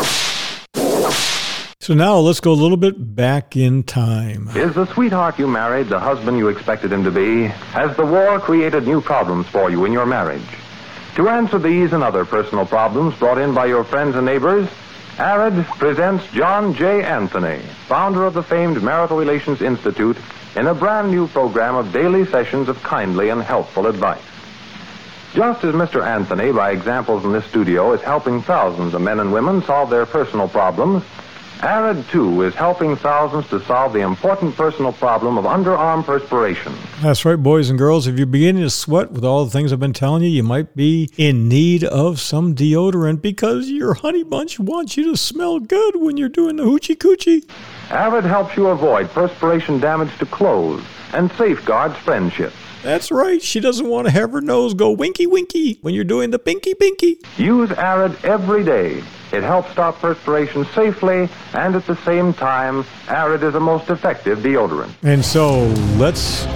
So 1.88 1.94
now 1.94 2.18
let's 2.18 2.40
go 2.40 2.52
a 2.52 2.52
little 2.52 2.76
bit 2.76 3.16
back 3.16 3.56
in 3.56 3.82
time. 3.82 4.50
Is 4.54 4.74
the 4.74 4.84
sweetheart 4.92 5.38
you 5.38 5.48
married 5.48 5.88
the 5.88 5.98
husband 5.98 6.36
you 6.36 6.48
expected 6.48 6.92
him 6.92 7.02
to 7.04 7.10
be? 7.10 7.44
Has 7.44 7.96
the 7.96 8.04
war 8.04 8.38
created 8.38 8.86
new 8.86 9.00
problems 9.00 9.46
for 9.46 9.70
you 9.70 9.86
in 9.86 9.92
your 9.94 10.04
marriage? 10.04 10.46
To 11.16 11.30
answer 11.30 11.58
these 11.58 11.94
and 11.94 12.02
other 12.02 12.26
personal 12.26 12.66
problems 12.66 13.18
brought 13.18 13.38
in 13.38 13.54
by 13.54 13.64
your 13.64 13.84
friends 13.84 14.16
and 14.16 14.26
neighbors, 14.26 14.68
ARID 15.18 15.64
presents 15.78 16.30
John 16.32 16.74
J. 16.74 17.02
Anthony, 17.02 17.62
founder 17.86 18.26
of 18.26 18.34
the 18.34 18.42
famed 18.42 18.82
Marital 18.82 19.16
Relations 19.16 19.62
Institute, 19.62 20.18
in 20.56 20.66
a 20.66 20.74
brand 20.74 21.10
new 21.10 21.26
program 21.28 21.74
of 21.74 21.90
daily 21.90 22.26
sessions 22.26 22.68
of 22.68 22.82
kindly 22.82 23.30
and 23.30 23.40
helpful 23.40 23.86
advice. 23.86 24.20
Just 25.32 25.64
as 25.64 25.74
Mr. 25.74 26.06
Anthony, 26.06 26.52
by 26.52 26.70
examples 26.72 27.24
in 27.24 27.32
this 27.32 27.46
studio, 27.46 27.94
is 27.94 28.02
helping 28.02 28.42
thousands 28.42 28.92
of 28.92 29.00
men 29.00 29.20
and 29.20 29.32
women 29.32 29.62
solve 29.62 29.88
their 29.88 30.04
personal 30.04 30.50
problems, 30.50 31.02
ARID, 31.62 32.06
too, 32.08 32.42
is 32.42 32.54
helping 32.54 32.94
thousands 32.94 33.48
to 33.48 33.60
solve 33.64 33.92
the 33.92 34.00
important 34.00 34.54
personal 34.54 34.92
problem 34.92 35.36
of 35.36 35.44
underarm 35.44 36.04
perspiration. 36.04 36.72
That's 37.02 37.24
right, 37.24 37.36
boys 37.36 37.68
and 37.68 37.78
girls. 37.78 38.06
If 38.06 38.16
you're 38.16 38.26
beginning 38.26 38.62
to 38.62 38.70
sweat 38.70 39.10
with 39.10 39.24
all 39.24 39.44
the 39.44 39.50
things 39.50 39.72
I've 39.72 39.80
been 39.80 39.92
telling 39.92 40.22
you, 40.22 40.28
you 40.28 40.44
might 40.44 40.76
be 40.76 41.10
in 41.16 41.48
need 41.48 41.82
of 41.82 42.20
some 42.20 42.54
deodorant 42.54 43.22
because 43.22 43.68
your 43.68 43.94
honey 43.94 44.22
bunch 44.22 44.60
wants 44.60 44.96
you 44.96 45.10
to 45.10 45.16
smell 45.16 45.58
good 45.58 45.96
when 45.96 46.16
you're 46.16 46.28
doing 46.28 46.56
the 46.56 46.64
hoochie 46.64 46.96
coochie. 46.96 47.48
Arid 47.90 48.24
helps 48.24 48.56
you 48.56 48.68
avoid 48.68 49.08
perspiration 49.10 49.80
damage 49.80 50.16
to 50.18 50.26
clothes 50.26 50.84
and 51.12 51.30
safeguards 51.32 51.96
friendships. 51.96 52.54
That's 52.88 53.10
right. 53.10 53.42
She 53.42 53.60
doesn't 53.60 53.86
want 53.86 54.06
to 54.06 54.10
have 54.10 54.32
her 54.32 54.40
nose 54.40 54.72
go 54.72 54.90
winky 54.90 55.26
winky 55.26 55.78
when 55.82 55.92
you're 55.92 56.04
doing 56.04 56.30
the 56.30 56.38
pinky 56.38 56.72
pinky. 56.72 57.20
Use 57.36 57.70
Arid 57.72 58.16
every 58.24 58.64
day. 58.64 59.04
It 59.30 59.42
helps 59.42 59.70
stop 59.72 59.98
perspiration 59.98 60.64
safely, 60.74 61.28
and 61.52 61.74
at 61.74 61.86
the 61.86 61.96
same 61.96 62.32
time, 62.32 62.86
Arid 63.08 63.42
is 63.42 63.54
a 63.54 63.60
most 63.60 63.90
effective 63.90 64.38
deodorant. 64.38 64.90
And 65.02 65.22
so 65.22 65.66
let's 65.98 66.46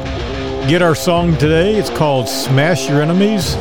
get 0.71 0.81
our 0.81 0.95
song 0.95 1.37
today. 1.37 1.75
It's 1.75 1.91
called 1.91 2.31
Smash 2.31 2.89
Your 2.89 3.03
Enemies. 3.03 3.55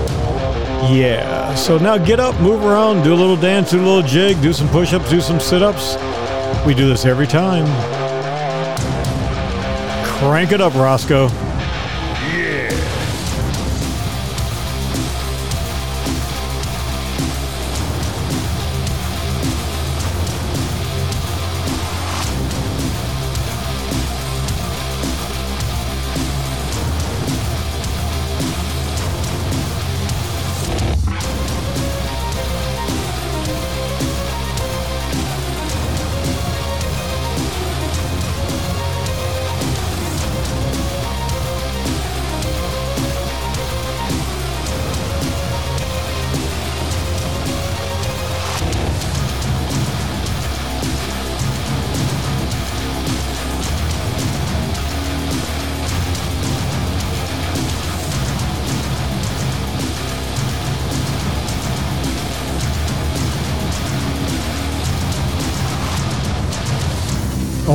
Yeah. 0.90 1.54
So 1.56 1.78
now 1.78 1.98
get 1.98 2.22
up, 2.22 2.40
move 2.40 2.64
around, 2.64 3.04
do 3.04 3.14
a 3.14 3.20
little 3.20 3.36
dance, 3.36 3.72
do 3.72 3.82
a 3.82 3.86
little 3.86 4.02
jig, 4.02 4.42
do 4.42 4.54
some 4.54 4.70
push 4.70 4.94
ups, 4.94 5.10
do 5.10 5.20
some 5.20 5.42
sit 5.42 5.62
ups. 5.62 5.98
We 6.66 6.74
do 6.74 6.88
this 6.88 7.06
every 7.06 7.28
time. 7.28 7.66
Crank 10.20 10.54
it 10.54 10.62
up, 10.62 10.74
Roscoe. 10.76 11.30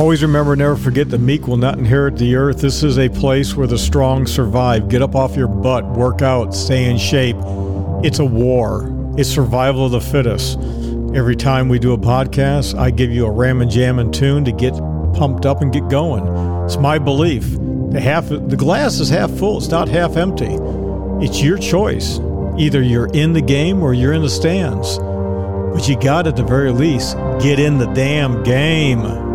Always 0.07 0.21
remember, 0.21 0.55
never 0.55 0.77
forget 0.77 1.09
the 1.09 1.17
meek 1.17 1.49
will 1.49 1.57
not 1.57 1.77
inherit 1.77 2.15
the 2.15 2.37
earth. 2.37 2.59
This 2.61 2.81
is 2.81 2.97
a 2.97 3.09
place 3.09 3.55
where 3.55 3.67
the 3.67 3.77
strong 3.77 4.25
survive. 4.25 4.87
Get 4.87 5.01
up 5.01 5.15
off 5.15 5.35
your 5.35 5.49
butt, 5.49 5.83
work 5.83 6.21
out, 6.21 6.55
stay 6.55 6.89
in 6.89 6.97
shape. 6.97 7.35
It's 8.05 8.19
a 8.19 8.23
war, 8.23 8.89
it's 9.17 9.27
survival 9.27 9.87
of 9.87 9.91
the 9.91 9.99
fittest. 9.99 10.59
Every 11.13 11.35
time 11.35 11.67
we 11.67 11.77
do 11.77 11.91
a 11.91 11.97
podcast, 11.97 12.79
I 12.79 12.89
give 12.89 13.11
you 13.11 13.25
a 13.25 13.29
ram 13.29 13.61
and 13.61 13.69
jam 13.69 13.99
and 13.99 14.13
tune 14.13 14.45
to 14.45 14.53
get 14.53 14.71
pumped 15.13 15.45
up 15.45 15.61
and 15.61 15.73
get 15.73 15.89
going. 15.89 16.25
It's 16.63 16.77
my 16.77 16.99
belief. 16.99 17.43
The 17.91 17.99
half 17.99 18.29
the 18.29 18.55
glass 18.55 19.01
is 19.01 19.09
half 19.09 19.29
full, 19.31 19.57
it's 19.57 19.67
not 19.67 19.89
half 19.89 20.15
empty. 20.15 20.57
It's 21.19 21.41
your 21.41 21.57
choice. 21.57 22.19
Either 22.57 22.81
you're 22.81 23.09
in 23.13 23.33
the 23.33 23.41
game 23.41 23.83
or 23.83 23.93
you're 23.93 24.13
in 24.13 24.21
the 24.21 24.29
stands. 24.29 24.99
But 24.99 25.89
you 25.89 25.99
got 25.99 26.27
at 26.27 26.37
the 26.37 26.43
very 26.43 26.71
least 26.71 27.17
get 27.41 27.59
in 27.59 27.77
the 27.77 27.87
damn 27.87 28.41
game. 28.43 29.26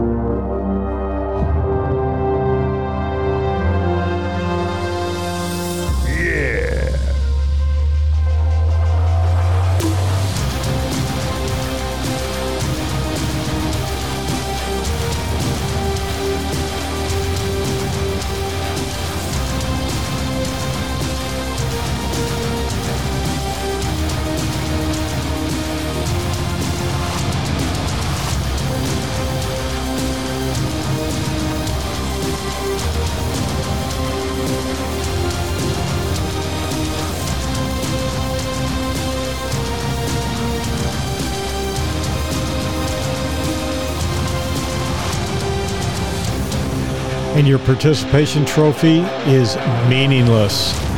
And 47.42 47.48
your 47.48 47.58
participation 47.58 48.44
trophy 48.44 49.00
is 49.26 49.56
meaningless. 49.88 50.91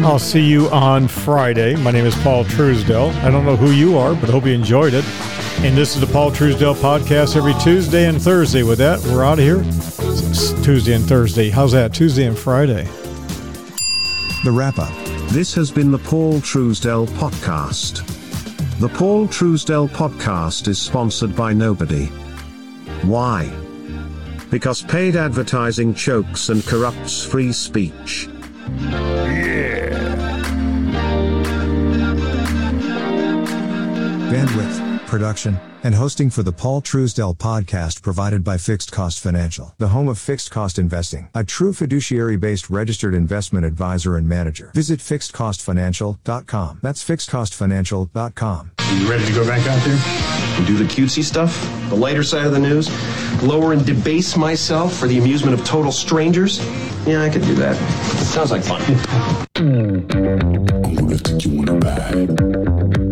I'll 0.00 0.18
see 0.18 0.44
you 0.44 0.68
on 0.70 1.06
Friday. 1.06 1.76
My 1.76 1.90
name 1.90 2.06
is 2.06 2.14
Paul 2.22 2.44
Truesdell. 2.44 3.12
I 3.22 3.30
don't 3.30 3.44
know 3.44 3.56
who 3.56 3.72
you 3.72 3.98
are, 3.98 4.14
but 4.14 4.30
hope 4.30 4.46
you 4.46 4.52
enjoyed 4.52 4.94
it. 4.94 5.04
And 5.60 5.76
this 5.76 5.94
is 5.94 6.00
the 6.00 6.06
Paul 6.06 6.30
Truesdell 6.30 6.74
podcast 6.76 7.36
every 7.36 7.52
Tuesday 7.62 8.06
and 8.06 8.20
Thursday. 8.20 8.62
With 8.62 8.78
that, 8.78 9.00
we're 9.04 9.22
out 9.22 9.38
of 9.38 9.44
here. 9.44 9.62
It's 9.62 10.52
Tuesday 10.64 10.94
and 10.94 11.04
Thursday. 11.04 11.50
How's 11.50 11.72
that? 11.72 11.92
Tuesday 11.92 12.24
and 12.24 12.36
Friday. 12.36 12.84
The 14.44 14.50
wrap 14.50 14.78
up. 14.78 14.92
This 15.30 15.54
has 15.54 15.70
been 15.70 15.92
the 15.92 15.98
Paul 15.98 16.40
Truesdell 16.40 17.06
podcast. 17.18 18.06
The 18.80 18.88
Paul 18.88 19.28
Truesdell 19.28 19.90
podcast 19.90 20.68
is 20.68 20.80
sponsored 20.80 21.36
by 21.36 21.52
nobody. 21.52 22.06
Why? 23.02 23.46
Because 24.50 24.82
paid 24.82 25.16
advertising 25.16 25.94
chokes 25.94 26.48
and 26.48 26.64
corrupts 26.64 27.24
free 27.24 27.52
speech. 27.52 28.28
Bandwidth, 34.42 35.06
production, 35.06 35.56
and 35.84 35.94
hosting 35.94 36.28
for 36.28 36.42
the 36.42 36.50
Paul 36.50 36.82
Truesdell 36.82 37.36
podcast 37.36 38.02
provided 38.02 38.42
by 38.42 38.58
Fixed 38.58 38.90
Cost 38.90 39.20
Financial, 39.20 39.72
the 39.78 39.86
home 39.86 40.08
of 40.08 40.18
fixed 40.18 40.50
cost 40.50 40.80
investing, 40.80 41.28
a 41.32 41.44
true 41.44 41.72
fiduciary 41.72 42.36
based 42.36 42.68
registered 42.68 43.14
investment 43.14 43.64
advisor 43.64 44.16
and 44.16 44.28
manager. 44.28 44.72
Visit 44.74 44.98
fixedcostfinancial.com. 44.98 46.80
That's 46.82 47.04
fixedcostfinancial.com. 47.04 48.72
Are 48.78 48.94
you 48.96 49.08
ready 49.08 49.24
to 49.26 49.32
go 49.32 49.46
back 49.46 49.64
out 49.68 49.80
there? 49.84 50.00
And 50.58 50.66
do 50.66 50.76
the 50.76 50.86
cutesy 50.86 51.22
stuff? 51.22 51.56
The 51.88 51.94
lighter 51.94 52.24
side 52.24 52.44
of 52.44 52.52
the 52.52 52.58
news? 52.58 52.90
Lower 53.44 53.74
and 53.74 53.86
debase 53.86 54.36
myself 54.36 54.96
for 54.96 55.06
the 55.06 55.18
amusement 55.18 55.56
of 55.56 55.64
total 55.64 55.92
strangers? 55.92 56.58
Yeah, 57.06 57.22
I 57.22 57.30
could 57.30 57.42
do 57.42 57.54
that. 57.54 57.76
Sounds 58.24 58.50
like 58.50 58.64
fun. 58.64 58.82
I'm 59.54 60.06
gonna 60.96 61.16
take 61.18 61.44
you 61.44 61.60
on 61.60 61.68
a 61.68 61.74
ride. 61.76 63.11